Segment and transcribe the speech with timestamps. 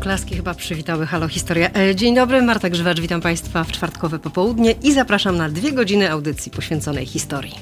[0.00, 1.70] oklaski chyba przywitały Halo Historia.
[1.72, 6.10] E, dzień dobry, Marta Grzywacz, witam Państwa w czwartkowe popołudnie i zapraszam na dwie godziny
[6.10, 7.54] audycji poświęconej historii.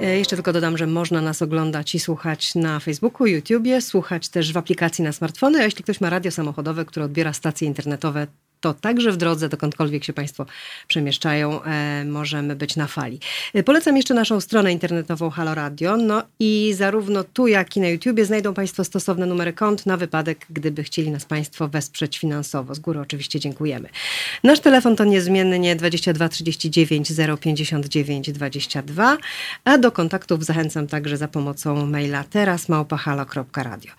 [0.00, 4.52] E, jeszcze tylko dodam, że można nas oglądać i słuchać na Facebooku, YouTubie, słuchać też
[4.52, 8.26] w aplikacji na smartfony, a jeśli ktoś ma radio samochodowe, które odbiera stacje internetowe,
[8.60, 10.46] to także w drodze, dokądkolwiek się Państwo
[10.88, 13.18] przemieszczają, e, możemy być na fali.
[13.54, 15.96] E, polecam jeszcze naszą stronę internetową Halo Radio.
[15.96, 20.46] No i zarówno tu, jak i na YouTubie znajdą Państwo stosowne numery kont na wypadek,
[20.50, 22.74] gdyby chcieli nas Państwo wesprzeć finansowo.
[22.74, 23.88] Z góry oczywiście dziękujemy.
[24.44, 29.18] Nasz telefon to niezmiennie 22 39 059 22,
[29.64, 33.92] a do kontaktów zachęcam także za pomocą maila teraz małpahalo.radio.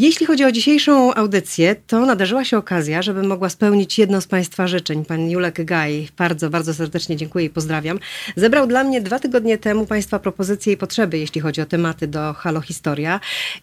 [0.00, 4.66] Jeśli chodzi o dzisiejszą audycję, to nadarzyła się okazja, żebym mogła spełnić jedno z Państwa
[4.66, 5.04] życzeń.
[5.04, 7.98] Pan Julek Gaj, bardzo, bardzo serdecznie dziękuję i pozdrawiam.
[8.36, 12.32] Zebrał dla mnie dwa tygodnie temu Państwa propozycje i potrzeby, jeśli chodzi o tematy do
[12.32, 13.20] Halo Historia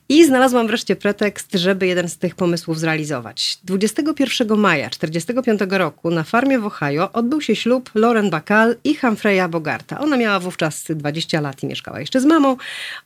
[0.10, 3.58] i znalazłam wreszcie pretekst, żeby jeden z tych pomysłów zrealizować.
[3.64, 9.50] 21 maja 1945 roku na farmie w Ohio odbył się ślub Lauren Bacall i Humphreya
[9.50, 10.00] Bogarta.
[10.00, 12.58] Ona miała wówczas 20 lat i mieszkała jeszcze z mamą.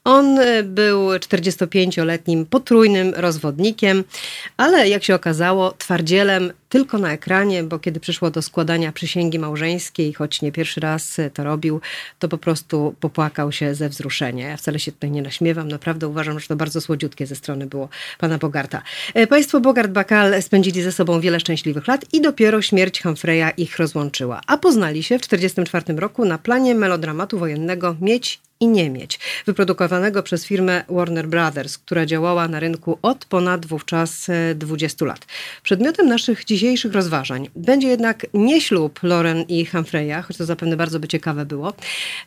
[0.03, 4.03] On e, był 45-letnim potrójnym rozwodnikiem,
[4.57, 10.13] ale jak się okazało, twardzielem tylko na ekranie, bo kiedy przyszło do składania przysięgi małżeńskiej,
[10.13, 11.81] choć nie pierwszy raz to robił,
[12.19, 14.49] to po prostu popłakał się ze wzruszenia.
[14.49, 17.89] Ja wcale się tutaj nie naśmiewam, naprawdę uważam, że to bardzo słodziutkie ze strony było
[18.17, 18.81] pana Bogarta.
[19.13, 24.41] E, państwo Bogart-Bakal spędzili ze sobą wiele szczęśliwych lat i dopiero śmierć Humphreya ich rozłączyła.
[24.47, 30.23] A poznali się w 1944 roku na planie melodramatu wojennego Mieć i nie mieć, wyprodukowanego
[30.23, 35.25] przez firmę Warner Brothers, która działała na rynku od ponad wówczas 20 e, lat.
[35.63, 40.99] Przedmiotem naszych dzisiejszych rozważań będzie jednak nie ślub Loren i Humphreya, choć to zapewne bardzo
[40.99, 41.73] by ciekawe było,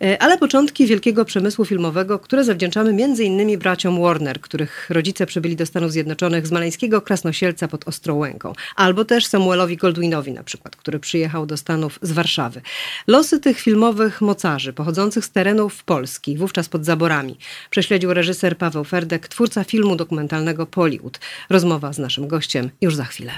[0.01, 5.57] e, ale początki wielkiego przemysłu filmowego, które zawdzięczamy między innymi braciom Warner, których rodzice przybyli
[5.57, 10.99] do Stanów Zjednoczonych z maleńskiego Krasnosielca pod Ostrołęką, albo też Samuelowi Goldwinowi na przykład, który
[10.99, 12.61] przyjechał do Stanów z Warszawy.
[13.07, 17.39] Losy tych filmowych mocarzy pochodzących z terenów Polski wówczas pod zaborami.
[17.71, 21.21] Prześledził reżyser Paweł Ferdek, twórca filmu dokumentalnego Poliud.
[21.51, 23.33] Rozmowa z naszym gościem już za chwilę.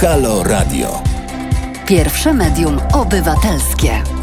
[0.00, 1.02] Halo Radio.
[1.86, 4.21] Pierwsze medium obywatelskie.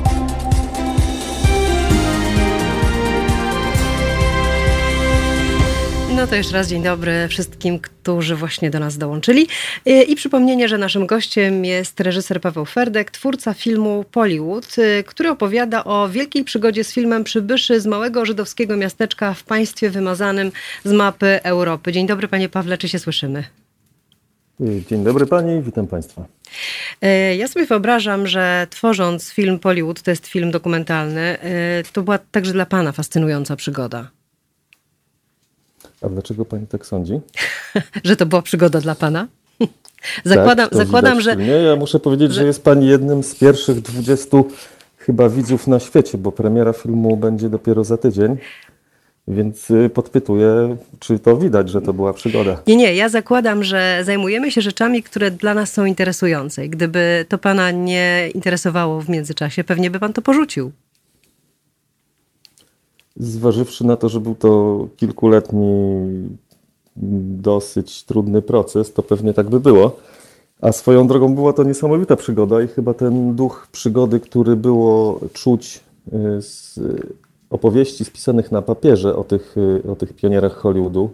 [6.19, 9.47] No to jeszcze raz dzień dobry wszystkim, którzy właśnie do nas dołączyli.
[9.88, 15.29] Y, I przypomnienie, że naszym gościem jest reżyser Paweł Ferdek, twórca filmu Pollywood, y, który
[15.29, 20.52] opowiada o wielkiej przygodzie z filmem Przybyszy z małego żydowskiego miasteczka w państwie wymazanym
[20.84, 21.91] z mapy Europy.
[21.91, 23.44] Dzień dobry panie Pawle, czy się słyszymy?
[24.62, 26.25] Y, dzień dobry pani, witam państwa.
[27.38, 31.38] Ja sobie wyobrażam, że tworząc film Pollywood, to jest film dokumentalny,
[31.94, 34.19] to była także dla pana fascynująca przygoda.
[36.02, 37.20] A dlaczego pani tak sądzi?
[38.04, 39.28] że to była przygoda dla pana?
[40.26, 41.36] zakładam, tak, zakładam że.
[41.36, 42.42] Nie, ja muszę powiedzieć, że...
[42.42, 44.38] że jest pani jednym z pierwszych 20
[44.98, 48.38] chyba widzów na świecie, bo premiera filmu będzie dopiero za tydzień.
[49.28, 52.62] Więc y, podpytuję, czy to widać, że to była przygoda.
[52.68, 56.68] Nie, nie, ja zakładam, że zajmujemy się rzeczami, które dla nas są interesujące.
[56.68, 60.72] Gdyby to pana nie interesowało w międzyczasie, pewnie by pan to porzucił.
[63.19, 65.66] Zważywszy na to, że był to kilkuletni,
[67.41, 69.91] dosyć trudny proces, to pewnie tak by było.
[70.62, 75.84] A swoją drogą była to niesamowita przygoda i chyba ten duch przygody, który było czuć
[76.13, 76.79] y, z
[77.50, 81.09] opowieści spisanych na papierze o tych, y, o tych pionierach Hollywoodu,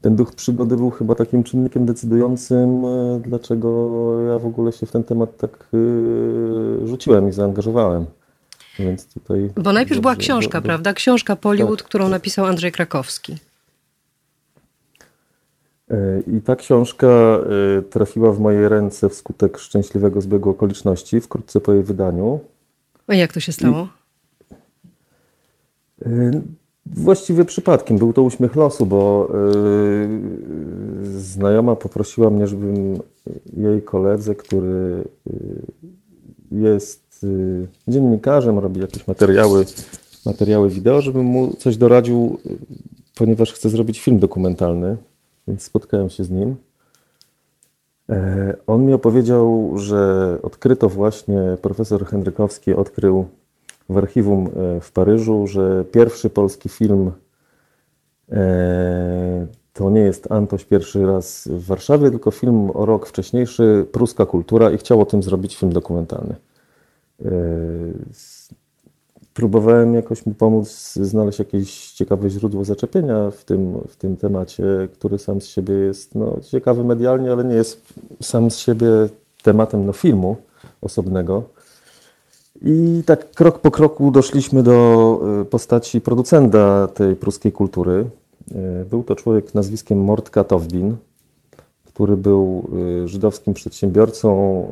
[0.00, 4.92] ten duch przygody był chyba takim czynnikiem decydującym, y, dlaczego ja w ogóle się w
[4.92, 5.68] ten temat tak
[6.84, 8.06] rzuciłem i zaangażowałem.
[8.82, 10.92] Więc tutaj Bo najpierw była książka, do, prawda?
[10.92, 12.10] Książka Pollywood, tak, którą tak.
[12.10, 13.36] napisał Andrzej Krakowski.
[15.90, 21.72] E, I ta książka e, trafiła w moje ręce wskutek szczęśliwego zbiegu okoliczności, wkrótce po
[21.72, 22.40] jej wydaniu.
[23.06, 23.88] A jak to się stało?
[24.50, 24.54] I,
[26.06, 26.42] e,
[26.86, 27.98] właściwie przypadkiem.
[27.98, 29.32] Był to uśmiech losu, bo
[31.02, 32.98] znajoma poprosiła mnie, żebym
[33.56, 35.04] jej koledze, który
[36.50, 39.64] jest Y, dziennikarzem, robi jakieś materiały,
[40.26, 42.56] materiały wideo, żebym mu coś doradził, y,
[43.14, 44.96] ponieważ chcę zrobić film dokumentalny,
[45.48, 46.56] więc spotkałem się z nim.
[48.10, 53.26] E, on mi opowiedział, że odkryto właśnie, profesor Henrykowski odkrył
[53.88, 57.10] w archiwum e, w Paryżu, że pierwszy polski film
[58.32, 64.26] e, to nie jest Antoś pierwszy raz w Warszawie, tylko film o rok wcześniejszy, Pruska
[64.26, 66.34] Kultura i chciał o tym zrobić film dokumentalny.
[67.24, 67.30] E,
[69.34, 75.18] próbowałem jakoś mu pomóc znaleźć jakieś ciekawe źródło zaczepienia w tym, w tym temacie, który
[75.18, 78.86] sam z siebie jest no, ciekawy medialnie, ale nie jest sam z siebie
[79.42, 80.36] tematem no, filmu
[80.80, 81.42] osobnego.
[82.62, 88.04] I tak krok po kroku doszliśmy do e, postaci producenta tej pruskiej kultury.
[88.54, 90.96] E, był to człowiek nazwiskiem Mortka Towbin,
[91.94, 92.68] który był
[93.04, 94.66] e, żydowskim przedsiębiorcą,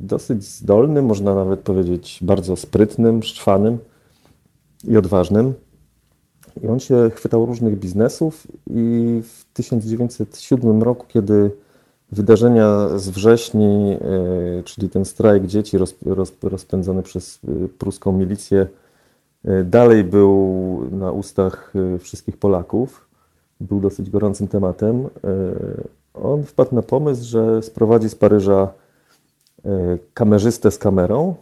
[0.00, 3.78] dosyć zdolnym, można nawet powiedzieć bardzo sprytnym, szczwanym
[4.84, 5.54] i odważnym.
[6.62, 11.50] I on się chwytał różnych biznesów i w 1907 roku, kiedy
[12.12, 15.78] Wydarzenia z wrześni, e, czyli ten strajk dzieci
[16.42, 17.40] rozpędzony przez
[17.78, 18.66] pruską milicję,
[19.64, 23.08] dalej był na ustach wszystkich Polaków.
[23.60, 25.08] Był dosyć gorącym tematem.
[26.14, 28.68] On wpadł na pomysł, że sprowadzi z Paryża
[30.14, 31.34] kamerzystę z kamerą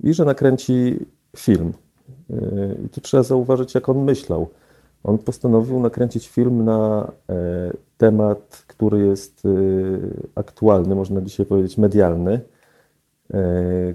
[0.00, 1.06] i że nakręci
[1.36, 1.72] film.
[2.84, 4.48] I tu trzeba zauważyć, jak on myślał.
[5.04, 7.12] On postanowił nakręcić film na
[7.98, 9.42] temat, który jest
[10.34, 12.40] aktualny, można dzisiaj powiedzieć medialny,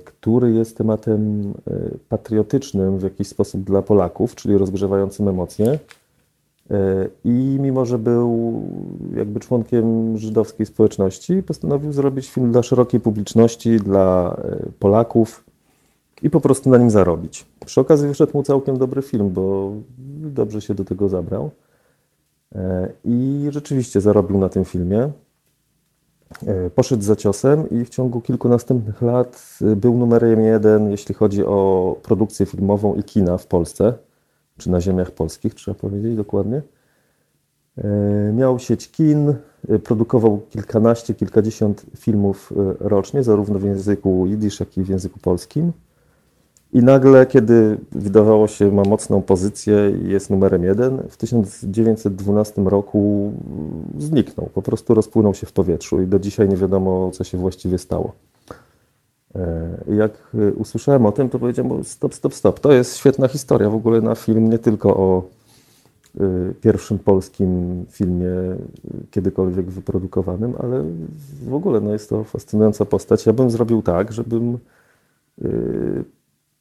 [0.05, 1.53] który jest tematem
[2.09, 5.79] patriotycznym w jakiś sposób dla Polaków, czyli rozgrzewającym emocje.
[7.23, 8.61] I mimo, że był
[9.15, 14.37] jakby członkiem żydowskiej społeczności, postanowił zrobić film dla szerokiej publiczności, dla
[14.79, 15.43] Polaków
[16.23, 17.45] i po prostu na nim zarobić.
[17.65, 19.71] Przy okazji wyszedł mu całkiem dobry film, bo
[20.23, 21.51] dobrze się do tego zabrał.
[22.55, 25.11] E, I rzeczywiście zarobił na tym filmie.
[26.47, 31.15] E, poszedł za ciosem i w ciągu kilku następnych lat e, był numerem jeden, jeśli
[31.15, 33.93] chodzi o produkcję filmową i kina w Polsce,
[34.59, 36.61] czy na ziemiach polskich, trzeba powiedzieć dokładnie.
[38.33, 39.33] Miał sieć kin,
[39.83, 45.71] produkował kilkanaście, kilkadziesiąt filmów rocznie, zarówno w języku jidysz, jak i w języku polskim.
[46.73, 53.31] I nagle, kiedy wydawało się, ma mocną pozycję i jest numerem jeden, w 1912 roku
[53.97, 54.49] zniknął.
[54.53, 58.11] Po prostu rozpłynął się w powietrzu i do dzisiaj nie wiadomo, co się właściwie stało.
[59.35, 60.11] E, jak
[60.55, 62.59] usłyszałem o tym, to powiedziałem: Stop, stop, stop.
[62.59, 65.23] To jest świetna historia w ogóle na film, nie tylko o
[66.21, 68.29] y, pierwszym polskim filmie
[69.11, 70.83] kiedykolwiek wyprodukowanym, ale
[71.47, 73.25] w ogóle no jest to fascynująca postać.
[73.25, 74.57] Ja bym zrobił tak, żebym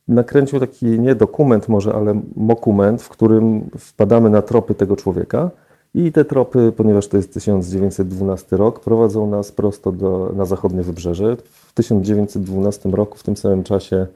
[0.08, 5.50] nakręcił taki nie dokument może, ale mokument, w którym wpadamy na tropy tego człowieka
[5.94, 11.36] i te tropy, ponieważ to jest 1912 rok, prowadzą nas prosto do, na zachodnie wybrzeże.
[11.44, 14.06] W 1912 roku, w tym samym czasie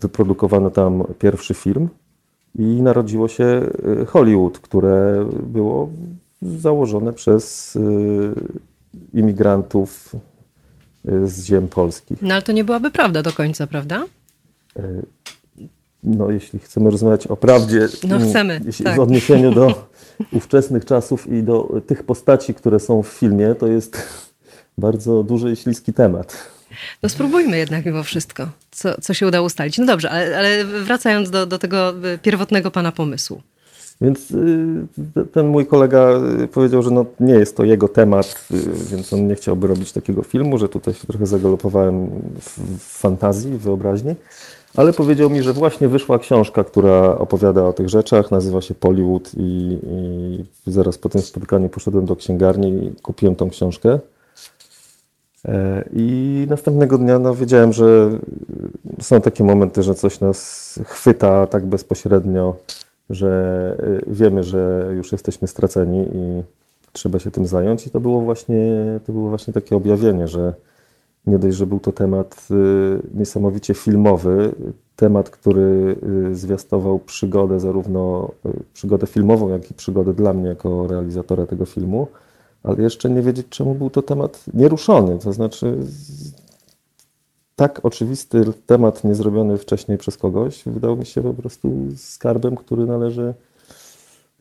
[0.00, 1.88] wyprodukowano tam pierwszy film
[2.58, 3.44] i narodziło się
[4.02, 5.88] y, Hollywood, które było
[6.42, 7.80] założone przez y,
[9.14, 10.14] imigrantów
[11.08, 12.22] y, z ziem polskich.
[12.22, 14.04] No ale to nie byłaby prawda do końca, prawda?
[16.04, 18.96] No, jeśli chcemy rozmawiać o prawdzie, no chcemy, jeśli tak.
[18.96, 19.88] w odniesieniu do
[20.32, 24.02] ówczesnych czasów i do tych postaci, które są w filmie, to jest
[24.78, 26.36] bardzo duży i śliski temat.
[27.02, 29.78] No spróbujmy jednak mimo wszystko, co, co się udało ustalić.
[29.78, 33.42] No dobrze, ale, ale wracając do, do tego pierwotnego pana pomysłu.
[34.00, 36.10] Więc y, ten mój kolega
[36.42, 38.56] y, powiedział, że no nie jest to jego temat, y,
[38.90, 43.60] więc on nie chciałby robić takiego filmu, że tutaj się trochę zagalopowałem w fantazji, w
[43.60, 44.14] wyobraźni.
[44.76, 49.30] Ale powiedział mi, że właśnie wyszła książka, która opowiada o tych rzeczach, nazywa się Pollywood
[49.36, 49.78] i,
[50.66, 53.98] i zaraz po tym spotkaniu poszedłem do księgarni i kupiłem tą książkę.
[55.44, 58.10] E, I następnego dnia no, wiedziałem, że
[59.00, 62.56] są takie momenty, że coś nas chwyta tak bezpośrednio,
[63.10, 63.76] że
[64.08, 66.42] y, wiemy, że już jesteśmy straceni i
[66.92, 67.86] trzeba się tym zająć.
[67.86, 68.56] I to było właśnie,
[69.06, 70.54] to było właśnie takie objawienie, że
[71.26, 74.54] nie dość, że był to temat y, niesamowicie filmowy,
[74.96, 75.96] temat, który
[76.30, 78.30] y, zwiastował przygodę, zarówno
[78.74, 82.08] przygodę filmową, jak i przygodę dla mnie jako realizatora tego filmu,
[82.62, 85.18] ale jeszcze nie wiedzieć, czemu był to temat nieruszony.
[85.18, 85.76] To znaczy,
[87.56, 93.34] tak oczywisty temat niezrobiony wcześniej przez kogoś wydał mi się po prostu skarbem, który należy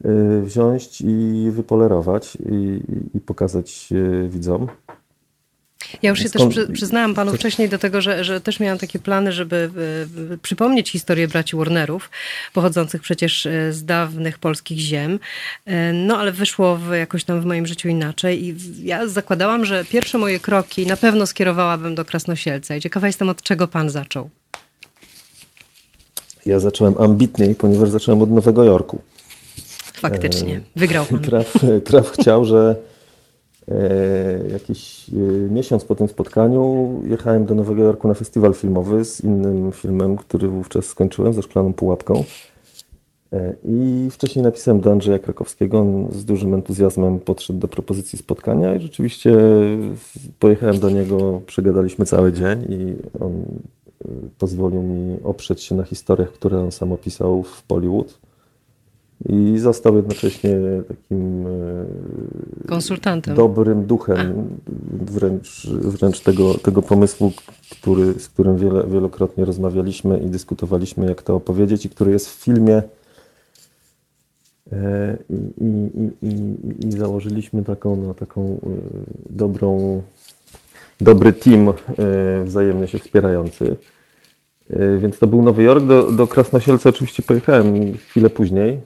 [0.06, 2.82] y, wziąć i wypolerować i,
[3.14, 4.68] i pokazać y, widzom.
[6.02, 6.56] Ja już się Skąd...
[6.56, 9.70] też przyznałam panu wcześniej do tego, że, że też miałam takie plany, żeby
[10.34, 12.10] e, przypomnieć historię braci Warnerów,
[12.54, 15.20] pochodzących przecież e, z dawnych polskich ziem.
[15.66, 19.86] E, no ale wyszło w, jakoś tam w moim życiu inaczej i ja zakładałam, że
[19.86, 24.30] pierwsze moje kroki na pewno skierowałabym do Krasnosielca i ciekawa jestem, od czego pan zaczął.
[26.46, 29.02] Ja zacząłem ambitniej, ponieważ zacząłem od Nowego Jorku.
[29.94, 31.20] Faktycznie, wygrał pan.
[31.30, 31.54] Traf,
[31.86, 32.76] traf chciał, że
[34.52, 35.14] jakiś e,
[35.54, 40.48] miesiąc po tym spotkaniu jechałem do Nowego Jorku na festiwal filmowy z innym filmem, który
[40.48, 42.24] wówczas skończyłem, ze Szklaną Pułapką.
[43.34, 48.76] E, I wcześniej napisałem do Andrzeja Krakowskiego, on z dużym entuzjazmem podszedł do propozycji spotkania
[48.76, 49.38] i rzeczywiście
[50.40, 54.08] pojechałem do niego, przegadaliśmy cały dzień i on e,
[54.40, 58.20] pozwolił mi oprzeć się na historiach, które on sam opisał w Bollywood.
[59.30, 63.36] I został jednocześnie takim e, konsultantem.
[63.36, 64.18] Dobrym duchem
[64.92, 67.32] wręcz, wręcz tego, tego pomysłu,
[67.72, 72.44] który, z którym wiele, wielokrotnie rozmawialiśmy i dyskutowaliśmy, jak to opowiedzieć, i który jest w
[72.44, 72.82] filmie
[74.74, 78.70] E, I, i, i, i założyliśmy taką, no, taką e,
[79.30, 80.02] dobrą,
[81.02, 81.74] dobry team
[82.46, 83.76] wzajemnie się wspierający.
[85.00, 85.86] Więc to był Nowy Jork.
[85.86, 88.80] Do, do Krasnosielca oczywiście pojechałem chwilę później.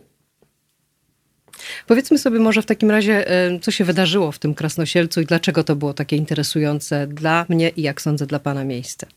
[1.88, 3.26] Powiedzmy sobie może w takim razie,
[3.62, 7.82] co się wydarzyło w tym Krasnosielcu i dlaczego to było takie interesujące dla mnie i
[7.82, 9.08] jak sądzę dla Pana miejsce.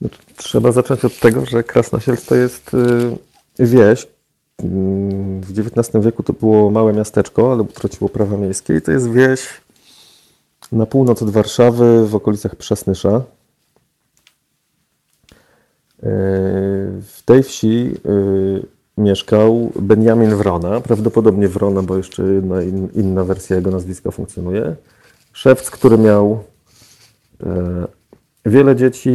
[0.00, 2.70] No, trzeba zacząć od tego, że Krasnosielc to jest
[3.58, 4.06] wieś,
[5.40, 9.40] w XIX wieku to było małe miasteczko, ale utraciło prawa miejskie i to jest wieś
[10.72, 13.08] na północ od Warszawy, w okolicach Przasnysza.
[13.08, 13.22] E,
[17.02, 17.94] w tej wsi
[18.98, 22.62] mieszkał Benjamin Wrona, prawdopodobnie Wrona, bo jeszcze jedna
[22.94, 24.76] inna wersja jego nazwiska funkcjonuje.
[25.32, 26.42] Szewc, który miał
[27.46, 27.86] e,
[28.46, 29.10] Wiele dzieci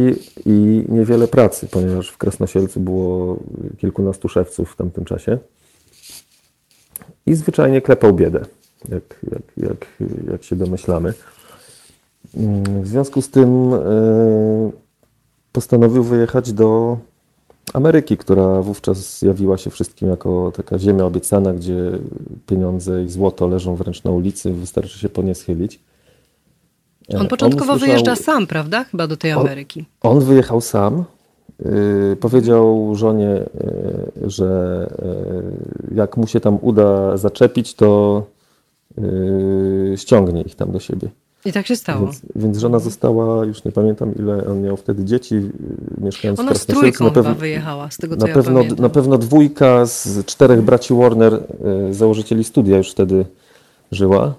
[0.46, 3.36] i niewiele pracy, ponieważ w Krasnosielcu było
[3.78, 5.38] kilkunastu szewców w tamtym czasie.
[7.26, 8.40] I zwyczajnie klepał biedę,
[8.88, 9.86] jak, jak, jak,
[10.30, 11.14] jak się domyślamy.
[12.82, 13.80] W związku z tym e,
[15.52, 16.98] postanowił wyjechać do
[17.72, 21.90] Ameryki, która wówczas zjawiła się wszystkim jako taka ziemia obiecana, gdzie
[22.46, 25.80] pieniądze i złoto leżą wręcz na ulicy, wystarczy się po nie schylić.
[27.18, 28.84] On początkowo on usłyszał, wyjeżdża sam, prawda?
[28.84, 29.84] Chyba do tej Ameryki.
[30.00, 31.04] On, on wyjechał sam.
[31.64, 34.88] Yy, powiedział żonie, yy, że
[35.88, 38.22] yy, jak mu się tam uda zaczepić, to
[38.98, 41.08] y, ściągnie ich tam do siebie.
[41.44, 42.06] I tak się stało.
[42.06, 45.50] Więc, więc, żona została, już nie pamiętam ile on miał wtedy dzieci, y,
[45.98, 48.82] mieszkając Ona w z trójką na pewno, wyjechała, z tego co na ja pewno, pamiętam.
[48.82, 51.34] Na pewno dwójka z czterech braci Warner,
[51.90, 53.24] y, założycieli studia już wtedy
[53.92, 54.34] żyła.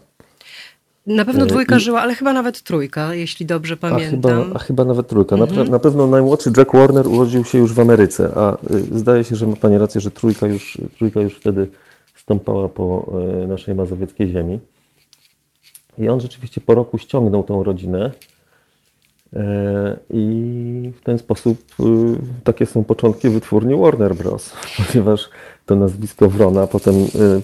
[1.08, 1.80] Na pewno e, dwójka I...
[1.80, 4.40] żyła, ale chyba nawet trójka, jeśli dobrze pamiętam.
[4.40, 5.36] A chyba, a chyba nawet trójka.
[5.36, 5.66] Mhm.
[5.66, 9.36] Na, na, pewno najmłodszy Jack Warner urodził się już w Ameryce, a y, zdaje się,
[9.36, 11.68] że ma Pani rację, że trójka już, trójka już wtedy
[12.16, 13.12] stąpała po
[13.44, 14.60] y, naszej mazowieckiej ziemi.
[15.98, 18.12] I on rzeczywiście po roku ściągnął tą rodzinę
[19.34, 21.84] e, i w ten sposób y,
[22.44, 25.30] takie są początki wytwórni Warner Bros., ponieważ
[25.66, 26.96] to nazwisko Wrona potem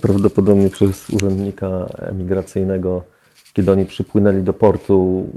[0.01, 3.03] prawdopodobnie przez urzędnika emigracyjnego
[3.57, 5.27] kiedy oni przypłynęli do portu,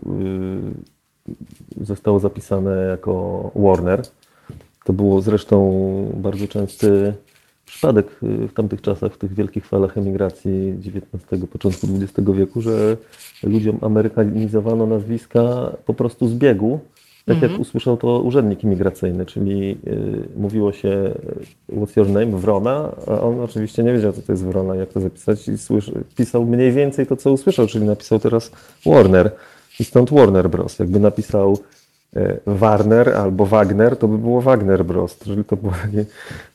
[1.80, 4.02] zostało zapisane jako Warner.
[4.84, 7.14] To było zresztą bardzo częsty
[7.70, 12.96] przypadek y, w tamtych czasach, w tych wielkich falach emigracji XIX, początku XX wieku, że
[13.42, 16.80] ludziom amerykanizowano nazwiska po prostu z biegu,
[17.26, 17.60] tak jak mhm.
[17.60, 21.14] usłyszał to urzędnik imigracyjny, czyli y, mówiło się
[21.68, 22.26] y, what's your name?
[22.26, 26.04] Wrona, a on oczywiście nie wiedział, co to jest Wrona, jak to zapisać i słyszy,
[26.16, 28.50] pisał mniej więcej to, co usłyszał, czyli napisał teraz
[28.86, 29.30] Warner
[29.80, 30.78] i stąd Warner Bros.
[30.78, 31.58] Jakby napisał
[32.46, 35.18] Warner albo Wagner, to by było Wagner Bros.
[35.18, 36.04] Czyli to było takie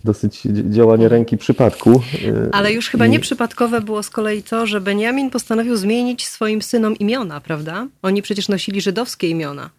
[0.03, 1.91] dosyć działanie ręki przypadku.
[1.91, 6.95] Y, Ale już chyba nieprzypadkowe było z kolei to, że Benjamin postanowił zmienić swoim synom
[6.95, 7.88] imiona, prawda?
[8.01, 9.69] Oni przecież nosili żydowskie imiona.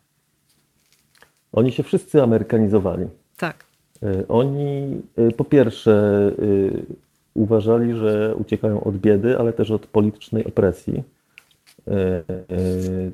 [1.52, 3.06] Oni się wszyscy amerykanizowali.
[3.37, 3.64] Tak.
[4.02, 6.97] E, oni e, po pierwsze e,
[7.35, 11.02] uważali, że uciekają od biedy, ale też od politycznej opresji.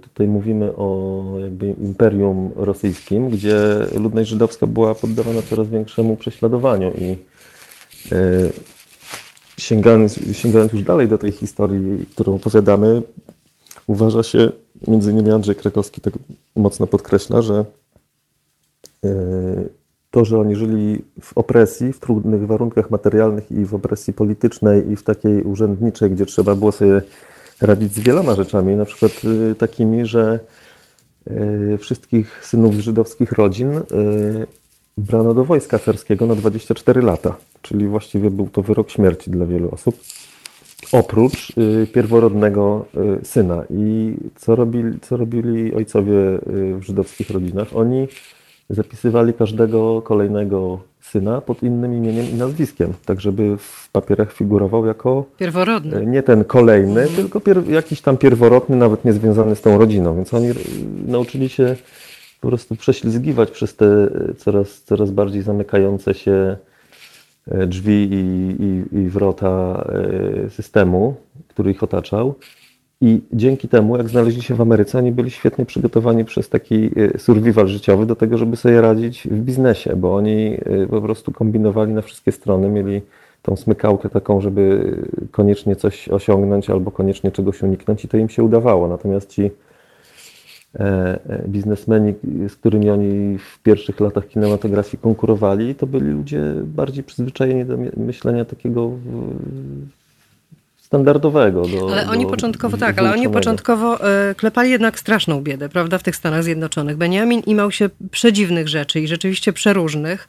[0.03, 3.59] Tutaj mówimy o jakby imperium rosyjskim, gdzie
[4.01, 7.17] ludność żydowska była poddawana coraz większemu prześladowaniu i
[9.59, 13.03] sięgając, sięgając już dalej do tej historii, którą opowiadamy,
[13.87, 14.53] uważa się,
[14.89, 16.15] między innymi Andrzej Krakowski tak
[16.57, 17.65] mocno podkreśla, że
[20.11, 24.97] to, że oni żyli w opresji, w trudnych warunkach materialnych i w opresji politycznej i
[24.97, 27.03] w takiej urzędniczej, gdzie trzeba było sobie
[27.63, 30.41] radzić z wieloma rzeczami, na przykład y, takimi, że
[31.31, 33.83] y, wszystkich synów z żydowskich rodzin y,
[34.99, 39.71] brano do wojska carskiego na 24 lata, czyli właściwie był to wyrok śmierci dla wielu
[39.71, 40.01] osób,
[40.93, 41.53] oprócz
[41.93, 42.85] pierworodnego
[43.23, 43.65] syna.
[43.71, 46.15] I co robili, co robili ojcowie
[46.79, 47.69] w żydowskich rodzinach?
[47.75, 48.09] Oni
[48.71, 50.81] zapisywali każdego kolejnego
[51.13, 55.97] syna pod innym imieniem i nazwiskiem, tak żeby w papierach figurował jako Pierworodny.
[55.97, 60.17] e, nie ten kolejny, tylko pier, jakiś tam pierworodny, nawet niezwiązany z tą rodziną.
[60.17, 60.55] Więc oni e,
[61.07, 61.77] nauczyli się
[62.41, 66.57] po prostu prześlizgiwać przez te e, coraz, coraz bardziej zamykające się
[67.67, 68.17] drzwi i,
[68.65, 69.85] i, i wrota
[70.49, 71.15] systemu,
[71.49, 72.35] który ich otaczał.
[73.05, 77.19] I dzięki temu, jak znaleźli się w Ameryce, oni byli świetnie przygotowani przez taki e,
[77.19, 81.93] survival życiowy do tego, żeby sobie radzić w biznesie, bo oni e, po prostu kombinowali
[81.93, 83.01] na wszystkie strony, mieli
[83.43, 84.97] tą smykałkę taką, żeby
[85.31, 88.89] koniecznie coś osiągnąć albo koniecznie czegoś uniknąć i to im się udawało.
[88.89, 89.51] Natomiast ci
[90.75, 91.19] e,
[91.49, 92.15] biznesmeni,
[92.49, 97.93] z którymi oni w pierwszych latach kinematografii konkurowali, to byli ludzie bardziej przyzwyczajeni do my-
[97.97, 98.91] myślenia takiego
[100.93, 101.63] standardowego.
[101.63, 105.99] Do, Ale oni do początkowo tak, ale oni początkowo e, klepali jednak straszną biedę, prawda,
[105.99, 106.97] w tych Stanach Zjednoczonych.
[106.97, 110.29] Benjamin imał się przedziwnych rzeczy i rzeczywiście przeróżnych,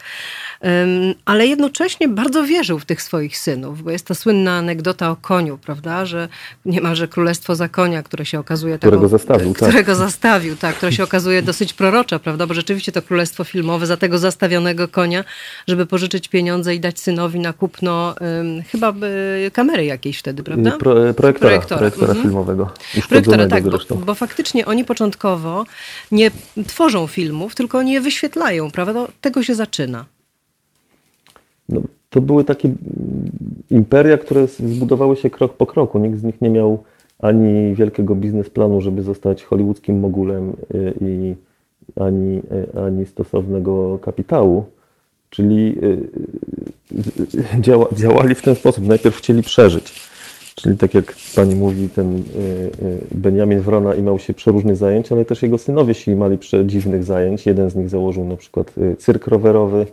[1.26, 5.58] ale jednocześnie bardzo wierzył w tych swoich synów, bo jest ta słynna anegdota o koniu,
[5.58, 6.28] prawda, że
[6.66, 9.70] niemalże królestwo za konia, które się okazuje Którego taką, zastawił, tak.
[9.70, 13.98] którego zastawił, tak, które się okazuje dosyć prorocze, prawda, bo rzeczywiście to królestwo filmowe za
[13.98, 15.24] tego zastawionego konia,
[15.68, 18.16] żeby pożyczyć pieniądze i dać synowi na kupno
[18.72, 20.53] chyba by kamery jakiejś wtedy, prawda?
[20.80, 22.24] Pro, projektora, Projektora, projektora, mhm.
[22.24, 22.70] filmowego.
[23.10, 25.66] Projektora, tak, bo, bo faktycznie oni początkowo
[26.12, 26.32] nie
[26.68, 29.08] tworzą filmów, tylko oni je wyświetlają, prawda?
[29.22, 30.06] Tego się zaczyna.
[31.70, 32.70] No, to były takie
[33.72, 36.00] imperia, które zbudowały się krok po kroku.
[36.00, 36.84] Nikt z nich nie miał
[37.20, 41.36] ani wielkiego biznesplanu, żeby zostać hollywoodzkim mogulem y, i
[41.96, 44.66] ani, y, ani stosownego kapitału.
[45.30, 48.88] Czyli y, działa, działali w ten sposób.
[48.88, 50.13] Najpierw chcieli przeżyć.
[50.64, 52.22] Czyli tak jak pani mówi, ten y,
[52.84, 57.46] y, Benjamin Wrona imał się przeróżnych zajęć, ale też jego synowie się imali przedziwnych zajęć.
[57.46, 59.86] Jeden z nich założył na przykład y, cyrk rowerowy,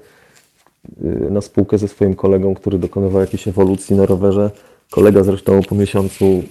[1.30, 4.50] na spółkę ze swoim kolegą, który dokonywał jakiejś ewolucji na rowerze.
[4.90, 6.42] Kolega zresztą po miesiącu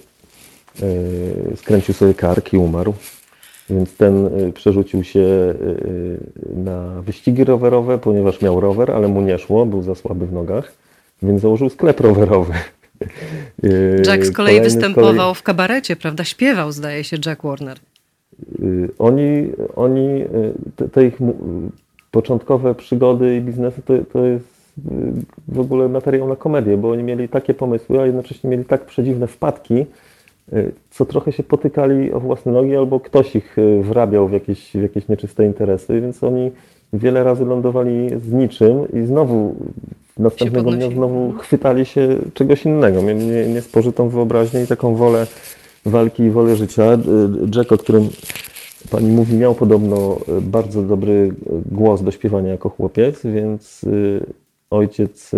[1.56, 2.94] skręcił sobie kark i umarł.
[3.70, 5.54] Więc ten przerzucił się
[6.54, 10.72] na wyścigi rowerowe, ponieważ miał rower, ale mu nie szło, był za słaby w nogach,
[11.22, 12.52] więc założył sklep rowerowy.
[14.06, 16.24] Jack z kolei kolejny występował w kabarecie, prawda?
[16.24, 17.78] Śpiewał, zdaje się, Jack Warner.
[18.62, 21.18] Y, Oni, oni y, te, te ich
[22.10, 24.60] początkowe przygody i biznesy to, to jest
[25.48, 29.26] w ogóle materiał na komedię, bo oni mieli takie pomysły, a jednocześnie mieli tak przedziwne
[29.26, 29.86] wpadki,
[30.90, 35.08] co trochę się potykali o własne nogi, albo ktoś ich wrabiał w jakieś, w jakieś
[35.08, 36.50] nieczyste interesy, więc oni
[36.92, 39.54] wiele razy lądowali z niczym i znowu
[40.18, 43.02] następnego dnia znowu chwytali się czegoś innego.
[43.02, 45.26] Mieli nie- niespożytą wyobraźnię i taką wolę
[45.86, 46.92] walki i wolę życia.
[46.92, 46.98] Y,
[47.56, 48.08] Jack, o którym
[48.90, 51.32] pani mówi, miał podobno y, bardzo dobry y,
[51.74, 53.84] głos do śpiewania jako chłopiec, więc
[54.70, 55.30] ojciec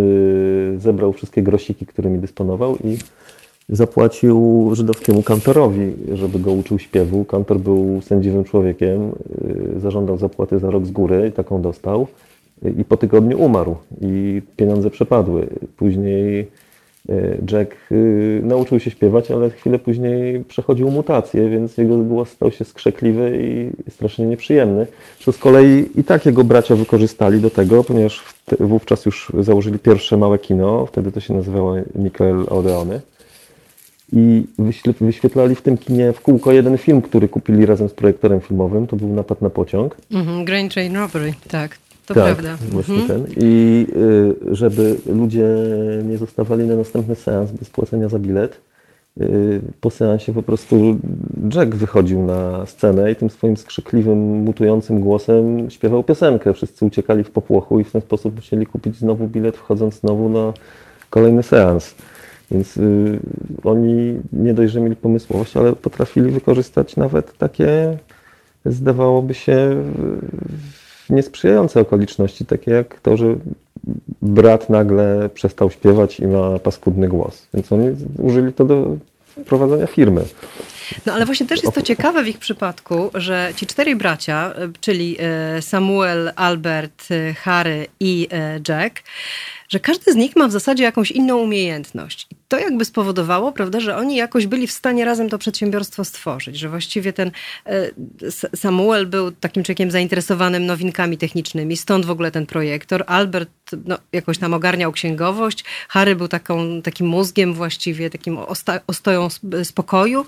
[0.77, 2.99] zebrał wszystkie grosiki, którymi dysponował i
[3.69, 7.25] zapłacił żydowskiemu kantorowi, żeby go uczył śpiewu.
[7.25, 9.13] Kantor był sędziwym człowiekiem,
[9.77, 12.07] y, zażądał zapłaty za rok z góry i taką dostał.
[12.67, 15.47] Y, I po tygodniu umarł i pieniądze przepadły.
[15.77, 16.49] Później
[17.11, 17.77] y, Jack
[18.43, 23.71] nauczył się śpiewać, ale chwilę później przechodził mutację, więc jego głos stał się skrzekliwy i
[23.91, 24.87] strasznie nieprzyjemny.
[25.21, 28.25] Co z kolei i tak jego bracia wykorzystali do tego, ponieważ
[28.61, 33.01] wówczas już założyli pierwsze małe kino, wtedy to się nazywało Nickel Odeony.
[34.13, 34.45] I
[35.01, 38.87] wyświetlali w tym kinie w kółko jeden film, który kupili razem z projektorem filmowym.
[38.87, 39.97] To był Napad na pociąg.
[40.11, 42.57] Mhm, Grain Train Robbery, tak, to tak, prawda.
[42.71, 43.25] właśnie Mhm.
[43.25, 43.33] ten.
[43.37, 43.87] I
[44.51, 45.47] y, żeby ludzie
[46.05, 48.61] nie zostawali na następny seans bez płacenia za bilet,
[49.21, 50.99] y, po seansie po prostu
[51.55, 56.55] Jack wychodził na scenę i tym swoim skrzykliwym, mutującym głosem śpiewał piosenkę.
[56.55, 60.53] Wszyscy uciekali w popłochu i w ten sposób musieli kupić znowu bilet, wchodząc znowu na
[61.11, 61.95] kolejny seans.
[62.53, 63.21] Więc y,
[63.65, 67.99] oni nie dość, że mieli pomysłowość, ale potrafili wykorzystać nawet takie,
[68.65, 69.85] zdawałoby się,
[71.11, 73.37] niesprzyjające okoliczności, takie jak to, że
[74.23, 77.47] brat nagle przestał śpiewać i ma paskudny głos.
[77.55, 78.97] Więc oni użyli to do
[79.47, 80.23] prowadzenia firmy.
[81.07, 84.73] No ale właśnie też jest to ciekawe w ich przypadku, że ci czterej bracia, y,
[84.81, 85.17] czyli
[85.59, 88.29] y, Samuel, Albert, y, Harry i
[88.69, 89.03] Jack,
[89.73, 92.27] że każdy z nich ma w zasadzie jakąś inną umiejętność.
[92.31, 96.59] I to jakby spowodowało, prawda, że oni jakoś byli w stanie razem to przedsiębiorstwo stworzyć,
[96.59, 97.31] że właściwie ten
[97.67, 97.91] e,
[98.57, 103.05] Samuel był takim człowiekiem zainteresowanym nowinkami technicznymi, stąd w ogóle ten projektor.
[103.07, 103.51] Albert
[103.87, 109.29] no, jakoś tam ogarniał księgowość, Harry był taką, takim mózgiem właściwie, takim osta, ostoją
[109.65, 110.27] spokoju,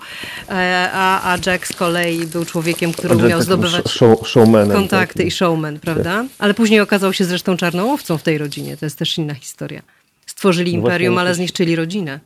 [0.49, 5.31] e, a, a Jack z kolei był człowiekiem, który umiał zdobywać show, showmanem, kontakty i
[5.31, 6.25] showman, prawda?
[6.39, 9.81] Ale później okazał się zresztą czarną owcą w tej rodzinie, to jest też inna historia.
[10.25, 12.19] Stworzyli no imperium, ale zniszczyli rodzinę.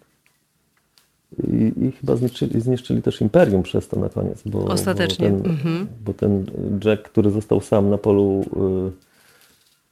[1.44, 4.42] I, I, chyba zniszczyli, zniszczyli też imperium przez to na koniec.
[4.46, 5.30] Bo, Ostatecznie.
[5.30, 5.88] Bo ten, mhm.
[6.06, 6.46] bo ten
[6.86, 8.46] Jack, który został sam na polu,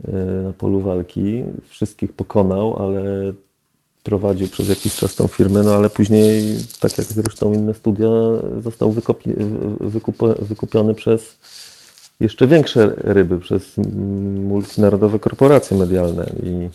[0.06, 3.34] y, y, na polu walki, wszystkich pokonał, ale
[4.04, 8.10] prowadził przez jakiś czas tą firmę, no ale później, tak jak zresztą inne studia,
[8.64, 9.30] został wykopi,
[10.40, 11.38] wykupiony przez
[12.20, 13.78] jeszcze większe ryby, przez
[14.48, 16.70] multinarodowe korporacje medialne i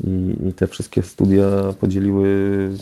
[0.00, 1.46] i, I, te wszystkie studia
[1.80, 2.28] podzieliły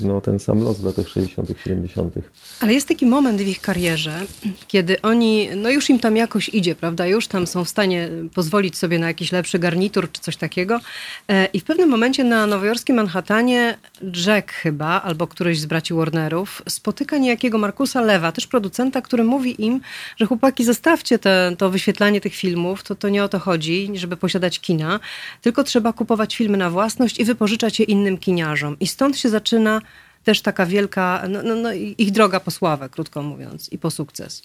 [0.00, 2.14] no, ten sam los w latach 60., 70.
[2.60, 4.20] Ale jest taki moment w ich karierze,
[4.68, 7.06] kiedy oni, no już im tam jakoś idzie, prawda?
[7.06, 10.80] Już tam są w stanie pozwolić sobie na jakiś lepszy garnitur czy coś takiego.
[11.28, 13.78] E, I w pewnym momencie na nowojorskim Manhattanie
[14.26, 19.64] Jack chyba, albo któryś z braci Warnerów, spotyka niejakiego Markusa Lewa, też producenta, który mówi
[19.64, 19.80] im,
[20.16, 24.16] że chłopaki, zostawcie te, to wyświetlanie tych filmów, to, to nie o to chodzi, żeby
[24.16, 25.00] posiadać kina,
[25.42, 28.76] tylko trzeba kupować filmy na własność i wypożyczać je innym kiniarzom.
[28.80, 29.80] I stąd się zaczyna
[30.24, 34.42] też taka wielka, no, no, no, ich droga po sławę, krótko mówiąc, i po sukces.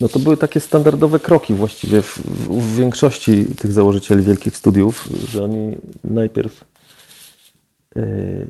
[0.00, 5.44] No to były takie standardowe kroki właściwie w, w większości tych założycieli wielkich studiów, że
[5.44, 6.64] oni najpierw
[7.96, 8.46] yy,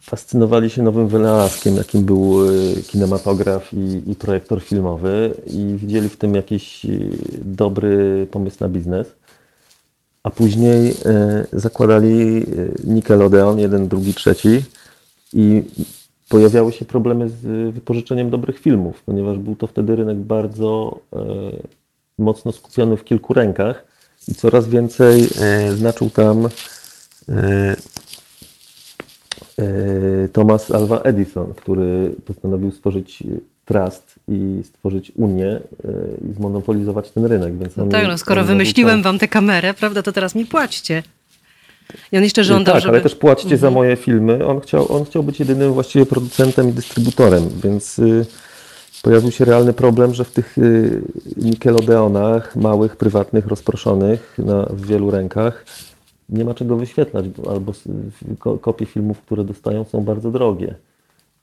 [0.00, 6.16] fascynowali się nowym wynalazkiem, jakim był e, kinematograf i, i projektor filmowy i widzieli w
[6.16, 6.88] tym jakiś e,
[7.44, 9.06] dobry pomysł na biznes
[10.22, 12.44] a później e, zakładali e,
[12.84, 14.62] Nickelodeon, jeden, drugi, trzeci.
[15.32, 15.62] I
[16.28, 21.18] pojawiały się problemy z wypożyczeniem dobrych filmów, ponieważ był to wtedy rynek bardzo e,
[22.18, 23.84] mocno skupiony w kilku rękach.
[24.28, 25.28] I coraz więcej
[25.74, 26.48] znaczył tam
[30.32, 33.22] Thomas Alva Edison, który postanowił stworzyć
[33.70, 35.60] trust i stworzyć Unię e,
[36.30, 37.58] i zmonopolizować ten rynek.
[37.58, 41.02] Więc no tak, no, skoro wymyśliłem wam tę kamerę, prawda, to teraz mi płaćcie.
[42.12, 42.94] I on jeszcze żądał, tak, żeby...
[42.94, 43.60] ale też płaćcie mhm.
[43.60, 44.46] za moje filmy.
[44.46, 48.26] On chciał, on chciał być jedynym właściwie producentem i dystrybutorem, więc y,
[49.02, 51.02] pojawił się realny problem, że w tych y,
[51.36, 55.64] Nickelodeonach, małych, prywatnych, rozproszonych na, w wielu rękach,
[56.28, 57.72] nie ma czego wyświetlać, albo
[58.60, 60.74] kopie filmów, które dostają są bardzo drogie.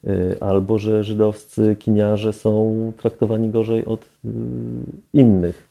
[0.03, 4.29] Y, albo że żydowscy kiniarze są traktowani gorzej od y,
[5.13, 5.67] innych.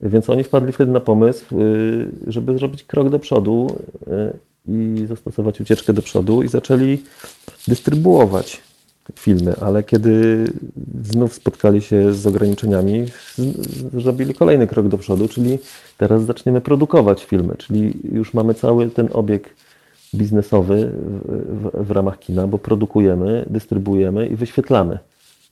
[0.00, 3.76] Więc oni wpadli wtedy na pomysł, y, żeby zrobić krok do przodu
[4.68, 6.98] i zastosować ucieczkę do przodu i zaczęli
[7.68, 8.62] dystrybuować
[9.14, 10.44] filmy, ale kiedy
[11.02, 13.06] znów spotkali się z ograniczeniami,
[13.94, 15.58] zrobili kolejny krok do przodu, czyli
[15.98, 19.54] teraz zaczniemy produkować filmy, czyli już mamy cały ten obieg
[20.14, 20.92] biznesowy
[21.48, 24.98] w, w, ramach kina, bo produkujemy, dystrybuujemy i wyświetlamy.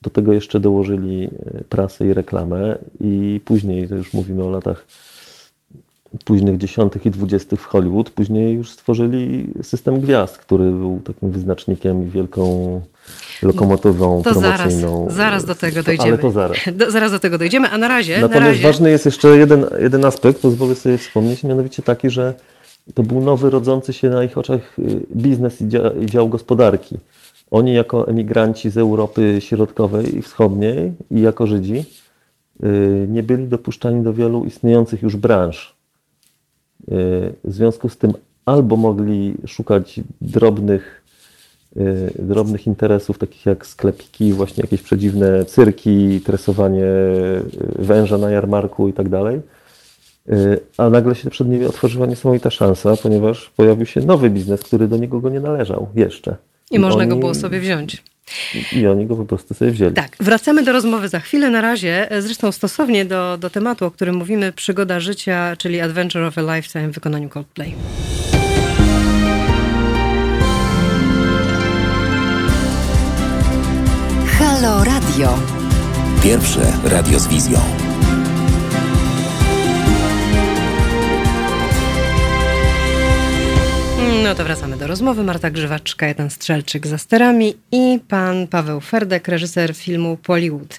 [0.01, 4.85] Do tego jeszcze dołożyli e, prasę i reklamę i później, to już mówimy o latach
[6.25, 12.07] późnych dziesiątych i dwudziestych w Hollywood, później już stworzyli system gwiazd, który był takim wyznacznikiem
[12.07, 12.81] i wielką
[13.41, 15.07] lokomotywą to promocyjną.
[15.09, 16.09] Zaraz, zaraz do tego dojdziemy.
[16.09, 16.57] Ale to zaraz.
[16.77, 18.13] Do, zaraz do tego dojdziemy, a na razie...
[18.13, 18.63] Natomiast na razie...
[18.63, 22.33] ważny jest jeszcze jeden, jeden aspekt, pozwolę sobie wspomnieć, mianowicie taki, że
[22.93, 26.97] to był nowy, rodzący się na ich oczach y, biznes i dział, i dział gospodarki.
[27.51, 31.85] Oni jako emigranci z Europy Środkowej i Wschodniej i jako Żydzi
[32.63, 35.75] y, nie byli dopuszczani do wielu istniejących już branż.
[36.81, 36.85] Y,
[37.43, 38.13] w związku z tym
[38.45, 41.01] albo mogli szukać drobnych,
[42.19, 46.85] drobnych interesów, takich jak sklepiki, właśnie jakieś przedziwne cyrki, tresowanie
[47.79, 49.41] węża na jarmarku i tak dalej,
[50.77, 54.97] a nagle się przed nimi otworzyła niesamowita szansa, ponieważ pojawił się nowy biznes, który do
[54.97, 56.35] niego nie należał jeszcze.
[56.71, 57.09] I, I można oni...
[57.09, 58.03] go było sobie wziąć.
[58.71, 59.93] I oni go po prostu sobie wzięli.
[59.93, 61.49] Tak, wracamy do rozmowy za chwilę.
[61.49, 66.23] Na razie, e, zresztą stosownie do, do tematu, o którym mówimy, przygoda życia, czyli Adventure
[66.23, 67.73] of a Lifetime w wykonaniu Coldplay.
[74.39, 75.39] Halo Radio.
[76.23, 77.84] Pierwsze radio z wizją.
[84.23, 85.23] No to wracamy do rozmowy.
[85.23, 90.73] Marta Grzywacz, Kajetan Strzelczyk za sterami i pan Paweł Ferdek, reżyser filmu Pollywood.
[90.73, 90.77] E,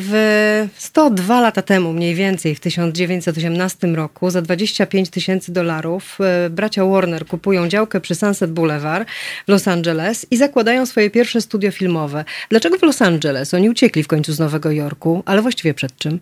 [0.00, 6.84] W 102 lata temu, mniej więcej w 1918 roku, za 25 tysięcy dolarów e, bracia
[6.84, 9.08] Warner kupują działkę przy Sunset Boulevard
[9.46, 12.24] w Los Angeles i zakładają swoje pierwsze studio filmowe.
[12.50, 13.54] Dlaczego w Los Angeles?
[13.54, 16.20] Oni uciekli w końcu z Nowego Jorku, ale właściwie przed czym?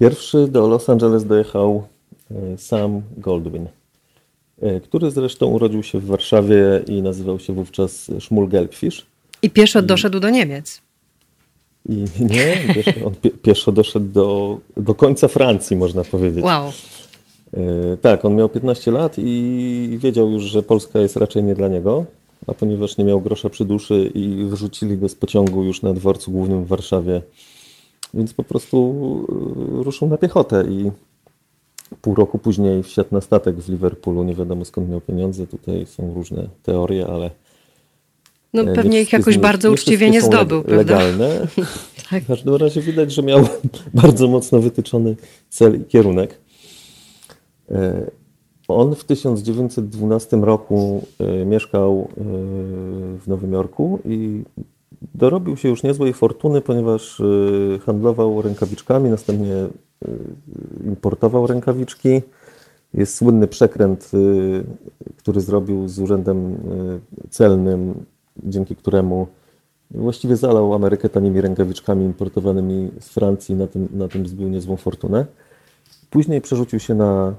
[0.00, 1.86] Pierwszy do Los Angeles dojechał
[2.30, 3.66] e, Sam Goldwyn,
[4.84, 9.06] który zresztą urodził się w Warszawie i nazywał się wówczas Szmul Gelbfish.
[9.42, 10.80] I pieszo doszedł do Niemiec.
[11.88, 16.44] I nie, pieszo, on pie- pieszo doszedł do, do końca Francji, można powiedzieć.
[16.44, 16.72] Wow.
[17.54, 21.68] E, Tak, on miał 15 lat i wiedział już, że Polska jest raczej nie dla
[21.68, 22.04] niego,
[22.46, 26.30] a ponieważ nie miał grosza przy duszy i wyrzucili go z pociągu już na dworcu
[26.30, 27.22] głównym w Warszawie,
[28.14, 28.78] więc po prostu
[29.80, 30.90] e, ruszył na piechotę i
[32.00, 34.24] pół roku później wsiadł na statek w Liverpoolu.
[34.24, 37.30] Nie wiadomo skąd miał pieniądze, tutaj są różne teorie, ale
[38.54, 40.98] No e, nie pewnie ich jakoś z bardzo uczciwie nie zdobył, leg- prawda?
[40.98, 41.46] Legalne.
[42.10, 42.22] Tak.
[42.22, 43.40] W każdym razie widać, że miał
[44.02, 45.16] bardzo mocno wytyczony
[45.48, 46.40] cel i kierunek.
[47.70, 48.10] E,
[48.68, 52.08] On w 1912 roku e, mieszkał
[53.20, 54.42] w Nowym Jorku i
[55.14, 57.22] dorobił się już niezłej fortuny, ponieważ
[57.86, 59.54] handlował rękawiczkami, następnie
[60.84, 62.22] importował rękawiczki.
[62.94, 64.64] Jest słynny przekręt, y,
[65.16, 66.58] który zrobił z urzędem y,
[67.30, 68.04] celnym,
[68.36, 69.26] dzięki któremu
[69.90, 75.26] właściwie zalał Amerykę tanimi rękawiczkami importowanymi z Francji, na tym, na tym zbił niezłą fortunę.
[76.10, 77.34] Później przerzucił się na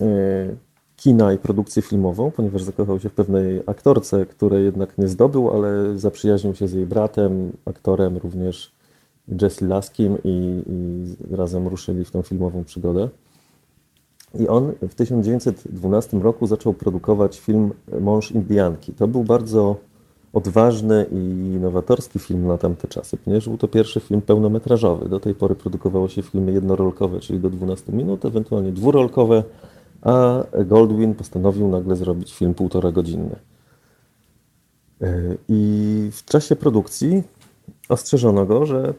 [0.00, 0.56] y,
[0.96, 5.98] kina i produkcję filmową, ponieważ zakochał się w pewnej aktorce, której jednak nie zdobył, ale
[5.98, 8.75] zaprzyjaźnił się z jej bratem, aktorem również
[9.42, 13.08] Jesse Laskim i, i razem ruszyli w tą filmową przygodę.
[14.40, 18.92] I on w 1912 roku zaczął produkować film Mąż Indianki.
[18.92, 19.76] To był bardzo
[20.32, 21.16] odważny i
[21.60, 25.08] nowatorski film na tamte czasy, ponieważ był to pierwszy film pełnometrażowy.
[25.08, 29.42] Do tej pory produkowało się filmy jednorolkowe, czyli do 12 minut, ewentualnie dwurolkowe,
[30.02, 33.36] a Goldwyn postanowił nagle zrobić film półtora godzinny.
[35.48, 37.22] I w czasie produkcji
[37.88, 38.94] ostrzeżono go, że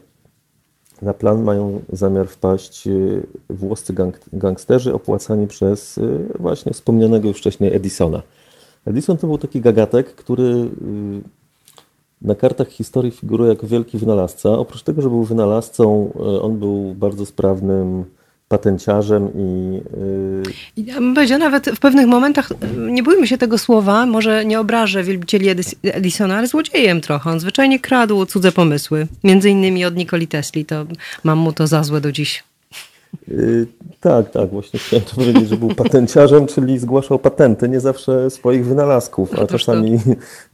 [1.02, 7.38] na plan mają zamiar wpaść y, włoscy gang, gangsterzy opłacani przez y, właśnie wspomnianego już
[7.38, 8.22] wcześniej Edisona.
[8.86, 10.68] Edison to był taki gagatek, który y,
[12.22, 14.50] na kartach historii figuruje jako wielki wynalazca.
[14.50, 18.04] Oprócz tego, że był wynalazcą, on był bardzo sprawnym
[18.48, 20.42] patenciarzem i y,
[20.76, 22.48] I Ja bym powiedziała, nawet w pewnych momentach,
[22.90, 27.30] nie bójmy się tego słowa, może nie obrażę wielbicieli Edis- Edisona, ale złodziejem trochę.
[27.30, 29.06] On zwyczajnie kradł cudze pomysły.
[29.24, 30.64] Między innymi od Nikoli Tesli.
[30.64, 30.86] To
[31.24, 32.44] mam mu to za złe do dziś.
[33.28, 33.66] y,
[34.00, 38.66] tak, tak, właśnie chciałem to powiedzieć, że był patenciarzem, czyli zgłaszał patenty, nie zawsze swoich
[38.66, 39.72] wynalazków, a Otóż to.
[39.72, 39.98] czasami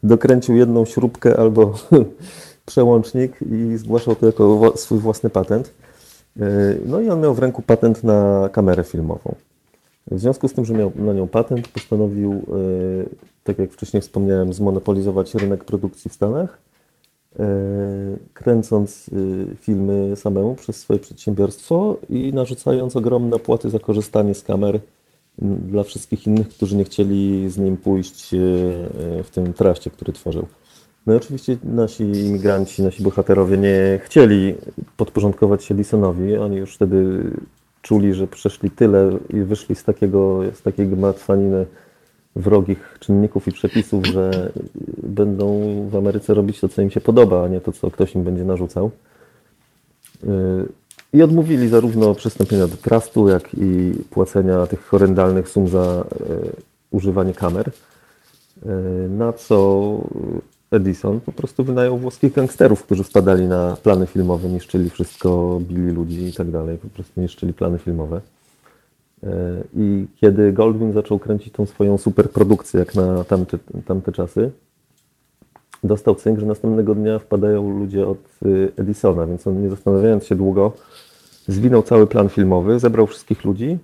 [0.03, 1.75] dokręcił jedną śrubkę albo
[2.67, 5.71] przełącznik i zgłaszał to jako swój własny patent.
[6.37, 9.35] Y, No i on miał w ręku patent na kamerę filmową.
[10.11, 13.09] W związku z tym, że miał na nią patent, postanowił, y,
[13.45, 16.59] tak jak wcześniej wspomniałem, zmonopolizować rynek produkcji w Stanach,
[17.41, 17.43] y,
[18.35, 19.11] kręcąc
[19.61, 24.81] filmy samemu przez swoje przedsiębiorstwo i narzucając ogromne opłaty za korzystanie z kamer
[25.39, 28.29] dla wszystkich innych, którzy nie chcieli z nim pójść
[29.25, 30.47] w tym traście, który tworzył.
[31.07, 34.55] No oczywiście nasi imigranci, nasi bohaterowie nie chcieli
[34.97, 36.37] podporządkować się Lisonowi.
[36.37, 37.31] Oni już wtedy
[37.83, 41.67] czuli, że przeszli tyle i wyszli z takiego, z takiej gmatwaniny
[42.37, 44.53] wrogich czynników i przepisów, że
[45.03, 48.23] będą w Ameryce robić to, co im się podoba, a nie to, co ktoś im
[48.23, 48.91] będzie narzucał.
[50.23, 50.69] Yy,
[51.13, 56.53] I odmówili zarówno przystąpienia do trustu, jak i płacenia tych horrendalnych sum za yy,
[56.91, 57.71] używanie kamer.
[58.65, 59.99] Yy, Na co
[60.75, 66.25] Edison po prostu wynajął włoskich gangsterów, którzy wpadali na plany filmowe, niszczyli wszystko, bili ludzi
[66.25, 68.21] i tak dalej, po prostu niszczyli plany filmowe.
[69.23, 69.31] Yy,
[69.77, 74.51] I kiedy Goldwyn zaczął kręcić tą swoją superprodukcję, jak na tamte, tamte czasy,
[75.85, 80.35] dostał cynk, że następnego dnia wpadają ludzie od y, Edisona, więc on nie zastanawiając się
[80.35, 80.73] długo,
[81.49, 83.79] zwinął cały plan filmowy, zebrał wszystkich ludzi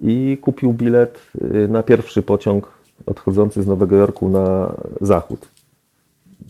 [0.00, 2.68] i kupił bilet y, na pierwszy pociąg
[3.06, 5.48] odchodzący z Nowego Jorku na zachód.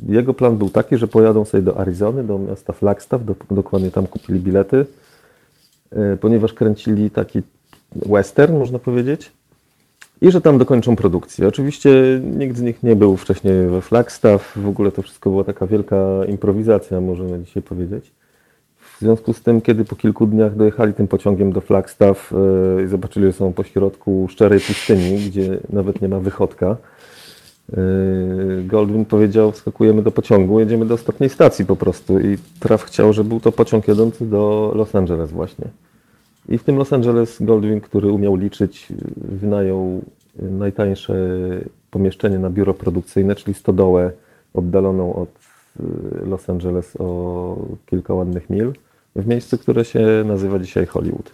[0.08, 4.06] Jego plan był taki, że pojadą sobie do Arizony, do miasta Flagstaff, do, dokładnie tam
[4.06, 4.86] kupili bilety,
[5.92, 7.42] y, ponieważ kręcili taki
[7.96, 9.32] western, można powiedzieć,
[10.20, 11.48] i że tam dokończą produkcję.
[11.48, 15.66] Oczywiście nikt z nich nie był wcześniej we Flagstaff, w ogóle to wszystko była taka
[15.66, 15.96] wielka
[16.28, 18.12] improwizacja, możemy dzisiaj powiedzieć.
[19.00, 23.26] związku z tym, kiedy po kilku dniach dojechali tym pociągiem do Flagstaff e, i zobaczyli,
[23.26, 26.99] że są po środku szczerej pustyni, gdzie nawet nie ma wychodka, e,
[28.64, 33.24] Goldwyn powiedział, wskakujemy do pociągu, jedziemy do ostatniej stacji po prostu i traf chciał, że
[33.24, 35.66] był to pociąg jadący do Los Angeles właśnie.
[36.48, 40.02] I w tym Los Angeles Goldwyn, który umiał liczyć, wynajął
[40.36, 41.14] najtańsze
[41.90, 44.12] pomieszczenie na biuro produkcyjne, czyli stodołę
[44.54, 45.28] oddaloną od
[46.22, 47.56] y, Los Angeles o
[47.86, 48.72] kilka ładnych mil,
[49.16, 51.30] w miejscu, które się nazywa dzisiaj Hollywood.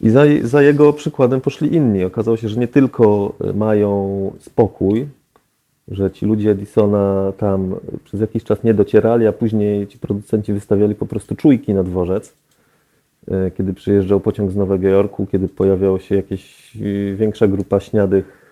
[0.00, 2.04] I za, za jego przykładem poszli inni.
[2.04, 5.06] Okazało się, że nie tylko mają spokój,
[5.88, 10.94] że ci ludzie Edisona tam przez jakiś czas nie docierali, a później ci producenci wystawiali
[10.94, 12.34] po prostu czujki na dworzec,
[13.28, 18.42] y, kiedy przyjeżdżał pociąg z Nowego Jorku, kiedy pojawiała się jakaś y, większa grupa śniadych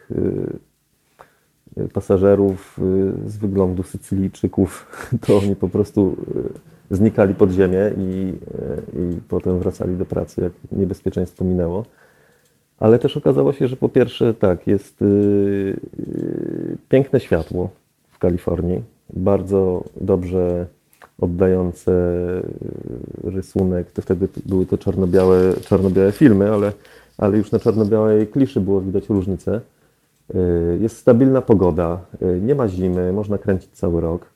[1.92, 2.78] pasażerów
[3.26, 4.86] y, z wyglądu Sycylijczyków,
[5.26, 6.16] to oni po prostu
[6.90, 8.34] znikali pod ziemię i,
[8.94, 11.84] i potem wracali do pracy, jak niebezpieczeństwo minęło.
[12.78, 15.04] Ale też okazało się, że po pierwsze tak, jest
[16.88, 17.70] piękne światło
[18.10, 20.66] w Kalifornii, bardzo dobrze
[21.20, 21.92] oddające
[23.24, 23.90] rysunek.
[23.90, 26.72] To wtedy były to czarno-białe, czarno-białe filmy, ale,
[27.18, 29.60] ale już na czarno-białej kliszy było widać różnicę.
[30.34, 34.33] Y, jest stabilna pogoda, y, nie ma zimy, można kręcić cały rok.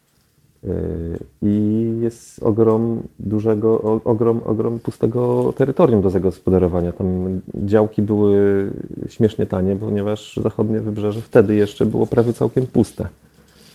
[0.69, 6.93] Y, I jest ogrom dużego, ogrom, ogrom pustego terytorium do zagospodarowania.
[6.93, 8.71] Tam działki były
[9.09, 13.09] śmiesznie tanie, ponieważ zachodnie wybrzeże wtedy jeszcze było prawie całkiem puste.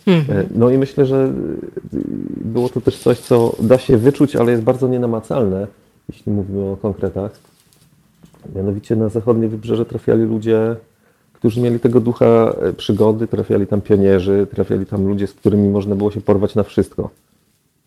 [0.08, 0.48] Mhm.
[0.56, 1.34] No i myślę, że
[2.46, 5.68] było to też coś, co da się wyczuć, ale jest bardzo nienamacalne,
[6.10, 7.32] jeśli mówimy o konkretach.
[8.56, 10.76] Mianowicie na zachodnie wybrzeże trafiali ludzie
[11.44, 15.96] którzy mieli tego ducha e, przygody, trafiali tam pionierzy, trafiali tam ludzie, z którymi można
[15.96, 17.10] było się porwać na wszystko.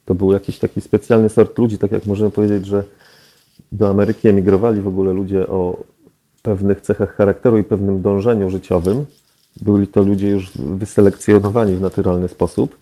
[0.04, 2.84] To był jakiś taki specjalny sort ludzi, tak jak możemy powiedzieć, że
[3.72, 5.76] do Ameryki emigrowali w ogóle ludzie o
[6.42, 9.06] pewnych cechach charakteru i pewnym dążeniu życiowym.
[9.62, 12.76] Byli to ludzie już wyselekcjonowani w naturalny sposób.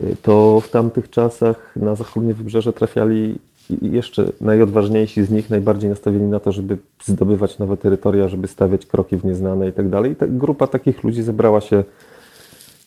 [0.00, 3.38] E, to w tamtych czasach na zachodnie wybrzeże trafiali
[3.70, 8.86] i jeszcze najodważniejsi z nich, najbardziej nastawieni na to, żeby zdobywać nowe terytoria, żeby stawiać
[8.86, 10.12] kroki w nieznane i tak dalej.
[10.12, 11.84] I ta grupa takich ludzi zebrała się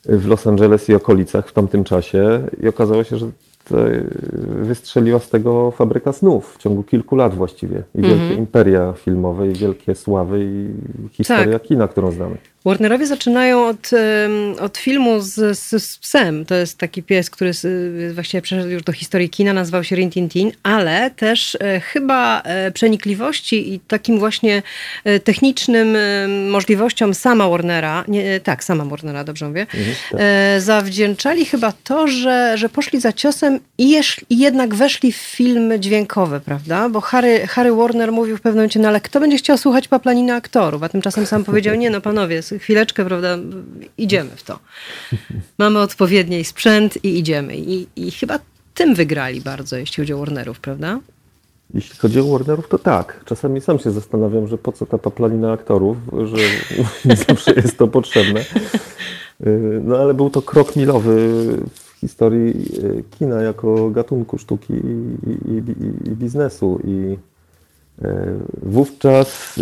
[0.06, 3.28] w Los Angeles i okolicach w tamtym czasie i okazało się, że
[4.62, 7.84] wystrzeliła z tego fabryka snów w ciągu kilku lat właściwie.
[7.96, 8.39] I wielkie mm -hmm.
[8.39, 10.68] imperia filmowe, i wielkie sławy, i
[11.12, 11.62] historia tak.
[11.62, 12.38] kina, którą znamy.
[12.65, 13.91] Warnerowie zaczynają od,
[14.60, 16.45] od filmu z, z, z, psem.
[16.45, 17.52] To jest taki pies, który
[18.13, 22.41] właściwie przeszedł już do historii kina, nazywał się Rin Tin Tin, ale też e, chyba
[22.41, 24.62] e, przenikliwości i takim właśnie
[25.04, 25.98] e, technicznym
[26.50, 30.22] możliwościom sama Warnera, nie, tak, sama Warnera, dobrze mówię, mhm, tak.
[30.62, 35.74] zawdzięczali chyba to, że, że poszli za ciosem i, jeż, i jednak weszli w film
[35.80, 36.89] dźwiękowy, prawda?
[36.89, 40.34] Bo Harry, Harry Warner mówił w pewnym momencie, no ale kto będzie chciał słuchać paplaniny
[40.34, 40.84] aktorów?
[40.84, 43.38] A tymczasem sam powiedział, nie no panowie, chwileczkę, prawda,
[43.98, 44.60] idziemy w to.
[45.58, 47.58] Mamy odpowiedni sprzęt i idziemy.
[47.58, 48.40] I, i chyba
[48.74, 51.00] tym wygrali bardzo, jeśli chodzi o Warnerów, prawda?
[51.74, 53.22] Jeśli chodzi o Warnerów, to tak.
[53.26, 56.38] Czasami sam się zastanawiam, że po co ta paplanina aktorów, że
[57.06, 58.46] nie zawsze jest to potrzebne.
[59.84, 61.18] No ale był to krok milowy
[61.74, 62.54] w historii
[63.12, 66.80] kina jako gatunku sztuki i, i, i, i biznesu.
[66.84, 67.18] I
[68.64, 69.60] wówczas,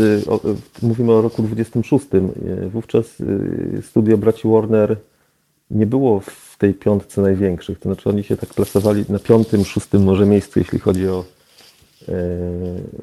[0.81, 3.05] e, mówimy o roku 26, e, wówczas
[3.81, 4.97] studio braci Warner
[5.71, 7.79] nie było w tej piątce największych.
[7.79, 11.25] To znaczy oni się tak plasowali na piątym, szóstym może miejscu, jeśli chodzi o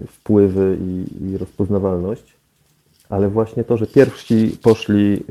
[0.09, 2.35] wpływy i, i rozpoznawalność.
[3.09, 5.25] Ale właśnie to, że pierwsi poszli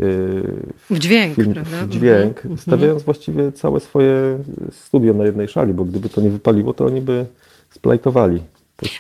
[0.90, 2.58] w dźwięk, film, w dźwięk mhm.
[2.58, 4.40] stawiając właściwie całe swoje
[4.72, 7.26] studio na jednej szali, bo gdyby to nie wypaliło, to oni by
[7.70, 8.42] splajtowali.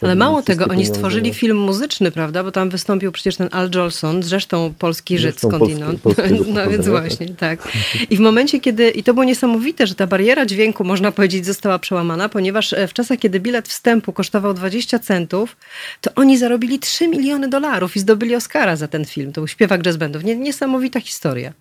[0.01, 2.43] Ale mało tego, oni stworzyli film muzyczny, prawda?
[2.43, 6.01] Bo tam wystąpił przecież ten Al Jolson, zresztą polski Żyd skądinąd.
[6.01, 7.67] Polski no więc właśnie, tak.
[8.09, 11.79] I w momencie, kiedy, i to było niesamowite, że ta bariera dźwięku, można powiedzieć, została
[11.79, 15.57] przełamana, ponieważ e, w czasach, kiedy bilet wstępu kosztował 20 centów,
[16.01, 19.33] to oni zarobili 3 miliony dolarów i zdobyli Oscara za ten film.
[19.33, 20.23] To był śpiewak jazz bandów.
[20.23, 21.53] Niesamowita historia.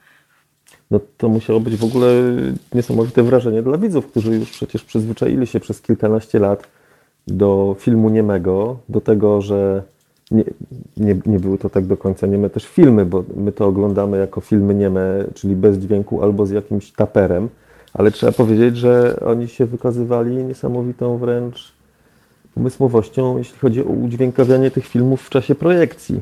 [0.91, 2.13] No to musiało być w ogóle
[2.75, 6.69] niesamowite wrażenie dla widzów, którzy już przecież przyzwyczaili się przez kilkanaście lat
[7.29, 9.83] do filmu niemego, do tego, że
[10.31, 10.45] nie,
[10.97, 14.41] nie, nie były to tak do końca nieme też filmy, bo my to oglądamy jako
[14.41, 17.49] filmy nieme, czyli bez dźwięku albo z jakimś taperem,
[17.95, 21.73] ale trzeba powiedzieć, że oni się wykazywali niesamowitą wręcz
[22.57, 26.21] umysłowością, jeśli chodzi o udźwiękawianie tych filmów w czasie projekcji.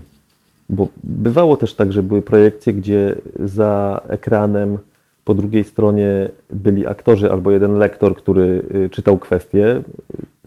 [0.68, 4.78] Bo bywało też tak, że były projekcje, gdzie za ekranem
[5.24, 9.82] po drugiej stronie byli aktorzy albo jeden lektor, który y, czytał kwestie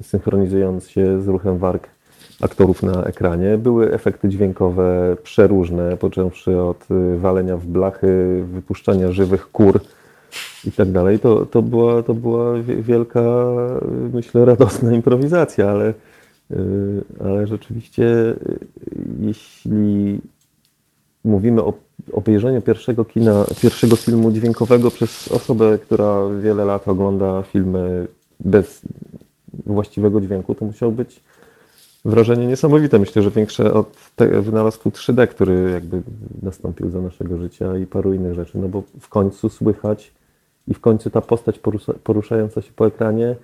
[0.03, 1.87] synchronizując się z ruchem warg
[2.41, 3.57] aktorów na ekranie.
[3.57, 9.79] Były efekty dźwiękowe przeróżne, począwszy od y, walenia w blachy, wypuszczania żywych kur
[10.67, 11.19] i tak dalej.
[11.19, 13.21] To, to, była, to była wielka,
[14.13, 15.93] myślę, radosna improwizacja, ale,
[16.51, 16.55] y,
[17.23, 18.59] ale rzeczywiście, y,
[19.19, 20.21] jeśli
[21.23, 21.73] mówimy o
[22.13, 28.07] obejrzeniu pierwszego kina, pierwszego filmu dźwiękowego przez osobę, która wiele lat ogląda filmy
[28.39, 28.81] bez
[29.65, 31.21] właściwego dźwięku, to musiał być
[32.05, 32.99] wrażenie niesamowite.
[32.99, 36.01] Myślę, że większe od wynalazku 3D, który jakby
[36.41, 40.11] nastąpił za naszego życia i paru innych rzeczy, no bo w końcu słychać
[40.67, 41.59] i w końcu ta postać
[42.03, 43.35] poruszająca się po ekranie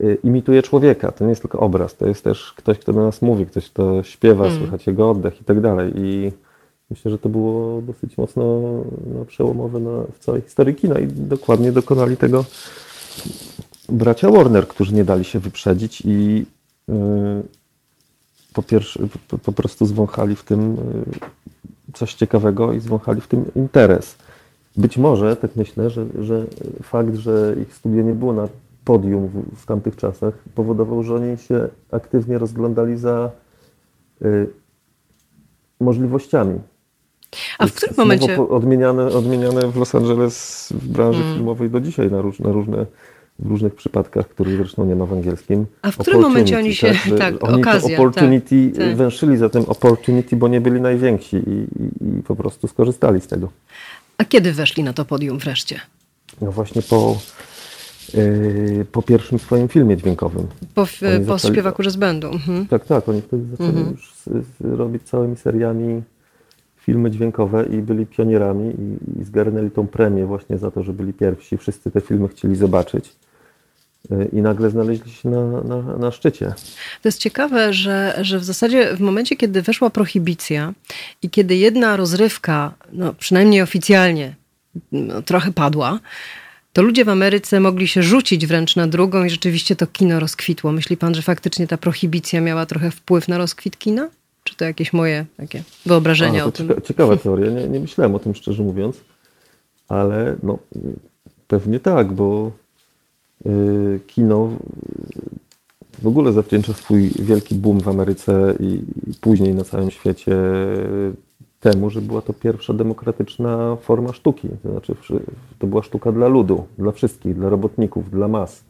[0.00, 1.12] y, imituje człowieka.
[1.12, 4.02] To nie jest tylko obraz, to jest też ktoś, kto do nas mówi, ktoś, kto
[4.02, 4.58] śpiewa, mm.
[4.58, 5.92] słychać jego oddech i tak dalej.
[5.96, 6.32] I
[6.90, 8.60] myślę, że to było dosyć mocno
[9.14, 12.44] no, przełomowe na, w całej historii kina i dokładnie dokonali tego
[13.88, 16.46] bracia Warner, którzy nie dali się wyprzedzić i
[16.88, 16.94] yy,
[18.52, 23.44] po pierwsze po, po, prostu zwąchali w tym yy, coś ciekawego i zwąchali w tym
[23.56, 24.16] interes.
[24.76, 26.46] Być może, tak myślę, że, że
[26.82, 28.48] fakt, że ich studio nie było na
[28.84, 33.30] podium w, w tamtych czasach, powodował, że oni się aktywnie rozglądali za
[34.22, 34.46] y,
[35.80, 36.58] możliwościami.
[37.58, 38.48] A w którym momencie?
[38.48, 41.36] Odmieniane, odmieniane w Los Angeles w branży hmm.
[41.36, 42.86] filmowej do dzisiaj na, róż, na różne
[43.38, 45.66] w różnych przypadkach, których zresztą nie ma w angielskim.
[45.82, 48.96] A w którym momencie oni się, tak, tak oni okazja, to opportunity, tak, tak.
[48.96, 53.26] węszyli za tym opportunity, bo nie byli najwięksi i, i, i po prostu skorzystali z
[53.26, 53.48] tego.
[54.18, 55.80] A kiedy weszli na to podium wreszcie?
[56.40, 57.18] No właśnie po,
[58.14, 60.46] yy, po pierwszym swoim filmie dźwiękowym.
[60.60, 62.30] Po, po zaczęli, śpiewaku z będą.
[62.30, 62.66] Mhm.
[62.66, 63.08] Tak, tak.
[63.08, 63.90] Oni wtedy zaczęli mhm.
[63.90, 66.02] już z, z, robić całymi seriami
[66.76, 71.12] filmy dźwiękowe i byli pionierami i, i zgarnęli tą premię właśnie za to, że byli
[71.12, 71.56] pierwsi.
[71.56, 73.16] Wszyscy te filmy chcieli zobaczyć
[74.32, 76.54] i nagle znaleźli się na, na, na, szczycie.
[77.02, 80.72] To jest ciekawe, że, że w zasadzie w momencie, kiedy weszła prohibicja
[81.22, 84.34] i kiedy jedna rozrywka, no przynajmniej oficjalnie,
[84.92, 86.00] no, trochę padła,
[86.72, 90.72] to ludzie w Ameryce mogli się rzucić wręcz na drugą i rzeczywiście to kino rozkwitło.
[90.72, 94.08] Myśli pan, że faktycznie ta prohibicja miała trochę wpływ na rozkwit kina?
[94.44, 96.68] Czy to jakieś moje takie wyobrażenia A, o tym?
[96.84, 97.50] Ciekawa teoria.
[97.50, 98.96] Nie, nie myślałem o tym szczerze mówiąc,
[99.88, 100.58] ale no,
[101.48, 102.63] pewnie tak, bo Y,
[104.06, 104.48] kino
[106.02, 108.82] w ogóle zawdzięcza swój wielki boom w Ameryce i
[109.20, 110.36] później na całym świecie
[111.60, 114.48] temu, że była to pierwsza demokratyczna forma sztuki.
[114.62, 114.94] To znaczy,
[115.58, 118.64] to była sztuka dla ludu, dla wszystkich, dla robotników, dla mas,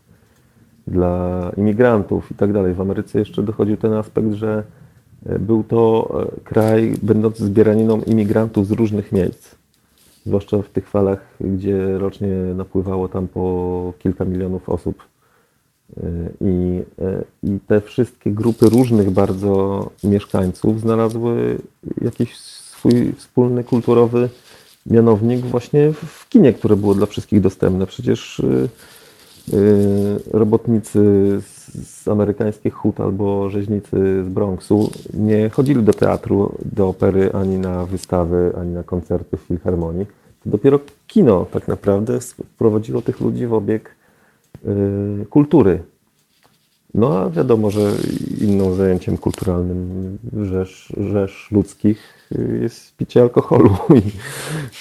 [0.87, 2.75] dla imigrantów i tak dalej.
[2.75, 4.65] W Ameryce jeszcze dochodził ten aspekt, że
[5.41, 6.09] był to
[6.45, 9.55] kraj będący zbieraniną imigrantów z różnych miejsc
[10.27, 15.03] zwłaszcza w tych falach, gdzie rocznie napływało tam po kilka milionów osób.
[15.99, 21.59] Y, I, y, I te wszystkie grupy różnych bardzo mieszkańców znalazły
[22.01, 24.29] jakiś swój wspólny kulturowy
[24.87, 27.87] mianownik właśnie w kinie, które było dla wszystkich dostępne.
[27.87, 28.69] Przecież y,
[30.33, 31.01] robotnicy
[31.85, 37.87] z amerykańskich hut albo rzeźnicy z Bronxu nie chodzili do teatru, do opery, ani na
[37.87, 40.07] wystawy, ani na koncerty w filharmonii.
[40.47, 43.97] Dopiero kino tak naprawdę wprowadziło tych ludzi w obieg
[44.67, 45.83] y, kultury.
[46.95, 47.93] No a wiadomo, że
[48.41, 50.19] inną zajęciem kulturalnym
[50.53, 52.15] rzesz, rzesz ludzkich
[52.63, 53.77] jest picie alkoholu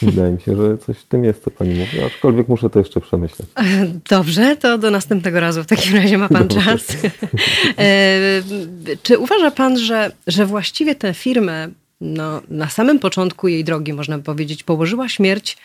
[0.01, 2.79] i wydaje mi się, że coś w tym jest, co pani mówi, aczkolwiek muszę to
[2.79, 3.49] jeszcze przemyśleć.
[4.09, 6.65] Dobrze, to do następnego razu w takim razie ma pan Dobrze.
[6.65, 6.87] czas.
[7.77, 8.41] E,
[9.03, 11.67] czy uważa pan, że, że właściwie tę firmę
[12.01, 15.57] no, na samym początku jej drogi, można by powiedzieć, położyła śmierć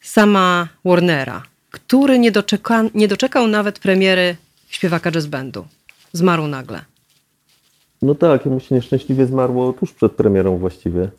[0.00, 4.36] sama Warnera, który nie, doczeka, nie doczekał nawet premiery
[4.68, 5.64] śpiewaka jazz bandu.
[6.12, 6.84] Zmarł nagle.
[8.02, 11.10] No tak, mu się nieszczęśliwie zmarło tuż przed premierą właściwie.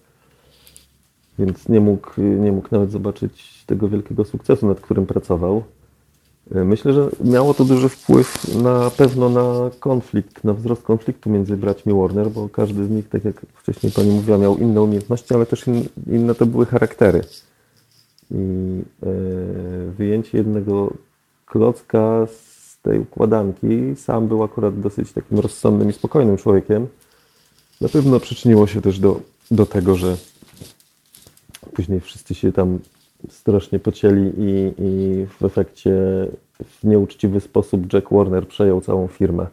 [1.40, 5.64] Więc nie mógł, nie mógł nawet zobaczyć tego wielkiego sukcesu, nad którym pracował.
[6.52, 11.94] Myślę, że miało to duży wpływ na pewno na konflikt, na wzrost konfliktu między braćmi
[11.94, 15.68] Warner, bo każdy z nich, tak jak wcześniej Pani mówiła, miał inne umiejętności, ale też
[15.68, 17.22] in, inne to były charaktery.
[18.32, 18.36] I
[19.04, 19.08] e,
[19.92, 20.94] wyjęcie jednego
[21.46, 22.49] klocka z
[22.82, 26.88] tej układanki, sam był akurat dosyć takim rozsądnym i spokojnym człowiekiem,
[27.82, 29.22] na pewno przyczyniło się też do,
[29.52, 30.18] do tego, że
[31.74, 32.80] później wszyscy się tam
[33.30, 35.92] strasznie pocięli i, i w efekcie
[36.66, 39.48] w nieuczciwy sposób Jack Warner przejął całą firmę.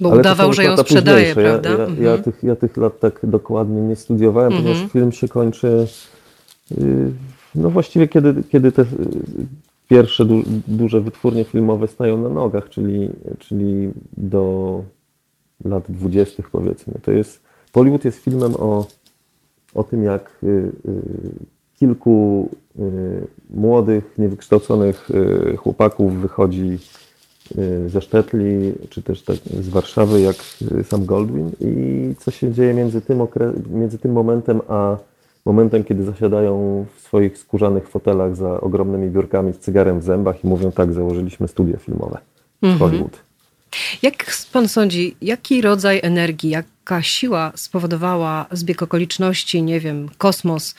[0.00, 1.70] Bo Ale udawał, że ją sprzedaje, prawda?
[1.70, 2.04] Ja, ja, mhm.
[2.04, 4.64] ja, tych, ja tych lat tak dokładnie nie studiowałem, mhm.
[4.64, 5.86] ponieważ film się kończy
[6.70, 7.12] yy,
[7.54, 8.84] no właściwie kiedy, kiedy te
[9.88, 14.82] pierwsze du duże wytwórnie filmowe stają na nogach, czyli, czyli do
[15.64, 16.94] lat dwudziestych powiedzmy.
[17.02, 17.40] To jest,
[17.74, 18.86] Bollywood jest filmem o,
[19.74, 20.72] o tym, jak y, y,
[21.78, 26.78] kilku y, młodych, niewykształconych y, chłopaków wychodzi
[27.58, 30.36] y, ze Sztetli, czy też tak z Warszawy, jak
[30.80, 33.20] y, sam Goldwyn i co się dzieje między tym,
[33.70, 34.96] między tym momentem, a
[35.48, 40.46] momentem, kiedy zasiadają w swoich skórzanych fotelach za ogromnymi biurkami z cygarem w zębach i
[40.46, 42.18] mówią tak, założyliśmy studio filmowe
[42.62, 43.28] w Hollywood.
[44.02, 50.74] Jak pan sądzi, jaki rodzaj energii, jaka siła spowodowała zbieg okoliczności, nie wiem, kosmos,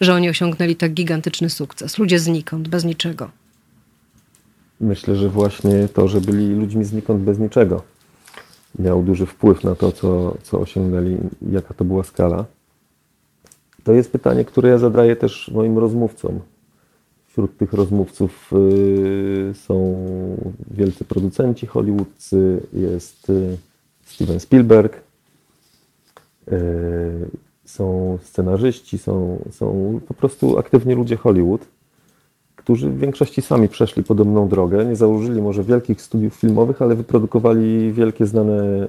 [0.00, 1.98] że oni osiągnęli tak gigantyczny sukces?
[1.98, 3.30] Ludzie znikąd, bez niczego.
[4.80, 7.82] Myślę, że właśnie to, że byli ludźmi znikąd bez niczego,
[8.78, 11.16] miał duży wpływ na to, co, co osiągnęli,
[11.52, 12.44] jaka to była skala.
[13.84, 16.40] To jest pytanie, które ja zadaję też moim rozmówcom.
[17.26, 19.96] Wśród tych rozmówców y, są
[20.70, 23.56] wielcy producenci hollywoodzcy, jest y,
[24.04, 24.96] Steven Spielberg,
[26.48, 26.52] y,
[27.64, 31.60] są scenarzyści, są, są po prostu aktywni ludzie Hollywood,
[32.56, 34.84] którzy w większości sami przeszli podobną drogę.
[34.84, 38.88] Nie założyli może wielkich studiów filmowych, ale wyprodukowali wielkie znane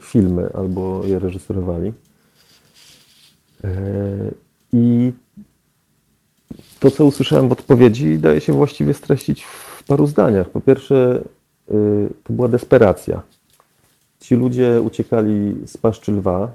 [0.00, 1.92] filmy albo je reżyserowali.
[3.64, 3.68] E,
[4.72, 5.12] I
[6.80, 10.50] to, co usłyszałem w odpowiedzi, daje się właściwie streścić w paru zdaniach.
[10.50, 11.22] Po pierwsze,
[11.70, 13.22] y, to była desperacja.
[14.20, 16.52] Ci ludzie uciekali z paszczy lwa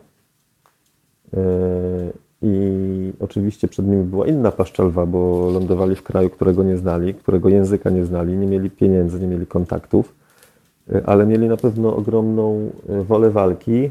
[1.33, 1.37] e,
[2.41, 7.13] i oczywiście przed nimi była inna paszcza lwa, bo lądowali w kraju, którego nie znali,
[7.13, 10.15] którego języka nie znali, nie mieli pieniędzy, nie mieli kontaktów,
[10.91, 13.89] e, ale mieli na pewno ogromną e, wolę walki e,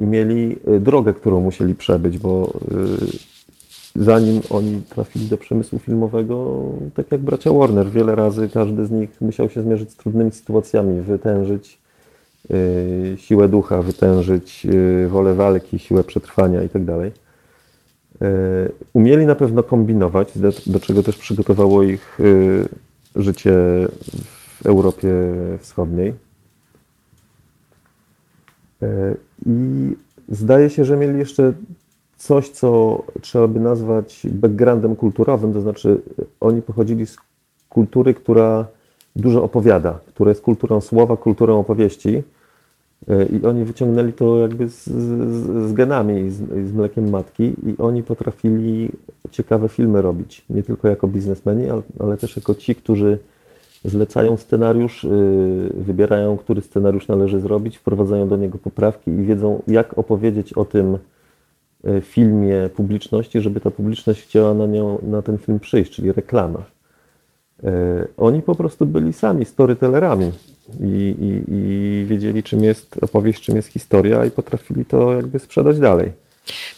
[0.00, 2.52] i mieli e, drogę, którą musieli przebyć, bo
[3.96, 6.62] e, zanim oni trafili do przemysłu filmowego,
[6.94, 11.00] tak jak bracia Warner, wiele razy każdy z nich musiał się zmierzyć z trudnymi sytuacjami,
[11.00, 11.78] wytężyć
[12.50, 14.66] y, siłę ducha, wytężyć
[15.08, 17.04] wolę walki, siłę przetrwania itd.
[17.06, 17.10] Y,
[18.92, 22.18] Umieli na pewno kombinować, do, czego też przygotowało ich
[23.16, 23.52] życie
[24.60, 25.10] w Europie
[25.58, 26.29] Wschodniej.
[28.82, 29.16] Y,
[29.46, 29.96] I
[30.28, 31.52] zdaje się, że mieli jeszcze
[32.16, 36.00] coś, co trzeba by nazwać backgroundem kulturowym, to znaczy
[36.40, 37.16] oni pochodzili z
[37.68, 38.66] kultury, która
[39.16, 42.22] dużo opowiada, która jest kulturą słowa, kulturą opowieści
[43.08, 46.36] Y, i oni wyciągnęli to jakby z, z, z genami, z,
[46.68, 48.90] z mlekiem matki i oni potrafili
[49.30, 53.18] ciekawe filmy robić, nie tylko jako biznesmeni, ale, ale też jako ci, którzy
[53.84, 55.08] zlecają scenariusz, y,
[55.74, 60.98] wybierają, który scenariusz należy zrobić, wprowadzają do niego poprawki i wiedzą, jak opowiedzieć o tym
[61.84, 66.62] y, filmie publiczności, żeby ta publiczność chciała na, nią, na ten film przyjść, czyli reklama.
[67.64, 67.68] Y,
[68.16, 70.32] Oni po prostu byli sami storytellerami
[70.80, 75.78] i, i, i wiedzieli, czym jest opowieść, czym jest historia i potrafili to jakby sprzedać
[75.78, 76.12] dalej.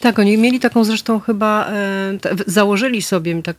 [0.00, 3.56] Tak, oni mieli taką zresztą chyba, e, założyli sobie, tak,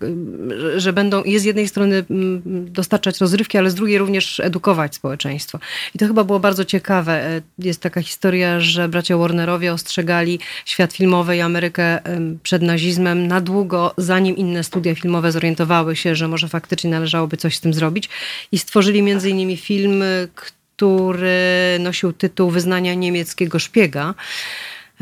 [0.77, 2.03] że- będą i z jednej strony
[2.49, 5.59] dostarczać rozrywki, ale z drugiej również edukować społeczeństwo.
[5.95, 7.13] I to chyba było bardzo ciekawe.
[7.27, 11.99] E, Jest taka historia, że bracia Warnerowie ostrzegali świat filmowy i Amerykę
[12.43, 17.57] przed nazizmem na długo, zanim inne studia filmowe zorientowały się, że może faktycznie należałoby coś
[17.57, 18.09] z tym zrobić.
[18.51, 20.03] I stworzyli między innymi film,
[20.35, 24.13] który nosił tytuł Wyznania niemieckiego szpiega.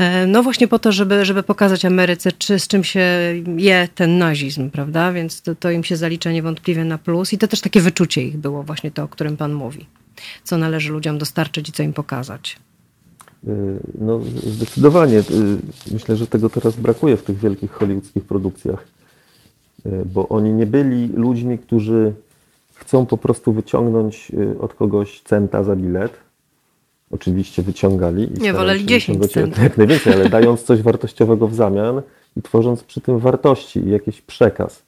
[0.02, 3.02] E, No właśnie po to, żeby, żeby pokazać Ameryce, czy, z czym się
[3.58, 5.12] je ten nazizm, prawda?
[5.12, 7.34] Więc to, to im się zalicza niewątpliwie na plus.
[7.34, 9.86] I to też takie wyczucie ich było, właśnie to, o którym pan mówi.
[10.44, 12.58] Co należy ludziom dostarczyć i co im pokazać.
[13.48, 13.52] Y,
[14.00, 15.20] No, zdecydowanie.
[15.20, 15.24] Y,
[15.94, 18.88] Myślę, że tego teraz brakuje w tych wielkich hollywoodzkich produkcjach,
[20.06, 22.14] bo oni nie byli ludźmi, którzy
[22.76, 26.12] chcą po prostu wyciągnąć od kogoś centa za bilet.
[27.12, 28.24] Oczywiście wyciągali.
[28.24, 29.64] i starali woleli się 10 wyciągać centów.
[29.64, 32.02] Jak najwięcej, ale dając coś wartościowego w zamian
[32.38, 34.84] i tworząc przy tym wartości i jakiś przekaz.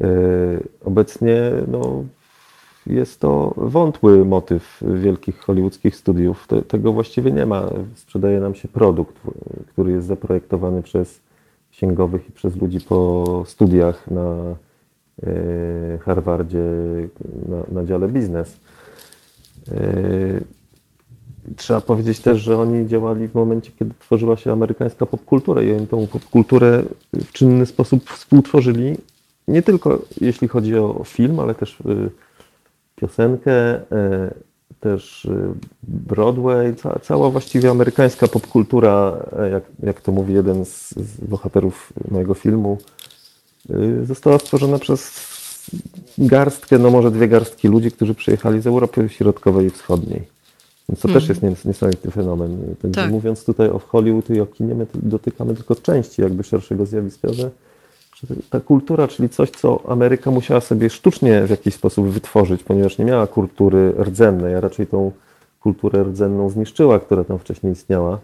[0.00, 1.36] Y, Obecnie
[1.68, 2.04] no,
[2.86, 6.46] jest to wątły motyw wielkich hollywoodzkich studiów.
[6.46, 7.70] Te, tego właściwie nie ma.
[7.94, 9.14] Sprzedaje nam się produkt,
[9.68, 11.20] który jest zaprojektowany przez
[11.70, 14.56] księgowych i przez ludzi po studiach na
[15.22, 16.64] e, Harvardzie
[17.48, 18.60] na, na dziale biznes.
[19.72, 20.54] E,
[21.56, 25.86] Trzeba powiedzieć też, że oni działali w momencie, kiedy tworzyła się amerykańska popkultura i oni
[25.86, 26.82] tą popkulturę
[27.12, 28.96] w czynny sposób współtworzyli.
[29.48, 32.10] Nie tylko jeśli chodzi o film, ale też y,
[32.96, 34.34] piosenkę, e,
[34.80, 40.90] też y, Broadway, ca, cała właściwie amerykańska popkultura, e, jak, jak to mówi jeden z,
[40.90, 42.78] z bohaterów mojego filmu,
[43.70, 45.24] y, została stworzona przez
[46.18, 50.33] garstkę, no może dwie garstki ludzi, którzy przyjechali z Europy Środkowej i Wschodniej.
[50.88, 52.58] Więc to też jest nies- niesamowity fenomen.
[52.82, 53.10] Także Tak.
[53.10, 57.50] mówiąc tutaj o Hollywood i o kinie, my dotykamy tylko części jakby szerszego zjawiska, że,
[58.14, 62.98] że ta kultura, czyli coś, co Ameryka musiała sobie sztucznie w jakiś sposób wytworzyć, ponieważ
[62.98, 65.12] nie miała kultury rdzennej, a raczej tą
[65.60, 68.18] kulturę rdzenną zniszczyła, która tam wcześniej istniała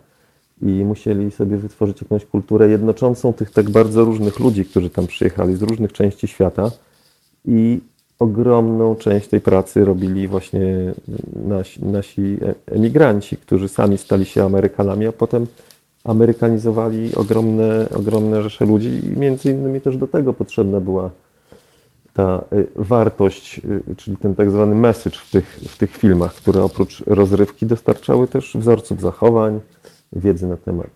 [0.63, 5.57] i musieli sobie wytworzyć jakąś kulturę jednoczącą tych tak bardzo różnych ludzi, którzy tam przyjechali
[5.57, 6.71] z różnych części świata
[7.45, 7.81] i
[8.21, 10.93] ogromną część tej pracy robili właśnie
[11.47, 15.47] nasi, nasi emigranci, którzy sami stali się Amerykanami, a potem
[16.05, 19.01] amerykanizowali ogromne, ogromne rzesze ludzi.
[19.05, 21.11] I między innymi też do tego potrzebna była
[22.15, 23.61] ta y, wartość,
[23.91, 28.29] y, czyli ten tak zwany message w tych, w tych filmach, które oprócz rozrywki dostarczały
[28.29, 29.61] też wzorców zachowań,
[30.13, 30.91] wiedzy na temat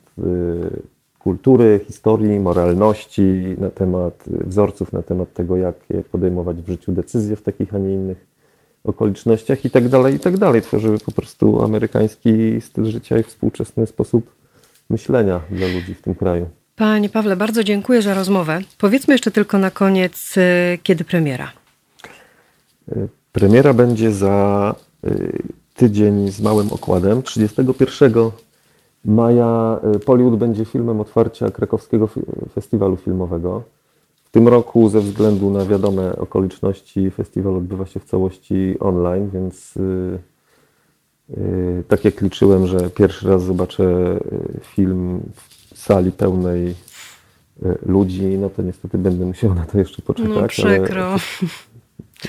[1.25, 5.75] kultury, historii, moralności, na temat y, wzorców, na temat tego, jak
[6.13, 8.27] podejmować w życiu decyzje w takich, a nie innych
[8.85, 10.63] okolicznościach i tak dalej, i tak dalej.
[10.63, 14.35] Tworzyły po prostu amerykański styl życia i współczesny sposób
[14.91, 16.47] myślenia dla ludzi w tym kraju.
[16.77, 18.61] Panie Pawle, bardzo dziękuję za rozmowę.
[18.79, 21.53] Powiedzmy jeszcze tylko na koniec, y, kiedy premiera.
[23.33, 24.75] Premiera będzie za
[25.07, 25.43] y,
[25.75, 27.23] tydzień z małym okładem.
[27.23, 28.31] 31
[29.05, 32.09] maja y, Pollywood będzie filmem otwarcia krakowskiego
[32.55, 33.63] festiwalu filmowego.
[34.25, 39.77] W tym roku ze względu na wiadome okoliczności festiwal odbywa się w całości online, więc
[39.77, 40.19] y,
[41.31, 48.39] y, tak jak liczyłem, że pierwszy raz zobaczę y, film w sali pełnej y, ludzi,
[48.39, 50.33] no to niestety będę musiał na to jeszcze poczekać.
[50.33, 51.17] No ale- przykro.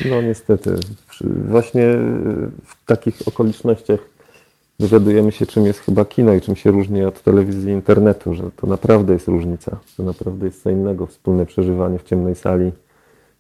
[0.10, 0.76] no niestety.
[1.22, 4.15] Właśnie y, w takich okolicznościach
[4.80, 8.44] dowiadujemy się, czym jest chyba kino i czym się różni od telewizji i internetu, że
[8.56, 9.78] to naprawdę jest różnica.
[9.98, 11.06] To naprawdę jest co innego.
[11.06, 12.72] Wspólne przeżywanie w ciemnej sali,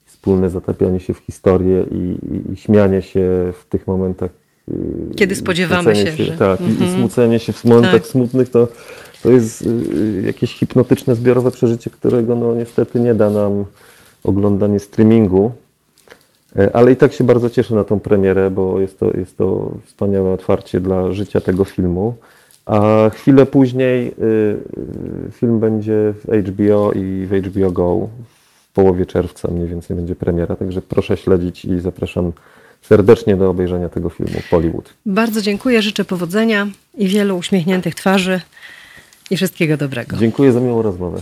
[0.05, 4.31] wspólne zatapianie się w historię i, i, i śmianie się w tych momentach.
[4.69, 6.91] y, Kiedy spodziewamy smucenie się, że- Tak, i- i Mhm.
[6.91, 8.07] smucenie się w momentach Tak.
[8.07, 8.67] smutnych, to,
[9.23, 13.65] to jest y, jakieś hipnotyczne, zbiorowe przeżycie, którego no niestety nie da nam
[14.23, 15.51] oglądanie streamingu.
[16.59, 19.71] E, Ale i tak się bardzo cieszę na tą premierę, bo jest to, jest to
[19.85, 22.15] wspaniałe otwarcie dla życia tego filmu.
[22.65, 24.11] A chwilę później y,
[25.27, 28.09] y, film będzie w HBO i w HBO Go.
[28.69, 32.31] W połowie czerwca mniej więcej będzie premiera, także proszę śledzić i zapraszam
[32.81, 34.93] serdecznie do obejrzenia tego filmu Pollywood.
[35.05, 38.41] Bardzo dziękuję, życzę powodzenia i wielu uśmiechniętych twarzy
[39.31, 40.17] i wszystkiego dobrego.
[40.17, 41.21] Dziękuję za miłą rozmowę.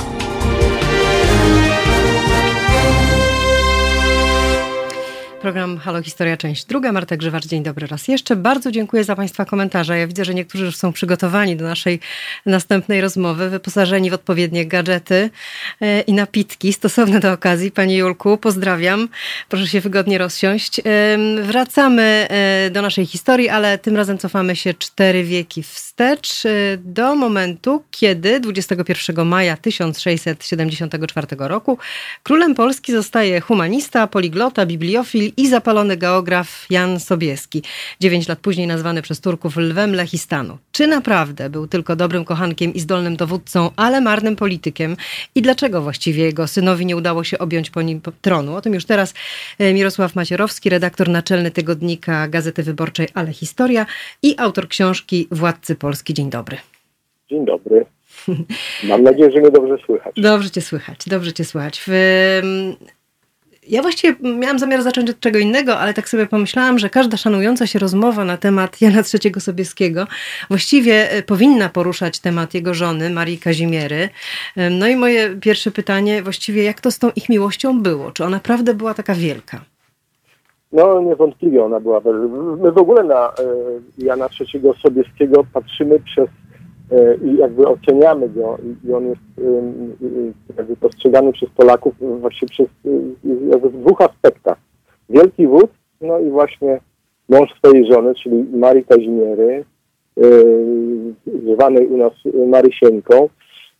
[5.41, 6.91] Program Halo Historia, część druga.
[6.91, 8.35] Marta Grzywacz, dzień dobry raz jeszcze.
[8.35, 9.97] Bardzo dziękuję za Państwa komentarze.
[9.97, 11.99] Ja widzę, że niektórzy już są przygotowani do naszej
[12.45, 15.29] następnej rozmowy, wyposażeni w odpowiednie gadżety
[15.81, 17.71] e, i napitki stosowne do okazji.
[17.71, 19.09] Pani Julku, pozdrawiam.
[19.49, 20.79] Proszę się wygodnie rozsiąść.
[20.79, 26.49] Em, Wracamy e, do naszej historii, ale tym razem cofamy się cztery wieki wstecz e,
[26.77, 31.77] do momentu, kiedy 21 maja 1674 roku
[32.23, 37.63] królem Polski zostaje humanista, poliglota, bibliofil i zapalony geograf Jan Sobieski.
[37.99, 40.57] Dziewięć lat później nazwany przez Turków lwem Lechistanu.
[40.71, 44.97] Czy naprawdę był tylko dobrym kochankiem i zdolnym dowódcą, ale marnym politykiem?
[45.35, 48.55] I dlaczego właściwie jego synowi nie udało się objąć po nim tronu?
[48.55, 49.13] O tym już teraz
[49.59, 53.85] e, Mirosław Macierowski, redaktor naczelny tygodnika Gazety Wyborczej Ale Historia
[54.23, 56.13] i autor książki Władcy Polski.
[56.13, 56.57] Dzień dobry.
[57.29, 57.85] Dzień dobry.
[58.83, 60.15] Mam nadzieję, że mnie dobrze słychać.
[60.17, 61.83] Dobrze cię słychać, dobrze cię słychać.
[61.87, 61.91] W,
[63.67, 67.67] ja właściwie miałam zamiar zacząć od czego innego, ale tak sobie pomyślałam, że każda szanująca
[67.67, 70.07] się rozmowa na temat Jana III Sobieskiego
[70.49, 74.09] właściwie y, powinna poruszać temat jego żony, Marii Kazimiery.
[74.71, 78.11] No i moje pierwsze pytanie, właściwie jak to z tą ich miłością było?
[78.11, 79.61] Czy ona naprawdę była taka wielka?
[80.71, 82.01] No niewątpliwie ona była.
[82.57, 83.31] My w ogóle na e,
[83.97, 86.50] Jana III Sobieskiego patrzymy przez e,
[87.25, 92.89] i jakby oceniamy go i, on jest e, jakby postrzegany przez Polaków właśnie przez e,
[93.49, 94.57] jakby w dwóch aspektach.
[95.09, 95.71] Wielki wódz,
[96.01, 96.79] no i właśnie
[97.29, 99.65] mąż swojej żony, czyli Marii Kazimiery,
[100.17, 100.23] e,
[101.53, 102.13] zwanej u nas
[102.47, 103.29] Marysieńką.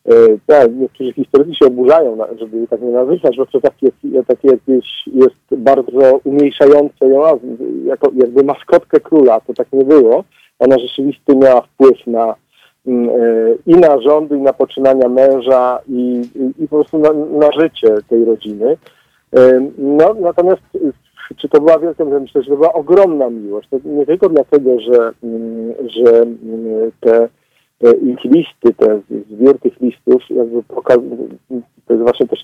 [0.06, 0.14] E,
[0.48, 3.88] tak, niektórzy historycy się oburzają, żeby jej tak nie nazywać, bo to takie,
[4.28, 7.40] takie jakieś jest bardzo umniejszające ją,
[7.86, 10.24] jako jakby maskotkę króla, to tak nie było.
[10.60, 12.36] Ona rzeczywiście miała wpływ na e,
[13.66, 17.98] i na rządy, i na poczynania męża, i, i, i po prostu na, na życie
[18.10, 18.78] tej rodziny.
[19.78, 20.62] No, natomiast
[21.38, 22.06] czy to była wielka?
[22.06, 23.70] Myślę, że to była ogromna miłość.
[23.70, 27.30] To nie tylko dlatego, że, mm, że mm, te,
[27.80, 29.02] te ich listy, te
[29.32, 31.18] zbiór tych listów jakby pokazują,
[31.88, 32.40] to jest właśnie też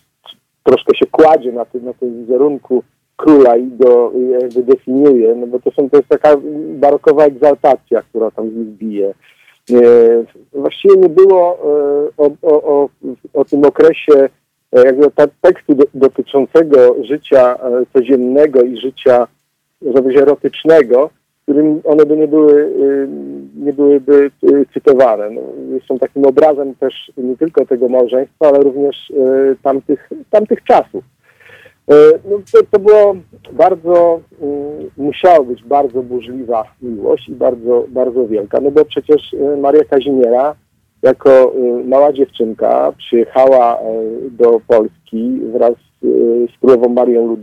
[0.64, 2.84] troszkę się kładzie na tym, na tym wizerunku
[3.18, 4.12] króla i go
[4.42, 6.38] jakby definiuje, no bo to, są, to jest taka
[6.70, 9.14] barokowa egzaltacja, która tam z nich bije.
[10.54, 12.90] Właściwie nie było e, o, o, o,
[13.34, 14.30] o tym okresie
[14.72, 15.08] E, jakby
[15.42, 19.28] tekstu do, dotyczącego życia e, codziennego i życia,
[19.94, 21.10] powiedzieć, erotycznego,
[21.44, 22.72] którym one by nie były,
[23.56, 24.32] nie byłyby
[24.74, 25.30] cytowane.
[25.30, 25.42] No,
[25.88, 29.14] są takim obrazem też nie tylko tego małżeństwa, ale również
[29.64, 31.04] tamtych, tamtych czasów.
[32.30, 33.16] No, to, to było
[33.54, 34.20] bardzo,
[34.98, 40.56] musiało być bardzo burzliwa miłość i bardzo, bardzo wielka, no bo przecież Maria Kazimiera
[41.02, 43.80] jako y, mała dziewczynka przyjechała
[44.32, 45.74] do Polski wraz
[46.56, 47.38] z królową Marią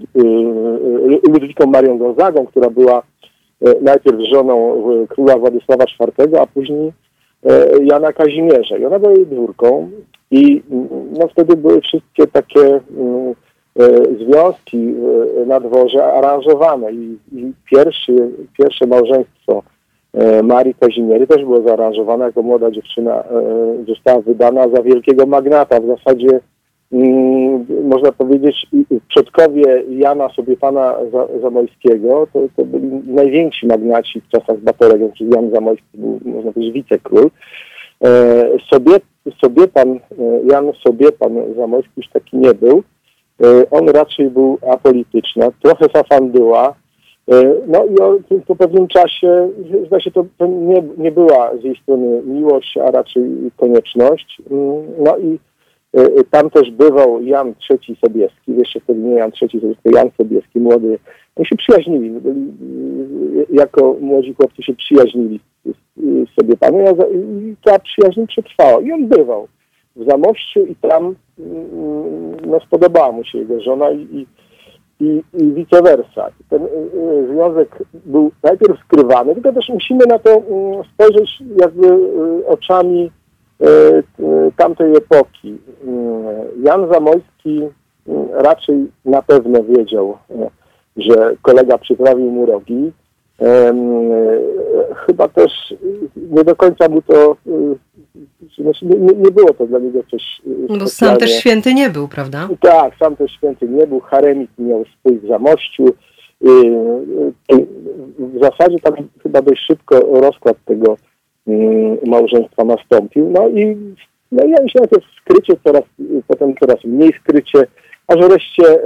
[1.29, 3.03] Ludwiką Marią Gonzagą, która była
[3.81, 6.93] najpierw żoną króla Władysława IV, a później
[7.83, 8.77] Jana Kazimierza.
[8.77, 9.91] I ona była jej dwórką
[10.31, 10.63] i
[11.19, 12.81] no, wtedy były wszystkie takie
[14.19, 14.95] związki
[15.47, 19.63] na dworze aranżowane i, i pierwszy, pierwsze małżeństwo
[20.15, 23.25] E, Marii Kazimiery też było zaaranżowana jako młoda dziewczyna, e,
[23.89, 25.81] została wydana za wielkiego magnata.
[25.81, 26.41] W zasadzie
[26.93, 28.67] mm, można powiedzieć
[29.09, 30.95] przodkowie Jana sobie pana
[31.43, 36.75] Zamojskiego to, to byli najwięksi magnaci w czasach Batorego, czyli Jan Zamojski był, można powiedzieć,
[36.75, 37.31] wicekról.
[38.05, 38.93] E, sobie,
[39.41, 40.01] sobie pan,
[40.51, 42.83] Jan sobie pan Zamojski już taki nie był.
[43.71, 46.75] On raczej był apolityczny, trochę zafandyła,
[47.33, 47.87] E, no
[48.31, 49.51] i po pewnym czasie,
[49.87, 53.23] zdaje się, to, nie, nie była z jej strony miłość, a raczej
[53.57, 54.43] konieczność.
[54.51, 55.39] Mm, no i
[55.93, 60.61] e, tam też bywał Jan III Sobieski, jeszcze wtedy nie Jan III Sobieski, Jan Sobieski,
[60.61, 60.99] młody.
[61.37, 65.41] Oni się przyjaźnili, byli, e, jako młodzi chłopcy się przyjaźnili
[66.41, 66.79] sobie panu
[67.41, 68.81] i ta przyjaźń przetrwała.
[68.81, 69.49] I on bywał
[69.97, 71.15] w Zamościu i tam
[72.47, 74.27] no, spodobała mu się jego żona i, i
[75.01, 75.23] i,
[75.53, 76.31] vice versa.
[76.49, 80.43] Ten y, y, związek był najpierw skrywany, tylko też musimy na to y,
[80.95, 83.11] spojrzeć jakby y, oczami
[84.57, 85.59] tamtej epoki.
[86.63, 87.61] Jan Zamojski
[88.33, 90.19] raczej na pewno wiedział,
[90.97, 92.93] że kolega przyprawił mu rogi.
[95.07, 95.75] Chyba też
[96.17, 97.37] nie do końca mu to
[98.59, 100.23] znaczy nie, nie, było to dla niego coś
[100.69, 102.49] No bo sam też święty nie był, prawda?
[102.61, 104.01] Tak, sam też święty nie był.
[104.01, 105.85] Haremik miał swój w Zamościu.
[105.85, 106.49] Y,
[107.53, 107.67] y,
[108.19, 110.97] w zasadzie tam chyba dość szybko rozkład tego
[111.49, 111.53] y,
[112.07, 113.31] małżeństwa nastąpił.
[113.31, 113.77] No i
[114.33, 115.83] no ja myślę, że w skrycie coraz,
[116.29, 117.67] potem coraz mniej skrycie,
[118.07, 118.79] aż wreszcie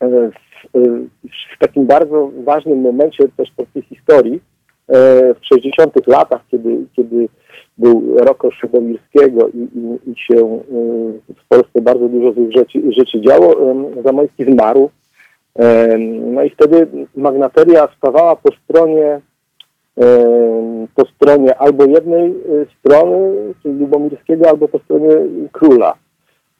[0.00, 0.47] w,
[1.54, 4.40] w takim bardzo ważnym momencie też po tej historii,
[4.88, 7.28] w 60 latach, kiedy, kiedy
[7.78, 13.20] był rok Szybomirskiego i, i, i, się y, w Polsce bardzo dużo tych rzeczy, rzeczy
[13.20, 13.56] działo,
[14.04, 14.90] Zamojski zmarł.
[16.20, 16.86] No i wtedy
[17.16, 19.20] magnateria stawała po stronie
[20.94, 25.10] po stronie albo jednej y, strony, czyli Lubomirskiego, albo po stronie
[25.52, 25.94] króla.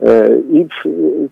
[0.01, 0.66] E, I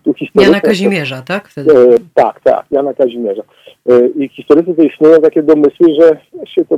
[0.03, 0.51] tu historycy...
[0.51, 1.47] Jana Kazimierza, tak?
[1.47, 1.71] Wtedy.
[1.71, 3.43] E, tak, tak, Jana Kazimierza.
[3.89, 6.77] E, I historycy to istnieją takie domysły, że się to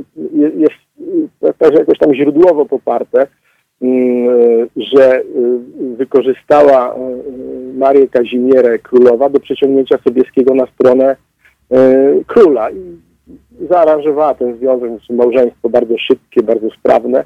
[0.56, 3.26] jest także jakoś tam źródłowo poparte,
[3.82, 5.22] mm, że
[5.96, 6.94] wykorzystała
[7.74, 11.16] Marię Kazimierę Królowa do przeciągnięcia Sobieskiego na stronę
[12.26, 12.98] króla i
[13.70, 17.24] zaaranżowała ten związek, małżeństwo bardzo szybkie, bardzo sprawne.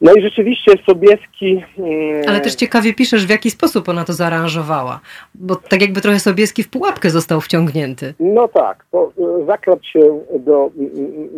[0.00, 1.62] No i rzeczywiście Sobieski...
[1.78, 5.00] Mm, Ale też ciekawie piszesz, w jaki sposób ona to zaaranżowała,
[5.34, 8.14] bo tak jakby trochę Sobieski w pułapkę został wciągnięty.
[8.20, 10.70] No tak, to e, zakradł się do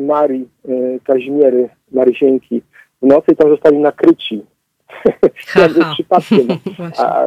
[0.00, 0.70] Marii e,
[1.04, 2.62] Kazimiery, Marysieńki
[3.02, 4.42] w nocy i tam zostali nakryci.
[5.94, 6.46] przypadkiem.
[6.98, 7.24] A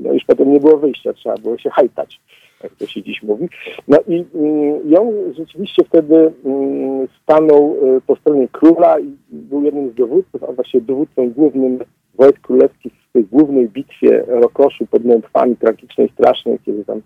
[0.00, 2.20] no już potem nie było wyjścia, trzeba było się hajtać
[2.64, 3.48] jak to się dziś mówi.
[3.88, 9.90] No i mm, ją rzeczywiście wtedy mm, stanął y, po stronie króla i był jednym
[9.90, 11.78] z dowódców, a właściwie dowódcą głównym
[12.14, 17.00] wojsk królewskich w tej głównej bitwie Rokoszu pod Mętwami, tragicznej, strasznej, kiedy tam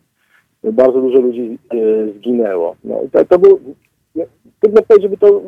[0.64, 2.76] bardzo dużo ludzi y, zginęło.
[2.84, 3.61] No i to, to był,
[4.61, 5.42] trudno powiedzieć, żeby to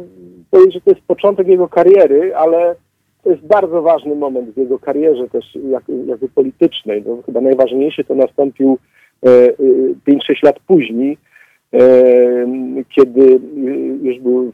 [0.50, 2.74] powiedzieć, że to jest początek jego kariery, ale
[3.22, 5.58] to jest bardzo ważny moment w jego karierze też
[6.08, 7.02] jakby politycznej.
[7.06, 8.78] No, chyba najważniejszy to nastąpił
[9.22, 11.18] 5-6 e, e, lat później,
[11.74, 11.80] e,
[12.94, 13.40] kiedy
[14.02, 14.52] już był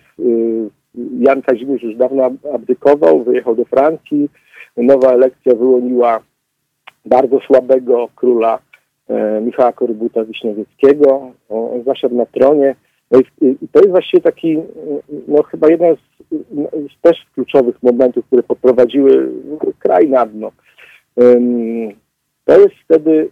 [1.19, 4.29] Jan Kazimierz już dawno abdykował, wyjechał do Francji,
[4.77, 6.21] nowa elekcja wyłoniła
[7.05, 8.59] bardzo słabego króla
[9.43, 11.33] Michała Korybuta Wiśniewieckiego.
[11.49, 12.75] On zasiadł na tronie.
[13.11, 13.25] No i,
[13.73, 14.59] to jest właściwie taki,
[15.29, 16.31] no chyba jeden z,
[16.93, 19.31] z też kluczowych momentów, które poprowadziły
[19.79, 20.53] kraj na dno.
[22.45, 23.29] To jest wtedy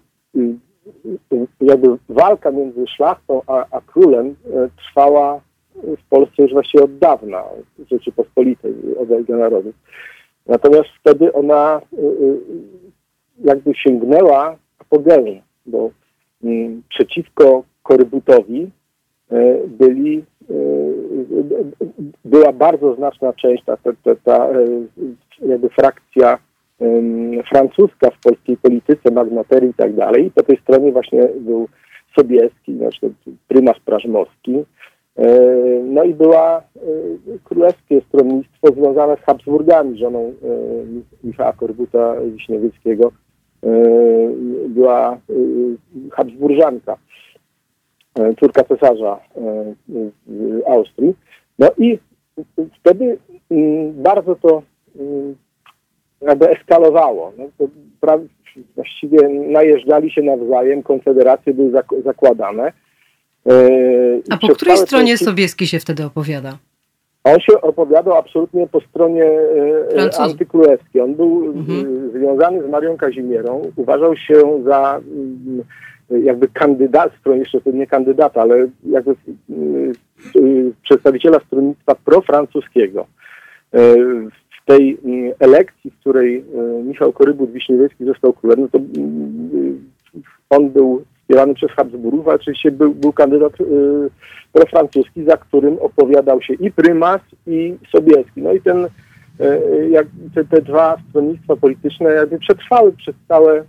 [1.61, 5.41] jakby walka między szlachtą a, a królem e, trwała
[5.75, 7.45] w Polsce już właściwie od dawna,
[7.79, 9.75] w Rzeczypospolitej, obojga narodów.
[10.47, 12.41] Natomiast wtedy ona y, y,
[13.45, 15.91] jakby sięgnęła apogeum, bo
[16.45, 18.71] mm, przeciwko Korybutowi
[19.67, 20.25] byli,
[22.25, 24.49] była bardzo znaczna część, ta, ta, ta, ta
[25.49, 26.39] jakby frakcja
[27.49, 30.31] francuska w polskiej polityce, magnaterii i tak dalej.
[30.35, 31.69] Po tej stronie właśnie był
[32.17, 33.13] Sobieski, znaczy
[33.49, 34.65] prymas Prażmowski,
[35.85, 36.63] no i była e,
[37.45, 40.33] królewskie stronnictwo związane z Habsburgami, żoną e,
[41.25, 43.13] Michała Korbuta Wiśniewieckiego.
[44.69, 45.19] Była
[46.13, 46.97] Habsburżanka,
[48.41, 49.21] córka cesarza
[50.27, 51.15] z Austrii.
[51.59, 51.99] No i
[52.81, 53.19] wtedy
[53.51, 54.63] mm, bardzo to
[54.97, 55.35] mm,
[56.27, 57.33] jakby eskalowało.
[57.39, 57.69] No to
[58.75, 61.73] właściwie najeżdżali się nawzajem, konfederacje były
[62.05, 62.73] zakładane.
[63.47, 63.53] E,
[64.31, 65.19] A po której stronie.
[65.19, 66.59] Sobieski się wtedy opowiada?
[67.25, 71.03] On się opowiadał absolutnie po stronie e, antykrólewskiej.
[71.03, 72.09] On był mhm.
[72.09, 73.63] E, związany z Marią Kazimierą.
[73.77, 75.63] Uważał się za mm,
[76.25, 79.15] jakby kandydat, jeszcze to nie kandydata, ale jakby
[80.83, 83.07] przedstawiciela stronnictwa profrancuskiego.
[84.65, 86.45] W tej mm, elekcji, w której
[86.85, 89.91] Michał Korybut Wiśniewiecki został królem, no to mm,
[90.51, 93.65] on był wspierany przez Habsburgów, ale oczywiście był, był kandydat y,
[94.53, 98.43] profrancuski, za którym opowiadał się i prymas, i Sobieski.
[98.43, 103.65] No i ten, y, jak te, te dwa stronnictwa polityczne jakby przetrwały przez całe y,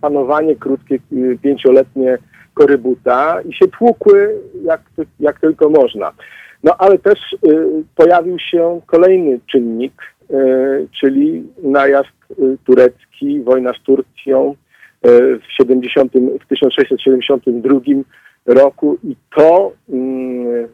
[0.00, 2.18] panowanie krótkie, y, pięcioletnie
[2.54, 4.80] Korybuta i się tłukły jak,
[5.20, 6.12] jak tylko można.
[6.62, 7.38] No ale też y,
[7.96, 9.92] pojawił się kolejny czynnik,
[10.30, 12.10] y, czyli najazd
[12.64, 14.54] turecki, wojna z Turcją,
[15.04, 17.80] w, 70, w 1672
[18.46, 20.68] roku i to mm,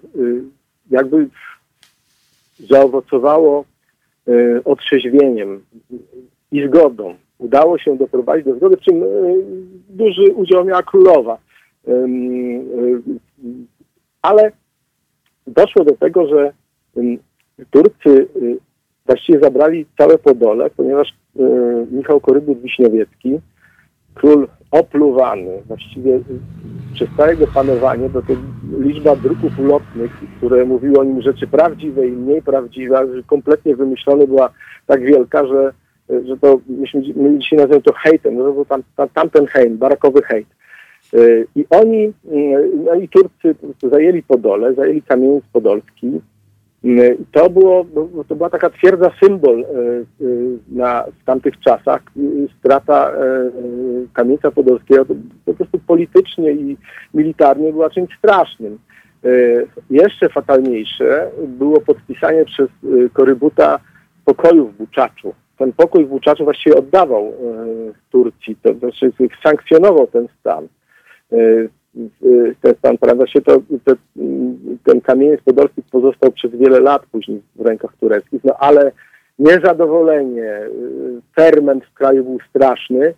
[0.90, 1.28] jakby
[2.58, 3.64] zaowocowało
[4.64, 5.64] otrzeźwieniem
[6.52, 7.14] i zgodą.
[7.38, 9.02] Udało się doprowadzić do zgody, w czym
[9.88, 11.38] duży udział miała królowa.
[14.22, 14.52] Ale
[15.48, 16.52] doszło do tego, że
[17.70, 18.26] Turcy
[19.06, 21.14] właściwie zabrali całe Podole, ponieważ
[21.90, 23.40] Michał Korybut Wiśniowiecki
[24.14, 26.20] król opluwany, właściwie
[26.94, 28.32] przez całe jego panowanie, to, to
[28.78, 34.50] liczba druków ulotnych, które mówiły o nim rzeczy prawdziwe i mniej prawdziwe, kompletnie wymyślone była
[34.86, 35.72] tak wielka, że,
[36.24, 39.76] że to myśmy, my dzisiaj nazywamy to hejtem, no to był tam, tam, tamten hejt,
[39.76, 40.48] barakowy hejt.
[41.14, 42.12] Y, I oni, y,
[42.84, 46.20] no i Turcy zajęli Podole, zajęli Kamieniec Podolski,
[46.84, 47.86] Y, to, było,
[48.28, 49.64] to była taka twierdza symbol
[50.68, 52.02] na, w tamtych czasach.
[52.58, 53.12] Strata
[54.12, 55.04] Kamienica Podolskiego
[55.44, 56.76] po prostu politycznie i
[57.14, 58.78] militarnie była czymś strasznym.
[59.90, 62.68] Jeszcze fatalniejsze było podpisanie przez
[63.12, 63.78] Korybuta
[64.24, 65.34] pokoju w Buczaczu.
[65.58, 67.32] Ten pokój w Buczaczu właściwie oddawał
[68.10, 70.68] Turcji, to znaczy sankcjonował ten stan
[72.60, 73.92] ten stan prawda się to, to,
[74.84, 78.92] ten kamieniec podolski pozostał przez wiele lat później w rękach tureckich, no ale
[79.38, 80.60] niezadowolenie,
[81.36, 83.14] ferment w kraju był straszny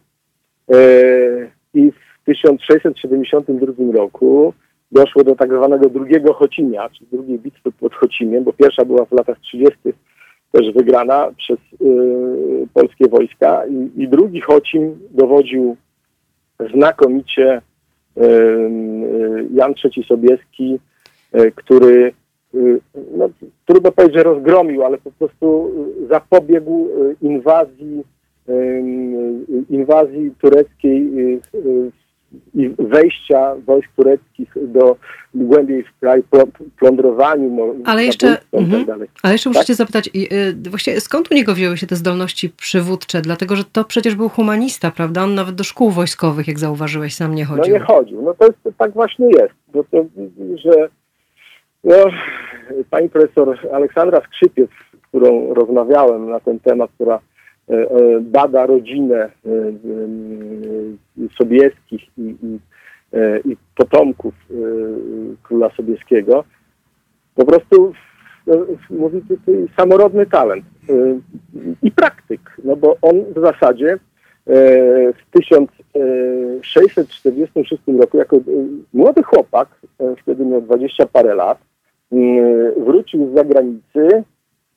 [1.74, 4.54] i w 1672 roku
[4.92, 9.12] doszło do tak zwanego drugiego Chocimia, czyli drugiej bitwy pod Chocimiem, bo pierwsza była w
[9.12, 9.78] latach 30.
[10.52, 15.76] też wygrana przez y, polskie wojska i, i drugi Chocim dowodził
[16.74, 17.62] znakomicie
[19.54, 20.78] Jan III Sobieski,
[21.32, 22.12] e, który
[22.54, 22.80] y,
[23.16, 23.30] no,
[23.66, 25.70] trudno powiedzieć, że rozgromił, ale po prostu
[26.10, 28.02] zapobiegł y, inwazji
[29.70, 31.18] inwazji tureckiej
[31.54, 31.90] y,
[32.54, 34.96] i wejścia wojsk tureckich do
[35.34, 36.22] głębiej w kraj,
[36.78, 37.74] plądrowaniu.
[37.84, 38.86] Ale jeszcze, tak mhm.
[38.86, 39.66] tak ale jeszcze muszę tak?
[39.66, 40.10] cię zapytać,
[40.70, 43.22] właściwie skąd u niego wzięły się te zdolności przywódcze?
[43.22, 45.22] Dlatego, że to przecież był humanista, prawda?
[45.22, 47.64] On nawet do szkół wojskowych, jak zauważyłeś, sam nie chodził.
[47.72, 48.22] No nie chodził.
[48.22, 49.54] No to jest, tak właśnie jest.
[49.74, 50.04] Bo to,
[50.54, 50.88] że
[51.84, 51.94] no,
[52.90, 57.20] pani profesor Aleksandra Skrzypiec, z którą rozmawiałem na ten temat, która
[58.20, 59.30] bada rodzinę e,
[61.38, 62.58] Sobieskich i, i,
[63.44, 64.34] i potomków
[65.42, 66.44] króla Sobieskiego,
[67.34, 67.92] po prostu
[68.90, 69.34] mówi to
[69.76, 70.64] samorodny talent
[71.82, 73.98] i praktyk, no bo on w zasadzie
[75.14, 78.40] w 1646 roku jako e,
[78.92, 79.68] młody chłopak,
[80.00, 81.58] e, wtedy miał 20 parę lat,
[82.12, 82.16] e,
[82.80, 84.24] wrócił z zagranicy,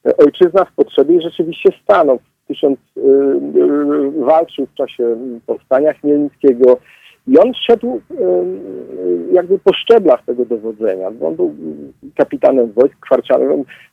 [0.06, 2.20] e, ojczyzna w potrzebie i rzeczywiście stanął.
[2.54, 6.78] Tysiąc, e, e, walczył w czasie powstania chmielnickiego
[7.28, 8.16] i on szedł e,
[9.34, 11.54] jakby po szczeblach tego dowodzenia, bo on był
[12.16, 13.49] kapitanem wojsk kwarcianych.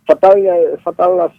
[0.08, 0.52] Fatalnie,
[0.84, 1.30] fatalna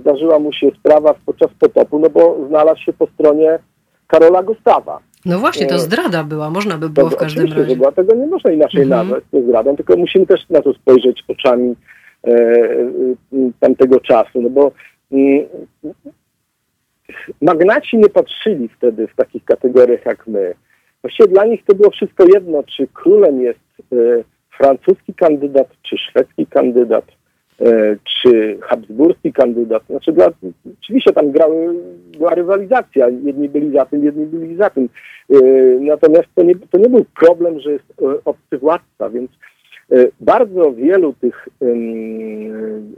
[0.00, 3.58] zdarzyła mu się sprawa podczas potopu, no bo znalazł się po stronie
[4.06, 4.98] Karola Gustawa.
[5.26, 5.80] No właśnie, to Nie.
[5.80, 7.76] zdrada była, można by było w To każdym oczywiście, że razie.
[7.76, 9.00] była, tego nie można inaczej Mhm.
[9.06, 11.74] nazwać, to zdradą, tylko musimy też na to spojrzeć oczami
[12.24, 12.84] e, e,
[13.60, 14.72] tamtego czasu, no bo
[15.12, 15.44] mm,
[17.42, 20.54] magnaci nie patrzyli wtedy w takich kategoriach jak my.
[21.02, 23.58] Właściwie dla nich to było wszystko jedno, czy królem jest
[23.92, 23.96] e,
[24.56, 27.04] francuski kandydat, czy szwedzki kandydat,
[27.60, 29.82] e, czy habsburski kandydat.
[29.90, 30.28] Znaczy dla,
[30.82, 31.74] oczywiście tam grały,
[32.18, 34.88] była rywalizacja, jedni byli za tym, jedni byli za tym.
[35.30, 35.36] E,
[35.80, 39.30] Natomiast to nie, to nie był problem, że jest obcy władca, więc
[40.20, 41.48] bardzo wielu tych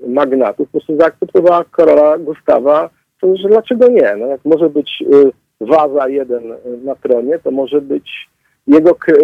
[0.07, 2.91] magnatów po prostu zaakceptowała Karola Gustawa,
[3.21, 4.17] to że dlaczego nie?
[4.19, 8.29] No jak może być e, Waza jeden e, na tronie, to może być
[8.67, 9.15] jego e,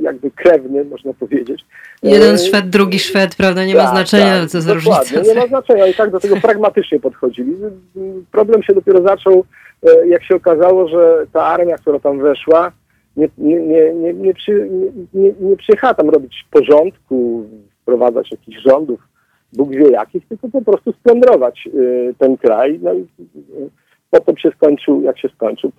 [0.00, 1.64] jakby krewny, można powiedzieć.
[2.02, 3.64] Jeden Szwed, drugi Szwed, prawda?
[3.64, 5.20] Nie ma tak, znaczenia, tak, co za różnica.
[5.20, 7.56] Nie ma znaczenia i tak do tego pragmatycznie podchodzili.
[8.32, 9.44] Problem się dopiero zaczął,
[10.06, 12.72] jak się okazało, że ta armia, która tam weszła,
[13.16, 17.46] nie, nie, nie, nie, nie, przy, nie, nie, nie przyjechała tam robić porządku,
[17.82, 19.00] wprowadzać jakichś rządów,
[19.52, 21.70] Bóg wie jakich, tylko po prostu splądrować e,
[22.18, 22.78] ten kraj.
[22.82, 23.04] No i e,
[24.10, 25.72] potem się skończył, jak się skończył.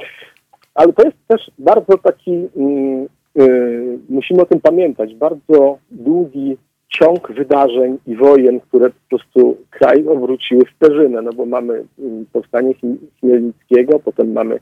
[0.76, 3.08] Ale to jest też bardzo taki, mm,
[3.40, 6.58] y, musimy o tym pamiętać, bardzo długi
[6.88, 11.86] ciąg wydarzeń i wojen, które po prostu kraj obróciły w perzynę, no bo mamy y,
[12.34, 14.60] powstanie Chmi- Chmielnickiego, potem mamy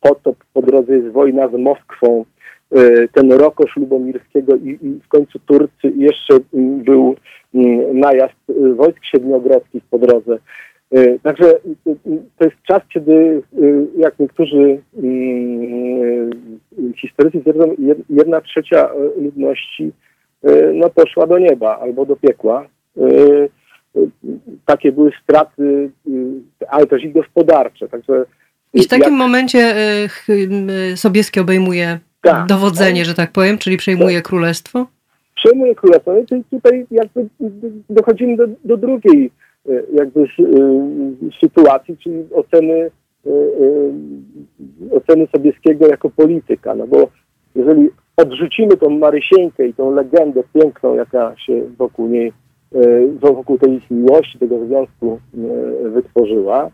[0.00, 2.24] potop, po drodze jest wojna z Moskwą, y,
[3.12, 6.40] ten Rokosz Lubomirskiego i, i w końcu Turcy i jeszcze y,
[6.84, 7.16] był
[7.54, 7.58] y,
[7.94, 10.38] najazd y, wojsk siedmiogrodzkich po drodze.
[10.96, 11.96] Y, Także y, y,
[12.38, 15.06] to jest czas, kiedy, y, jak niektórzy y,
[16.78, 19.92] y, historycy twierdzą, jed- jedna trzecia y, ludności
[20.44, 22.66] y, no, poszła do nieba albo do piekła.
[22.96, 23.00] Y,
[23.96, 24.10] y,
[24.66, 26.10] Takie były straty, y,
[26.68, 27.88] ale też i gospodarcze.
[27.88, 28.24] Także
[28.74, 29.74] I w takim jak- momencie
[30.28, 30.32] y,
[30.92, 32.46] y, Sobieski obejmuje Tak.
[32.46, 34.86] dowodzenie, że tak powiem, czyli przejmuje królestwo.
[35.34, 36.12] przejmuje królestwo.
[36.12, 37.28] No i tu- tutaj jakby
[37.90, 39.30] dochodzimy do, do drugiej
[39.68, 40.26] e, jakby e,
[41.40, 42.90] sytuacji, czyli oceny,
[43.26, 43.30] e,
[44.90, 46.74] oceny Sobieskiego jako polityka.
[46.74, 47.08] No bo
[47.54, 52.32] jeżeli odrzucimy tą Marysieńkę i tą legendę piękną, jaka się wokół niej,
[53.20, 55.20] wokół tej miłości, tego związku
[55.82, 56.70] wytworzyła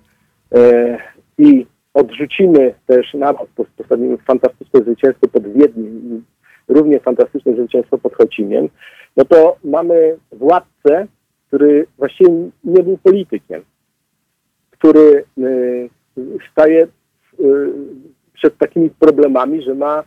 [1.38, 1.66] i
[1.99, 6.22] odrzucimy też nawet postawimy fantastyczne zwycięstwo pod Wiedniem i
[6.68, 8.68] równie fantastyczne zwycięstwo pod Chocimiem,
[9.16, 11.07] no to mamy władcę,
[11.46, 12.30] który właściwie
[12.64, 13.62] nie był politykiem,
[14.70, 15.88] który y,
[16.53, 16.88] staje y,
[18.34, 20.05] przed takimi problemami, że ma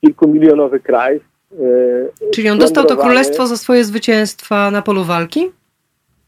[0.00, 1.20] kilkumilionowy kraj.
[1.52, 5.50] y, Czyli on dostał to królestwo za swoje zwycięstwa na polu walki?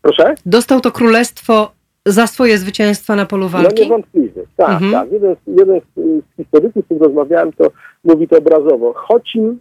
[0.02, 0.34] Proszę?
[0.46, 1.77] Dostał to królestwo
[2.12, 3.82] za swoje zwycięstwa na polu No walki?
[3.82, 4.92] niewątpliwie, tak, Mhm.
[4.92, 5.12] tak.
[5.12, 5.84] Jeden, z- jeden z,
[6.32, 7.70] z historyków, z którym rozmawiałem, to
[8.04, 8.92] mówi to obrazowo.
[8.92, 9.58] Chocim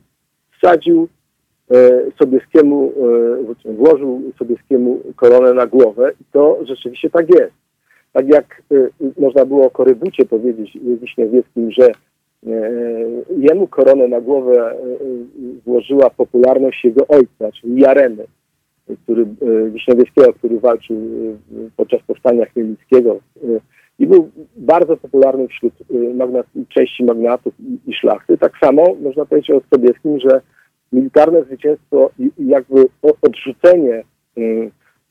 [0.58, 1.08] wsadził
[1.72, 1.76] e,
[2.20, 2.92] Sobieskiemu,
[3.66, 7.54] e, włożył Sobieskiemu koronę na głowę i to rzeczywiście tak jest.
[8.14, 8.76] Tak jak e,
[9.22, 11.92] można było o Korybucie powiedzieć Wiśniowieckim, że
[13.38, 14.76] jemu koronę na głowę
[15.66, 18.26] włożyła popularność jego ojca, czyli Jaremy,
[19.04, 23.48] który, e, Wiśniowieckiego, który walczył e, podczas powstania chmielnickiego e,
[24.00, 25.74] i był bardzo popularny wśród
[26.16, 28.38] magnat, części magnatów i, i szlachty.
[28.38, 30.42] Tak samo można powiedzieć o Sobieskim, że
[30.92, 32.86] militarne zwycięstwo i jakby
[33.22, 34.04] odrzucenie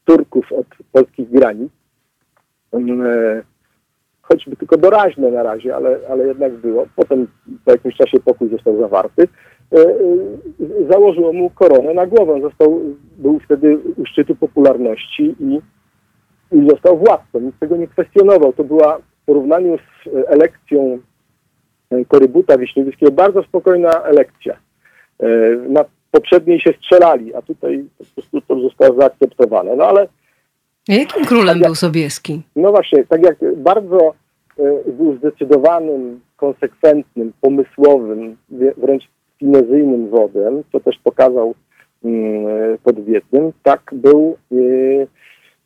[0.05, 1.73] Turków od polskich granic,
[4.23, 6.87] choćby tylko doraźne na razie, ale, ale jednak było.
[6.97, 7.27] Potem
[7.65, 9.29] po jakimś czasie pokój został zawarty.
[9.73, 9.87] E, e,
[10.91, 12.41] Założyło mu koronę na głowę.
[12.41, 12.81] Został,
[13.19, 15.61] był wtedy u szczytu popularności i,
[16.53, 17.41] i został władcą.
[17.41, 18.53] Nikt tego nie kwestionował.
[18.53, 20.99] To była w porównaniu z e, elekcją
[22.09, 24.57] Korybuta Wiśniewskiego bardzo spokojna elekcja.
[25.69, 29.77] Na poprzedniej się strzelali, a tutaj po prostu to zostało zaakceptowane.
[29.77, 30.09] No ale
[30.89, 32.43] A Jakim królem był Sobieski?
[32.57, 34.15] no właśnie, tak jak bardzo
[34.87, 38.37] był zdecydowanym, konsekwentnym, pomysłowym,
[38.77, 39.09] wręcz
[39.39, 41.55] finezyjnym wodem, co też pokazał
[42.05, 44.57] mm, pod Wiedniem, tak był e,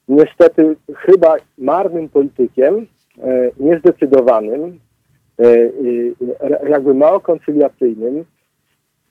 [0.09, 2.87] niestety chyba marnym politykiem,
[3.23, 4.81] e, niezdecydowanym,
[6.69, 8.25] jakby mało koncyliacyjnym,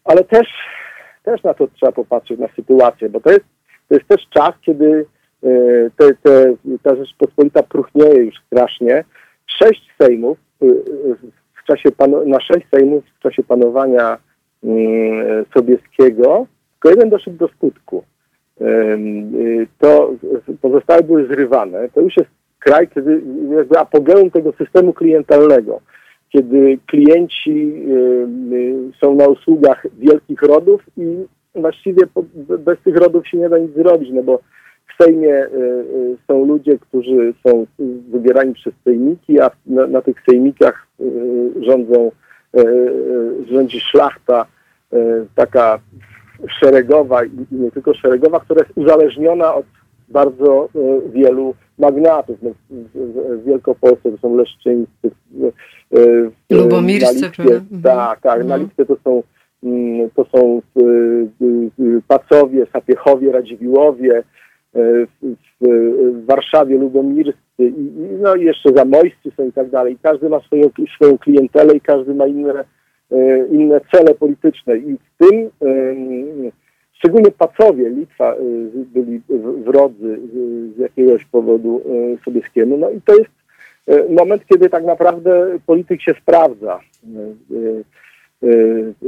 [0.03, 0.47] ale też,
[1.24, 3.45] też na to trzeba popatrzeć, na sytuację, bo to jest,
[3.88, 5.05] to jest też czas, kiedy
[5.97, 6.53] te, te,
[6.84, 9.03] ta Rzeczpospolita próchnieje już strasznie.
[9.45, 10.38] Sześć sejmów
[11.64, 11.89] w czasie
[12.26, 14.18] na sześć sejmów w czasie panowania
[15.53, 18.03] Sobieskiego, tylko jeden doszedł do skutku.
[18.62, 20.14] Y, to
[20.62, 21.89] pozostałe były zrywane.
[21.89, 22.30] To już jest
[22.60, 23.22] kraj, kiedy
[23.55, 25.82] jakby apogeum tego systemu klientalnego,
[26.30, 27.74] kiedy klienci
[29.01, 32.01] są na usługach wielkich rodów i właściwie
[32.60, 34.39] bez tych rodów się nie da nic zrobić, no bo
[34.88, 37.66] w Sejmie y, y, są ludzie, którzy są
[38.12, 40.88] wybierani przez sejmiki, a na, na tych sejmikach
[41.62, 42.12] rządzą,
[43.52, 44.45] rządzi szlachta
[45.36, 45.80] taka
[46.60, 49.66] szeregowa i nie tylko szeregowa, która jest uzależniona od
[50.10, 52.38] bardzo e, wielu magnatów.
[52.41, 55.12] No, w Wielkopolsce to są Leszczyńscy,
[55.93, 57.82] e, Lubomirscy, mhm.
[57.84, 58.45] Tak, tak.
[58.45, 59.24] Na listę to są,
[59.64, 60.62] mm, to są
[62.08, 64.24] Pacowie, Sapiechowie, Radziwiłowie,
[64.76, 64.80] e,
[65.62, 67.92] w Warszawie Lubomirscy i,
[68.22, 69.98] no jeszcze Zamojscy są i tak dalej.
[70.02, 72.64] Każdy ma swoją, swoją klientelę i każdy ma inne
[73.12, 75.50] E, inne cele polityczne i w tym
[76.94, 78.38] szczególnie Pacowie, Litwa e,
[78.76, 79.22] byli
[79.66, 80.20] wrodzy
[80.76, 81.82] z jakiegoś powodu
[82.26, 82.78] Sobieskiemu.
[82.78, 83.32] No i to jest
[84.10, 86.80] moment, kiedy tak naprawdę polityk się sprawdza.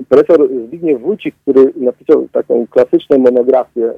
[0.09, 3.93] Profesor Zbigniew Wójcik, który napisał taką klasyczną monografię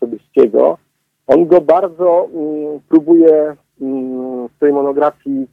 [0.00, 0.78] Sobieskiego,
[1.26, 5.46] on go bardzo mm, próbuje mm, w tej monografii,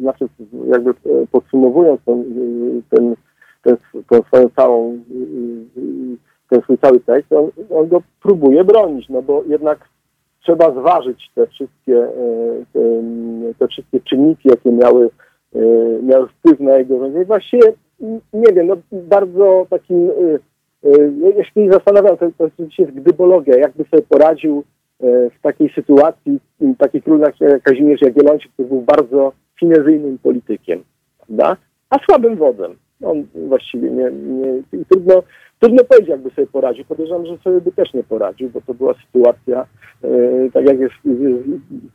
[0.00, 0.28] znaczy
[0.66, 0.94] jakby
[1.32, 2.24] podsumowując ten,
[2.90, 3.14] ten
[3.64, 3.76] ten,
[4.10, 4.98] tą swoją całą,
[6.50, 9.88] ten swój cały tekst, on, on go próbuje bronić, no bo jednak
[10.42, 12.10] trzeba zważyć te wszystkie, e,
[12.72, 12.80] te,
[13.58, 15.10] te wszystkie czynniki, jakie miały,
[15.54, 15.58] e,
[16.02, 17.24] miały wpływ na jego rządzenie.
[17.24, 17.72] Właściwie,
[18.32, 20.38] nie wiem, no bardzo takim, e,
[21.36, 22.48] ja się zastanawiam, to, to
[22.78, 24.64] jest gdybologia, jakby sobie poradził
[25.38, 26.40] w takiej sytuacji
[26.78, 30.82] taki król jak Kazimierz Jagiellończyk, który był bardzo finezyjnym politykiem,
[31.18, 31.56] prawda?
[31.90, 35.22] a słabym wodzem on właściwie nie, nie trudno,
[35.60, 36.84] trudno powiedzieć, jakby sobie poradził.
[36.84, 39.66] Podejrzewam, że sobie by też nie poradził, bo to była sytuacja,
[40.04, 40.08] e,
[40.52, 40.94] tak jak jest,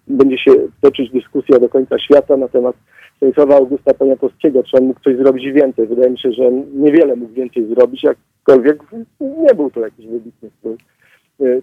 [0.08, 0.52] będzie się
[0.82, 2.76] toczyć dyskusja do końca świata na temat
[3.18, 5.88] Stanisława Augusta Poniatowskiego, czy on mógł coś zrobić więcej.
[5.88, 8.84] Wydaje mi się, że niewiele mógł więcej zrobić, jakkolwiek
[9.20, 10.50] nie był to jakiś wybitny.
[10.66, 10.70] E,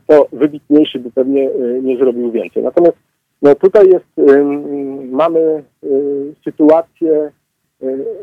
[0.07, 2.63] to wybitniejszy by pewnie e, nie zrobił więcej.
[2.63, 2.97] Natomiast
[3.43, 4.29] no tutaj jest,
[5.11, 5.63] mamy
[6.45, 7.31] sytuację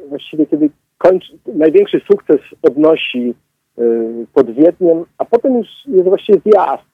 [0.10, 3.34] właściwie, kiedy kończy, największy sukces odnosi
[3.80, 6.94] y, pod Wiedniem, a potem już jest właściwie zjazd.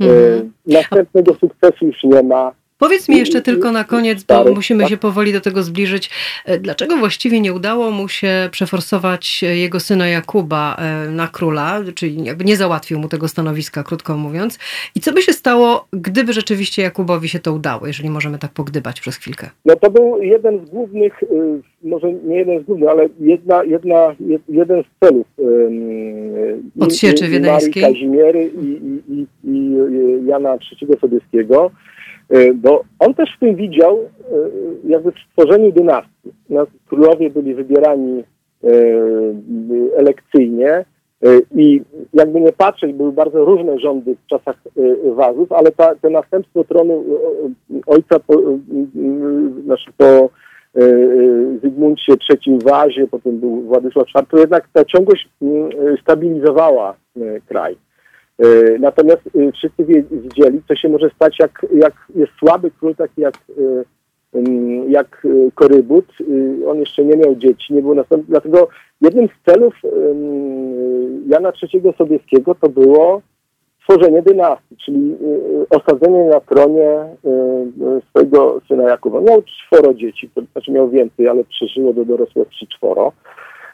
[0.00, 0.52] Mm.
[0.66, 2.52] Następnego sukcesu już nie ma.
[2.82, 6.10] Powiedz mi jeszcze tylko na koniec, bo musimy się powoli do tego zbliżyć.
[6.46, 12.16] E, dlaczego właściwie nie udało mu się przeforsować jego syna Jakuba e, na króla, czyli
[12.44, 14.58] nie załatwił mu tego stanowiska, krótko mówiąc?
[14.94, 19.00] I co by się stało, gdyby rzeczywiście Jakubowi się to udało, jeżeli możemy tak pogdybać
[19.00, 19.50] przez chwilkę?
[19.64, 21.26] No to był jeden z głównych, y,
[21.82, 24.14] może nie jeden z głównych, ale jedna, jedna,
[24.48, 25.26] jeden z celów
[26.80, 27.82] Odsieczy wiedeńskiej.
[27.82, 29.76] Kazimiery i, i, i, i
[30.26, 31.91] Jana III Sobieskiego E,
[32.54, 34.08] bo on też w tym widział e,
[34.84, 36.32] jakby w stworzeniu dynastii.
[36.50, 38.24] No, królowie byli wybierani
[38.64, 38.68] e,
[39.96, 40.84] elekcyjnie
[41.54, 41.80] i
[42.14, 44.56] jakby nie patrzeć, były bardzo różne rządy w czasach
[45.14, 47.04] Wazów, ale ta, to następstwo tronu
[47.86, 48.34] ojca po,
[49.64, 50.28] znaczy po
[51.62, 55.28] Zygmuncie III Wazie, potem był Władysław IV, jednak ta ciągłość
[56.02, 56.94] stabilizowała
[57.48, 57.76] kraj.
[58.42, 63.20] E, natomiast e, wszyscy widzieli, co się może stać, jak, jak jest słaby król, taki
[63.20, 64.42] jak, e,
[64.88, 66.06] jak Korybut.
[66.66, 68.26] On jeszcze nie miał dzieci, nie było następny.
[68.28, 68.68] Dlatego
[69.00, 69.74] jednym z celów
[71.26, 73.22] Jana III Sobieskiego to było
[73.80, 75.16] stworzenie dynastii, czyli
[75.70, 77.16] osadzenie na tronie
[78.10, 79.20] swojego syna Jakuba.
[79.20, 83.12] Miał czworo dzieci, to znaczy miał więcej, ale przeżyło do dorosłości czworo.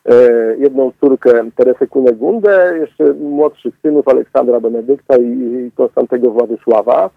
[0.08, 7.10] E, jedną córkę Teresę Kunegundę, jeszcze młodszych synów Aleksandra Benedykta i Konstantego Władysława.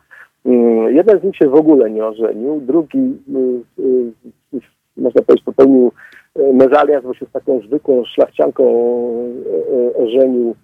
[0.45, 3.17] Mm, jeden z nich się w ogóle nie ożenił, drugi,
[3.79, 4.61] y, y,
[4.97, 5.91] można powiedzieć, popełnił
[6.35, 10.55] e, mezalians, bo się z taką zwykłą szlachcianką e, ożenił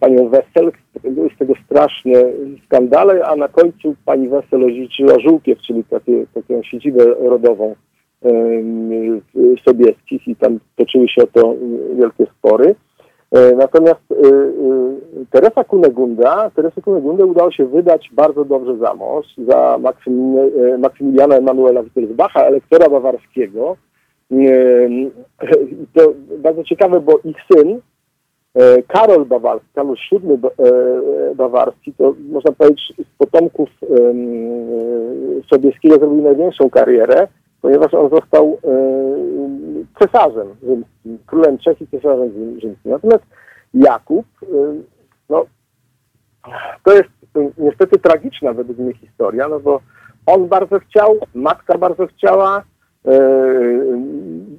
[0.00, 0.72] panią Wessel.
[1.10, 2.12] Były z tego straszne
[2.64, 7.74] skandale, a na końcu pani Wessel odziedziczyła Żółkiew, czyli takie, taką siedzibę rodową
[9.64, 11.54] Sobieskich i tam toczyły się o to
[11.96, 12.74] wielkie spory.
[13.30, 19.26] E, natomiast e, e, Teresa Kunegunda, Teresa Kunegunda udało się wydać bardzo dobrze za mąż,
[19.48, 19.78] za
[20.78, 23.76] Maksymiliana Emanuela Wittelsbacha, elektora bawarskiego,
[25.94, 27.80] to bardzo ciekawe, bo ich syn,
[28.88, 30.38] Karol Bawarski, Karol VII
[31.34, 33.68] Bawarski, to można powiedzieć z potomków
[35.50, 37.28] Sobieskiego zrobił największą karierę,
[37.62, 38.58] ponieważ on został
[39.98, 42.30] cesarzem rzymskim, królem Czech i cesarzem
[42.60, 42.90] rzymskim.
[42.92, 43.24] Natomiast
[43.74, 44.26] Jakub,
[45.28, 45.46] no,
[46.84, 47.08] to jest
[47.58, 49.80] niestety tragiczna według mnie historia, no bo
[50.26, 52.62] on bardzo chciał, matka bardzo chciała,
[53.06, 53.20] e,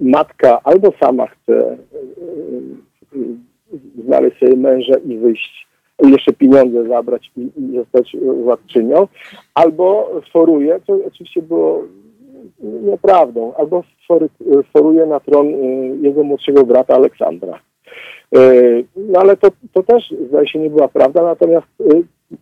[0.00, 1.76] matka albo sama chce
[4.04, 5.66] znaleźć sobie męża i wyjść,
[6.02, 9.08] jeszcze pieniądze zabrać i, i zostać władczynią,
[9.54, 11.82] albo foruje, co oczywiście było
[12.60, 13.84] nieprawdą, albo
[14.72, 15.46] foruje na tron
[16.02, 17.60] jego młodszego brata Aleksandra.
[18.96, 21.66] No ale to, to też zdaje się nie była prawda, natomiast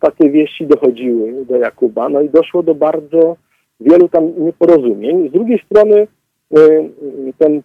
[0.01, 3.37] takie wieści dochodziły do Jakuba, no i doszło do bardzo
[3.81, 5.29] wielu tam nieporozumień.
[5.29, 6.07] Z drugiej strony
[6.57, 6.91] y,
[7.39, 7.63] ten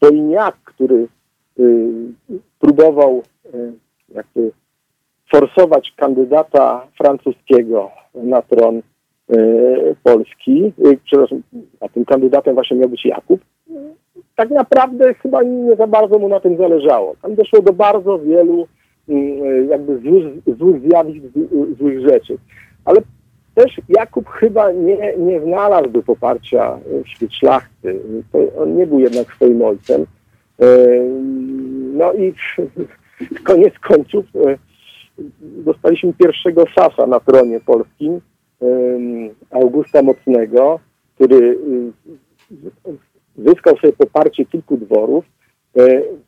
[0.00, 1.08] Poliniak, który
[1.58, 1.68] y,
[2.60, 3.22] próbował
[3.54, 3.72] y,
[4.14, 4.50] jakby
[5.30, 8.82] forsować kandydata francuskiego na tron
[10.02, 10.72] Polski,
[11.04, 11.42] przepraszam,
[11.80, 13.40] a tym kandydatem właśnie miał być Jakub,
[14.36, 17.14] tak naprawdę chyba nie za bardzo mu na tym zależało.
[17.22, 18.66] Tam doszło do bardzo wielu
[19.70, 21.24] jakby złych, złych zjawisk,
[21.78, 22.38] złych rzeczy.
[22.84, 23.00] Ale
[23.54, 28.00] też Jakub chyba nie, nie znalazłby poparcia wśród szlachty.
[28.58, 30.06] On nie był jednak swoim ojcem.
[30.60, 30.66] E,
[31.92, 32.34] no i
[33.44, 34.58] koniec końców e,
[35.40, 38.20] dostaliśmy pierwszego Sasa na tronie polskim,
[38.62, 38.66] e,
[39.50, 40.80] Augusta Mocnego,
[41.14, 41.58] który
[43.36, 45.35] zyskał sobie poparcie kilku dworów, E,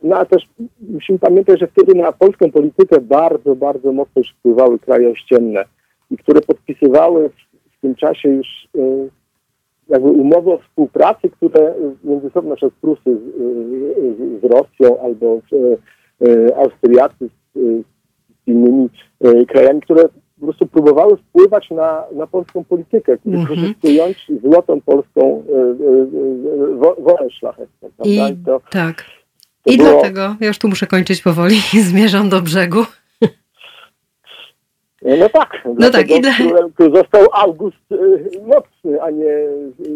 [0.02, 0.42] no a też
[0.80, 5.64] musimy pamiętać, że wtedy na polską politykę bardzo, bardzo mocno już wpływały kraje ościenne
[6.10, 8.46] i które podpisywały w, tym czasie już
[8.78, 8.80] e,
[9.88, 13.20] jakby umowy o współpracy, które między sobą, przykład Prusy z,
[14.16, 15.40] z, z Rosją albo
[16.22, 17.84] e, Austriacy z, z
[18.46, 18.88] innymi
[19.48, 20.02] krajami, które
[20.40, 23.42] po prostu próbowały wpływać na, na polską politykę, mm -hmm.
[23.42, 25.42] wykorzystując złotą polską
[26.98, 27.88] wolę szlachetną.
[28.04, 29.17] I, to, tak.
[29.68, 29.90] I było...
[29.90, 31.56] dlatego, ja już tu muszę kończyć powoli,
[31.90, 32.84] zmierzam do brzegu.
[35.02, 36.32] No tak, no tak i dla...
[36.94, 39.34] został August y, Mocny, a nie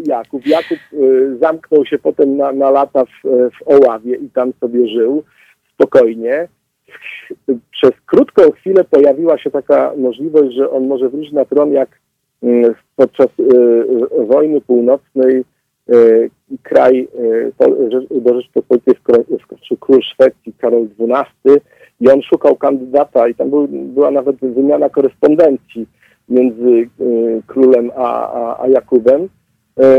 [0.04, 0.46] Jakub.
[0.46, 5.24] Jakub y, zamknął się potem na, na lata w, w Oławie i tam sobie żył
[5.74, 6.48] spokojnie.
[7.70, 11.88] Przez krótką chwilę pojawiła się taka możliwość, że on może wrócić na tron, jak
[12.42, 13.28] y, podczas
[14.26, 15.44] wojny północnej
[16.62, 17.08] kraj
[17.58, 18.94] e, do Rzeczpospolitej
[19.42, 21.56] wkroczył król Szwecji Karol XII
[22.00, 25.86] i on szukał kandydata i tam był, była nawet wymiana korespondencji
[26.28, 27.04] między e,
[27.46, 29.28] królem a, a, a Jakubem.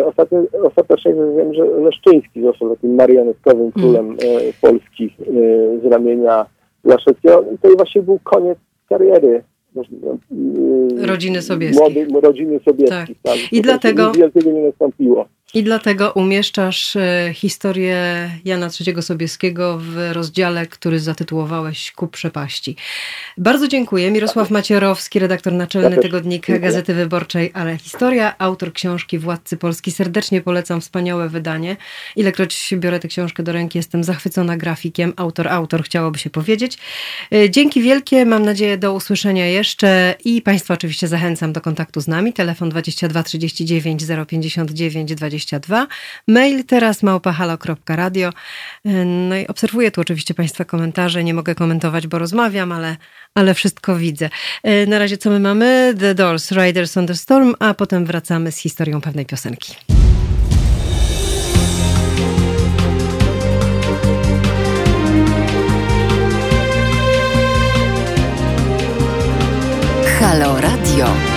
[0.06, 3.72] Ostatnio, ostatecznie wiem, że Leszczyński został takim marionetkowym mm.
[3.72, 4.18] królem
[4.62, 5.16] Polski
[5.84, 6.46] z ramienia
[6.84, 7.46] Laszewskiego.
[7.56, 8.58] I to właśnie był koniec
[8.90, 9.44] kariery
[10.98, 11.80] Rodziny Sobieskich.
[11.80, 13.18] Młody, rodziny Sobieskich.
[13.24, 13.36] Tak.
[13.52, 15.26] I Po dlatego- Nic wielkiego nie nastąpiło.
[15.56, 22.76] I dlatego umieszczasz e, historię Jana III Sobieskiego w rozdziale, który zatytułowałeś Ku przepaści.
[23.38, 24.12] Bardzo dziękuję.
[24.12, 26.60] Mirosław Macierowski, redaktor naczelny tygodnika.
[26.60, 29.92] Gazety Wyborczej, ale historia, autor książki Władcy Polski.
[29.92, 31.78] Serdecznie polecam wspaniałe wydanie.
[32.16, 35.14] Ilekroć biorę tę książkę do ręki, jestem zachwycona grafikiem.
[35.16, 36.78] Autor, autor, chciałoby się powiedzieć.
[37.34, 42.08] E, Dzięki wielkie, mam nadzieję do usłyszenia jeszcze i Państwa oczywiście zachęcam do kontaktu z
[42.08, 42.34] nami.
[42.34, 45.14] Telefon 22 39 059
[45.46, 45.88] 22.
[46.28, 48.30] Mail teraz małpahalo.radio.
[48.86, 51.24] E, No i obserwuję tu oczywiście Państwa komentarze.
[51.24, 52.98] Nie mogę komentować, bo rozmawiam, ale,
[53.36, 54.30] ale wszystko widzę.
[54.64, 55.94] E, Na razie co my mamy?
[56.00, 59.76] The Doors, Riders on the Storm, a potem wracamy z historią pewnej piosenki.
[70.20, 71.33] Halo Radio.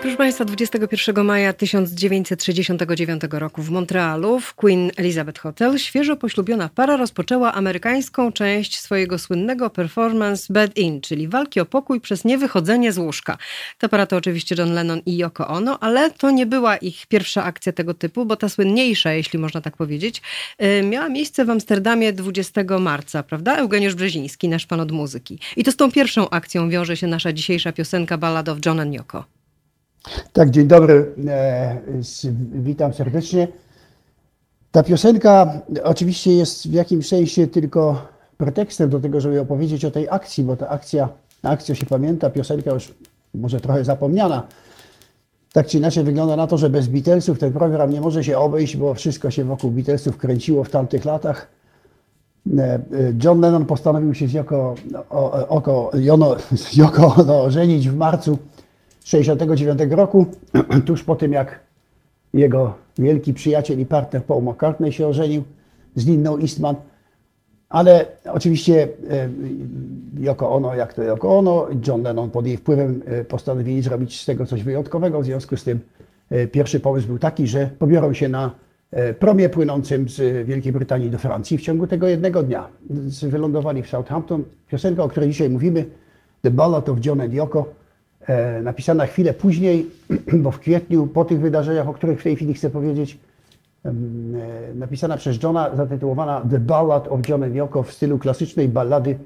[0.00, 6.96] Proszę Państwa, 21 maja 1969 roku w Montrealu w Queen Elizabeth Hotel świeżo poślubiona para
[6.96, 12.98] rozpoczęła amerykańską część swojego słynnego performance Bed In, czyli walki o pokój przez niewychodzenie z
[12.98, 13.38] łóżka.
[13.78, 17.44] Ta para to oczywiście John Lennon i Yoko Ono, ale to nie była ich pierwsza
[17.44, 20.22] akcja tego typu, bo ta słynniejsza, jeśli można tak powiedzieć,
[20.58, 23.56] e, miała miejsce w Amsterdamie 20 marca, prawda?
[23.56, 25.38] Eugeniusz Brzeziński, nasz pan od muzyki.
[25.56, 28.94] I to z tą pierwszą akcją wiąże się nasza dzisiejsza piosenka Ballad of John and
[28.94, 29.39] Yoko.
[30.32, 31.14] Tak, dzień dobry.
[31.28, 31.78] E,
[32.52, 33.48] Witam serdecznie.
[34.72, 38.02] Ta piosenka oczywiście jest w jakimś sensie tylko
[38.36, 41.08] pretekstem do tego, żeby opowiedzieć o tej akcji, bo ta akcja,
[41.42, 42.94] akcja się pamięta, piosenka już
[43.34, 44.46] może trochę zapomniana.
[45.52, 48.76] Tak czy inaczej wygląda na to, że bez Beatlesów ten program nie może się obejść,
[48.76, 51.48] bo wszystko się wokół Beatlesów kręciło w tamtych latach.
[52.58, 52.80] E, e,
[53.24, 54.74] John Lennon postanowił się z Yoko,
[55.10, 58.38] o, oko, Jono, z Yoko Ono ożenić w marcu
[59.10, 60.26] 1969 roku,
[60.86, 61.60] tuż po tym jak
[62.34, 65.42] jego wielki przyjaciel i partner Paul McCartney się ożenił
[65.94, 66.76] z Linną Eastman.
[67.68, 69.28] Ale oczywiście e,
[70.20, 74.24] Yoko Ono, jak to Yoko Ono, John Lennon pod jej wpływem e, postanowili zrobić z
[74.24, 75.20] tego coś wyjątkowego.
[75.20, 75.80] W związku z tym
[76.30, 78.50] e, pierwszy pomysł był taki, że pobiorą się na
[78.90, 82.68] e, promie płynącym z Wielkiej Brytanii do Francji w ciągu tego jednego dnia.
[83.22, 84.44] Wylądowali w Southampton.
[84.68, 85.84] Piosenka, o której dzisiaj mówimy,
[86.42, 87.64] The Ballad of John and Yoko, e,
[88.62, 89.86] napisana chwilę później,
[90.42, 93.18] bo w kwietniu, po tych wydarzeniach, o których w tej chwili chcę powiedzieć,
[93.84, 93.92] e,
[94.74, 99.18] napisana przez Johna, zatytułowana The Ballad of John and Yoko w stylu klasycznej ballady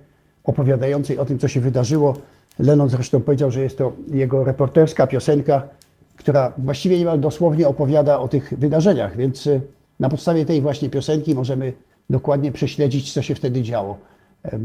[0.44, 2.16] opowiadającej o tym, co się wydarzyło.
[2.58, 5.62] Lennon zresztą powiedział, że jest to jego reporterska piosenka,
[6.16, 9.60] która właściwie niemal dosłownie opowiada o tych wydarzeniach, więc e,
[10.00, 11.72] na podstawie tej właśnie piosenki możemy
[12.10, 13.98] dokładnie prześledzić, co się wtedy działo.
[14.44, 14.58] E, e,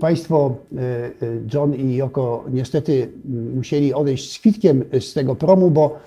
[0.00, 1.10] Państwo, e,
[1.54, 3.10] John i Yoko, niestety
[3.54, 5.98] musieli odejść z kwitkiem z tego promu, bo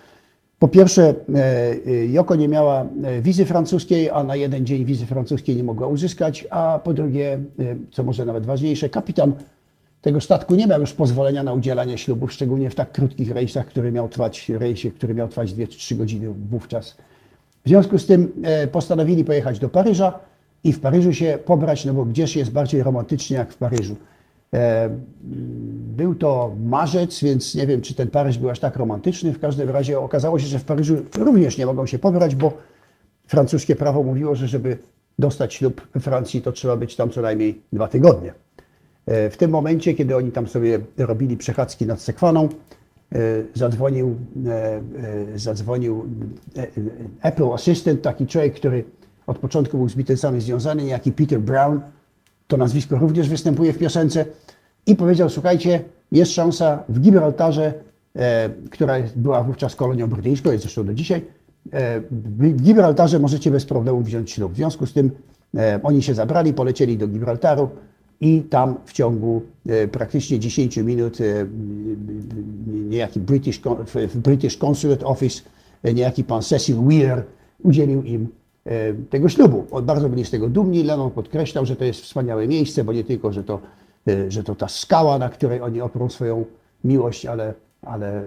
[0.59, 1.13] po pierwsze,
[2.09, 2.85] Yoko nie miała
[3.21, 7.39] wizy francuskiej, a na jeden dzień wizy francuskiej nie mogła uzyskać, a po drugie,
[7.91, 9.33] co może nawet ważniejsze, kapitan
[10.01, 13.91] tego statku nie miał już pozwolenia na udzielanie ślubów, szczególnie w tak krótkich rejsach, który
[13.91, 16.97] miał trwać, rejsie, który miał trwać 2 czy 3 godziny wówczas.
[17.65, 18.31] W związku z tym
[18.71, 20.19] postanowili pojechać do Paryża
[20.63, 23.95] i w Paryżu się pobrać, no bo gdzież jest bardziej romantycznie jak w Paryżu.
[24.53, 24.89] E,
[25.97, 29.34] Był to marzec, więc nie wiem, czy ten Paryż był aż tak romantyczny.
[29.34, 32.53] W każdym razie okazało się, że w Paryżu również nie mogą się pobrać, bo
[33.27, 34.77] francuskie prawo mówiło, że żeby
[35.19, 38.34] dostać ślub we Francji, to trzeba być tam co najmniej dwa tygodnie.
[39.05, 42.49] E, W tym momencie, kiedy oni tam sobie robili przechadzki nad Sekwaną,
[43.11, 43.19] e,
[43.53, 44.15] zadzwonił,
[45.35, 46.05] zadzwonił
[47.21, 48.84] Apple Assistant, taki człowiek, który
[49.27, 51.81] od początku był z Beatlesami związany, niejaki Peter Brown,
[52.47, 54.25] to nazwisko również występuje w piosence,
[54.85, 57.73] i powiedział, słuchajcie, jest szansa w Gibraltarze,
[58.15, 61.21] e, która była wówczas kolonią brytyjską, jest zresztą do dzisiaj,
[61.73, 64.53] e, w Gibraltarze możecie bez problemu wziąć ślub.
[64.53, 65.11] W związku z tym.
[65.57, 67.69] E, oni się zabrali, polecieli do Gibraltaru
[68.21, 71.23] i tam w ciągu e, praktycznie 10 minut e,
[72.67, 73.61] niejaki British,
[74.15, 75.41] British Consulate Office,
[75.83, 77.23] e, niejaki pan Cecil Wheeler
[77.63, 78.27] udzielił im
[79.10, 79.65] tego ślubu.
[79.72, 80.84] Oni bardzo byli z tego dumni.
[80.84, 83.60] Lennon podkreślał, że to jest wspaniałe miejsce, bo nie tylko, że to,
[84.07, 86.45] e, że to ta skała, na której oni oprą swoją
[86.84, 88.26] miłość, ale, ale e,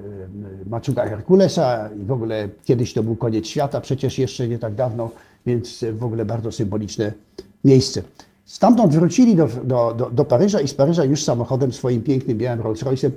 [0.66, 5.10] maczuga Herkulesa i w ogóle kiedyś to był koniec świata, przecież jeszcze nie tak dawno,
[5.46, 7.12] więc w ogóle bardzo symboliczne
[7.64, 8.02] miejsce.
[8.44, 12.60] Stamtąd wrócili do, do, do, do Paryża i z Paryża już samochodem swoim pięknym białym
[12.60, 13.10] Rolls Royce'em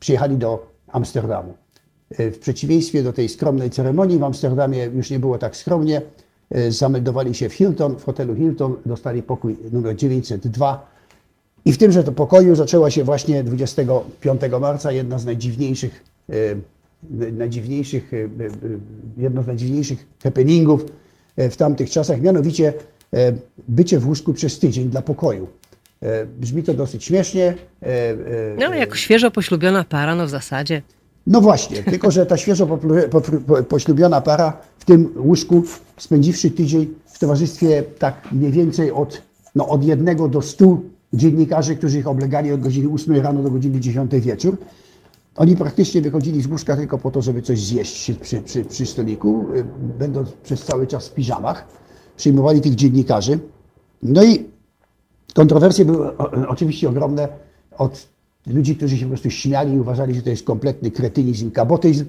[0.00, 1.54] przyjechali do Amsterdamu.
[2.10, 6.02] E, W przeciwieństwie do tej skromnej ceremonii w Amsterdamie już nie było tak skromnie.
[6.50, 10.90] E, Zameldowali się w Hilton, w hotelu Hilton, dostali pokój numer 902
[11.64, 16.34] I w tymże to pokoju zaczęła się właśnie 25 marca jedna z najdziwniejszych, e,
[17.32, 18.16] najdziwniejszych, e,
[19.16, 20.86] jedno z najdziwniejszych happeningów
[21.36, 22.72] w tamtych czasach, mianowicie
[23.68, 25.48] bycie w łóżku przez tydzień dla pokoju.
[26.38, 27.54] Brzmi to dosyć śmiesznie.
[28.58, 30.82] No, jako świeżo poślubiona para, no w zasadzie.
[31.26, 32.78] No właśnie, tylko że ta świeżo
[33.68, 35.62] poślubiona para w tym łóżku,
[35.96, 39.22] spędziwszy tydzień w towarzystwie tak mniej więcej od,
[39.54, 40.82] no, od jednego do stu
[41.12, 44.56] dziennikarzy, którzy ich oblegali od godziny 8 rano do godziny 10 wieczór,
[45.36, 49.46] oni praktycznie wychodzili z łóżka tylko po to, żeby coś zjeść przy, przy, przy stoliku,
[49.54, 49.64] y,
[49.98, 51.66] będąc przez cały czas w piżamach.
[52.16, 53.38] Przyjmowali tych dziennikarzy.
[54.02, 54.44] No i
[55.36, 56.16] Kontrowersje były
[56.48, 57.28] oczywiście ogromne
[57.78, 58.08] od
[58.46, 62.04] ludzi, którzy się po prostu śmiali i uważali, że to jest kompletny kretynizm, kabotyzm,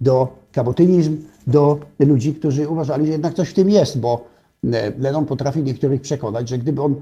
[0.00, 1.16] do kabotynizm,
[1.46, 4.24] do ludzi, którzy uważali, że jednak coś w tym jest, bo
[4.72, 6.94] e, Lennon potrafi niektórych przekonać, że gdyby on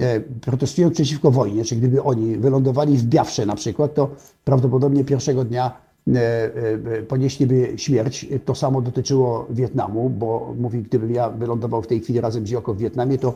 [0.00, 4.10] e, protestując przeciwko wojnie, czy gdyby oni wylądowali w Biafrze na przykład, to
[4.44, 5.72] prawdopodobnie pierwszego dnia
[6.14, 8.26] e, ponieśliby śmierć.
[8.44, 12.74] To samo dotyczyło Wietnamu, bo mówi, gdybym ja wylądował w tej chwili razem z Joko
[12.74, 13.34] w Wietnamie, to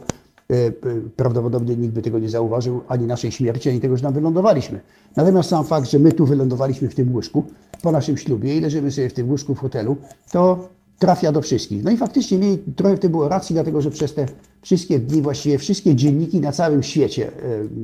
[1.17, 4.81] prawdopodobnie nikt by tego nie zauważył, ani naszej śmierci, ani tego, że tam wylądowaliśmy.
[5.17, 7.45] Natomiast sam fakt, że my tu wylądowaliśmy w tym łóżku
[7.83, 9.97] po naszym ślubie i leżymy sobie w tym łóżku w hotelu,
[10.33, 10.69] to
[10.99, 11.85] trafia do wszystkich.
[11.85, 14.27] No i faktycznie mieli, trochę w tym było racji, dlatego że przez te
[14.63, 17.33] wszystkie dni, właściwie wszystkie dzienniki na całym świecie, e,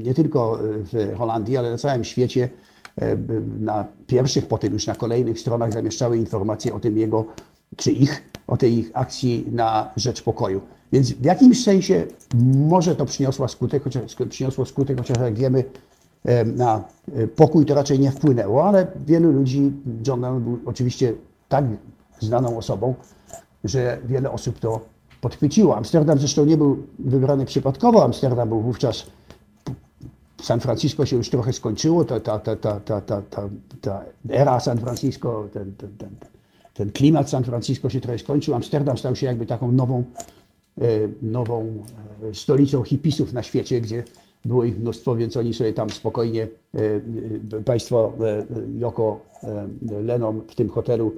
[0.04, 2.48] nie tylko w Holandii, ale na całym świecie,
[3.00, 3.16] e,
[3.60, 7.24] na pierwszych, potem już na kolejnych stronach zamieszczały informacje o tym jego,
[7.76, 10.60] czy ich, o tej ich akcji na rzecz pokoju.
[10.92, 12.06] Więc w jakimś sensie
[12.54, 15.64] może to przyniosło skutek, chociaż, przyniosło skutek, chociaż jak wiemy,
[16.56, 16.84] na
[17.14, 19.72] e, pokój to raczej nie wpłynęło, ale wielu ludzi,
[20.06, 21.14] John Lennon był oczywiście
[21.48, 21.64] tak
[22.20, 22.94] znaną osobą,
[23.64, 24.80] że wiele osób to
[25.20, 25.76] podchwyciło.
[25.76, 28.04] Amsterdam zresztą nie był wybrany przypadkowo.
[28.04, 29.06] Amsterdam był wówczas
[30.42, 33.48] San Francisco się już trochę skończyło, ta, ta, ta, ta, ta, ta, ta,
[33.80, 36.37] ta era San Francisco, ten, ten, ten, ten
[36.94, 38.54] klimat San Francisco się trochę skończył.
[38.54, 40.04] Amsterdam stał się jakby taką nową,
[40.80, 40.84] e,
[41.22, 41.82] nową
[42.30, 44.04] e, stolicą hipisów na świecie, gdzie
[44.44, 46.48] było ich mnóstwo, więc oni sobie tam spokojnie,
[47.54, 48.12] e, państwo
[48.78, 49.20] Joko
[50.02, 51.12] Lennon w tym hotelu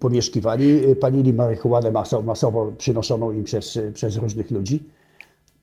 [0.00, 4.82] pomieszkiwali, palili marihuanę masowo, masowo przynoszoną im przez, przez różnych ludzi.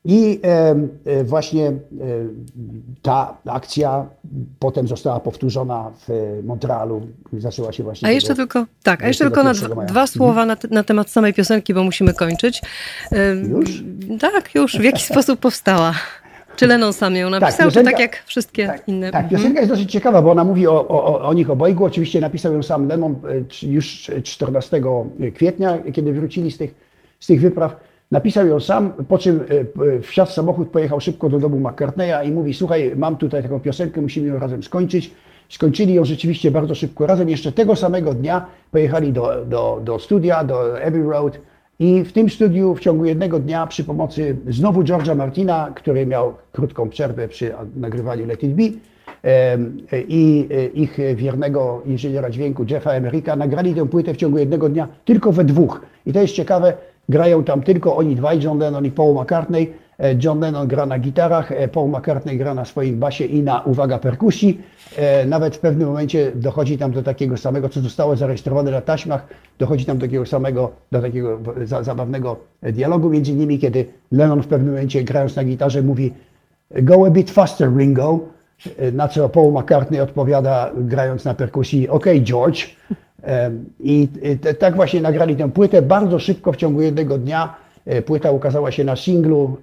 [0.06, 0.76] I e,
[1.06, 1.74] e, właśnie e,
[3.02, 4.06] ta akcja
[4.60, 7.02] potem została powtórzona w Montrealu.
[7.34, 8.08] Zaczęła się właśnie.
[8.08, 10.68] A jeszcze tego- tylko, tak, a jeszcze tylko na 21 dwa, dwa słowa na, te-
[10.68, 12.62] na temat samej piosenki, bo musimy kończyć.
[13.50, 13.84] Już?
[14.20, 14.78] Tak, już.
[14.78, 15.94] W jaki sposób powstała?
[16.56, 19.12] Czy Lennon sam ją napisał, piosenka- czy tak jak wszystkie Tak, inne?
[19.12, 19.30] tak, Mhm.
[19.42, 21.86] piosenka jest dosyć ciekawa, bo ona mówi o, o, o nich obojgu.
[21.86, 23.16] Oczywiście napisał ją sam Lennon
[23.64, 24.82] e, już 14
[25.36, 26.76] kwietnia, kiedy wrócili z tych,
[27.20, 27.91] z tych wypraw.
[28.12, 29.40] Napisał ją sam, po czym
[29.98, 33.60] e, wsiadł w samochód, pojechał szybko do domu McCartneya i mówi, słuchaj, mam tutaj taką
[33.60, 35.12] piosenkę, musimy ją razem skończyć.
[35.50, 37.30] Skończyli ją rzeczywiście bardzo szybko razem.
[37.30, 41.40] Jeszcze tego samego dnia pojechali do, do, do studia, do Abbey Road
[41.80, 46.34] i w tym studiu w ciągu jednego dnia przy pomocy znowu George'a Martina, który miał
[46.52, 48.64] krótką przerwę przy nagrywaniu Let It Be
[50.08, 54.88] i e, ich wiernego inżyniera dźwięku Jeffa Emeryka nagrali tę płytę w ciągu jednego dnia
[55.06, 55.82] tylko we dwóch.
[56.06, 56.74] I to jest ciekawe,
[57.12, 59.74] grają tam tylko oni dwaj, John Lennon i Paul McCartney.
[60.00, 63.62] E, John Lennon gra na gitarach, e, Paul McCartney gra na swoim basie i na,
[63.62, 64.62] uwaga, perkusji.
[64.98, 69.28] E, Nawet w pewnym momencie dochodzi tam do takiego samego, co zostało zarejestrowane na taśmach,
[69.60, 74.48] dochodzi tam do takiego samego, do takiego za, zabawnego dialogu między nimi, kiedy Lennon w
[74.48, 76.14] pewnym momencie grając na gitarze mówi
[76.82, 78.20] Go a bit faster, Ringo.
[78.94, 82.76] Na co Paul McCartney odpowiada, grając na perkusji, OK, George.
[83.80, 84.08] I
[84.60, 87.56] tak właśnie nagrali tę płytę bardzo szybko, w ciągu jednego dnia.
[87.86, 89.58] E, Płyta ukazała się na singlu,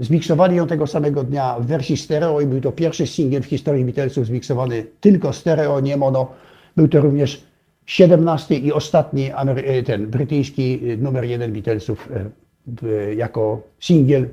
[0.00, 3.84] zmiksowali ją tego samego dnia w wersji stereo i był to pierwszy singiel w historii
[3.84, 6.32] Beatlesów zmiksowany tylko stereo, nie mono.
[6.76, 7.42] Był to również
[7.86, 12.08] 17 i ostatni e, ten brytyjski e, numer jeden Beatlesów
[13.16, 14.28] jako singiel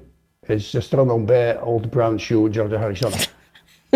[0.72, 3.18] ze stroną B Old Brown Shoe George'a Harrisona.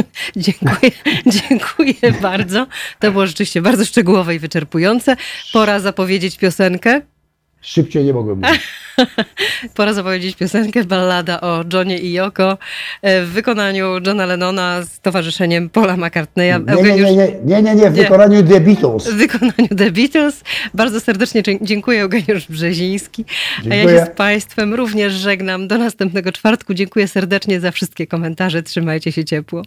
[0.35, 0.91] Dziękuję,
[1.49, 2.67] dziękuję bardzo.
[2.99, 5.15] To było rzeczywiście bardzo szczegółowe i wyczerpujące.
[5.53, 7.01] Pora zapowiedzieć piosenkę.
[7.61, 8.61] Szybciej nie mogłem mówić.
[9.76, 12.57] Pora zapowiedzieć piosenkę Ballada o Johnie i Yoko
[13.01, 16.53] e, w wykonaniu Johna Lennona z towarzyszeniem Paula McCartneya.
[16.76, 18.01] Nie, nie, nie, nie, nie, nie, nie w Nie.
[18.03, 19.07] wykonaniu The Beatles.
[19.07, 20.43] W wykonaniu The Beatles.
[20.73, 23.26] Bardzo serdecznie dziękuję Eugeniusz Brzeziński.
[23.57, 23.99] A ja Dziękuję.
[23.99, 25.67] się z Państwem również żegnam.
[25.67, 26.73] Do następnego czwartku.
[26.73, 28.63] Dziękuję serdecznie za wszystkie komentarze.
[28.63, 29.61] Trzymajcie się ciepło.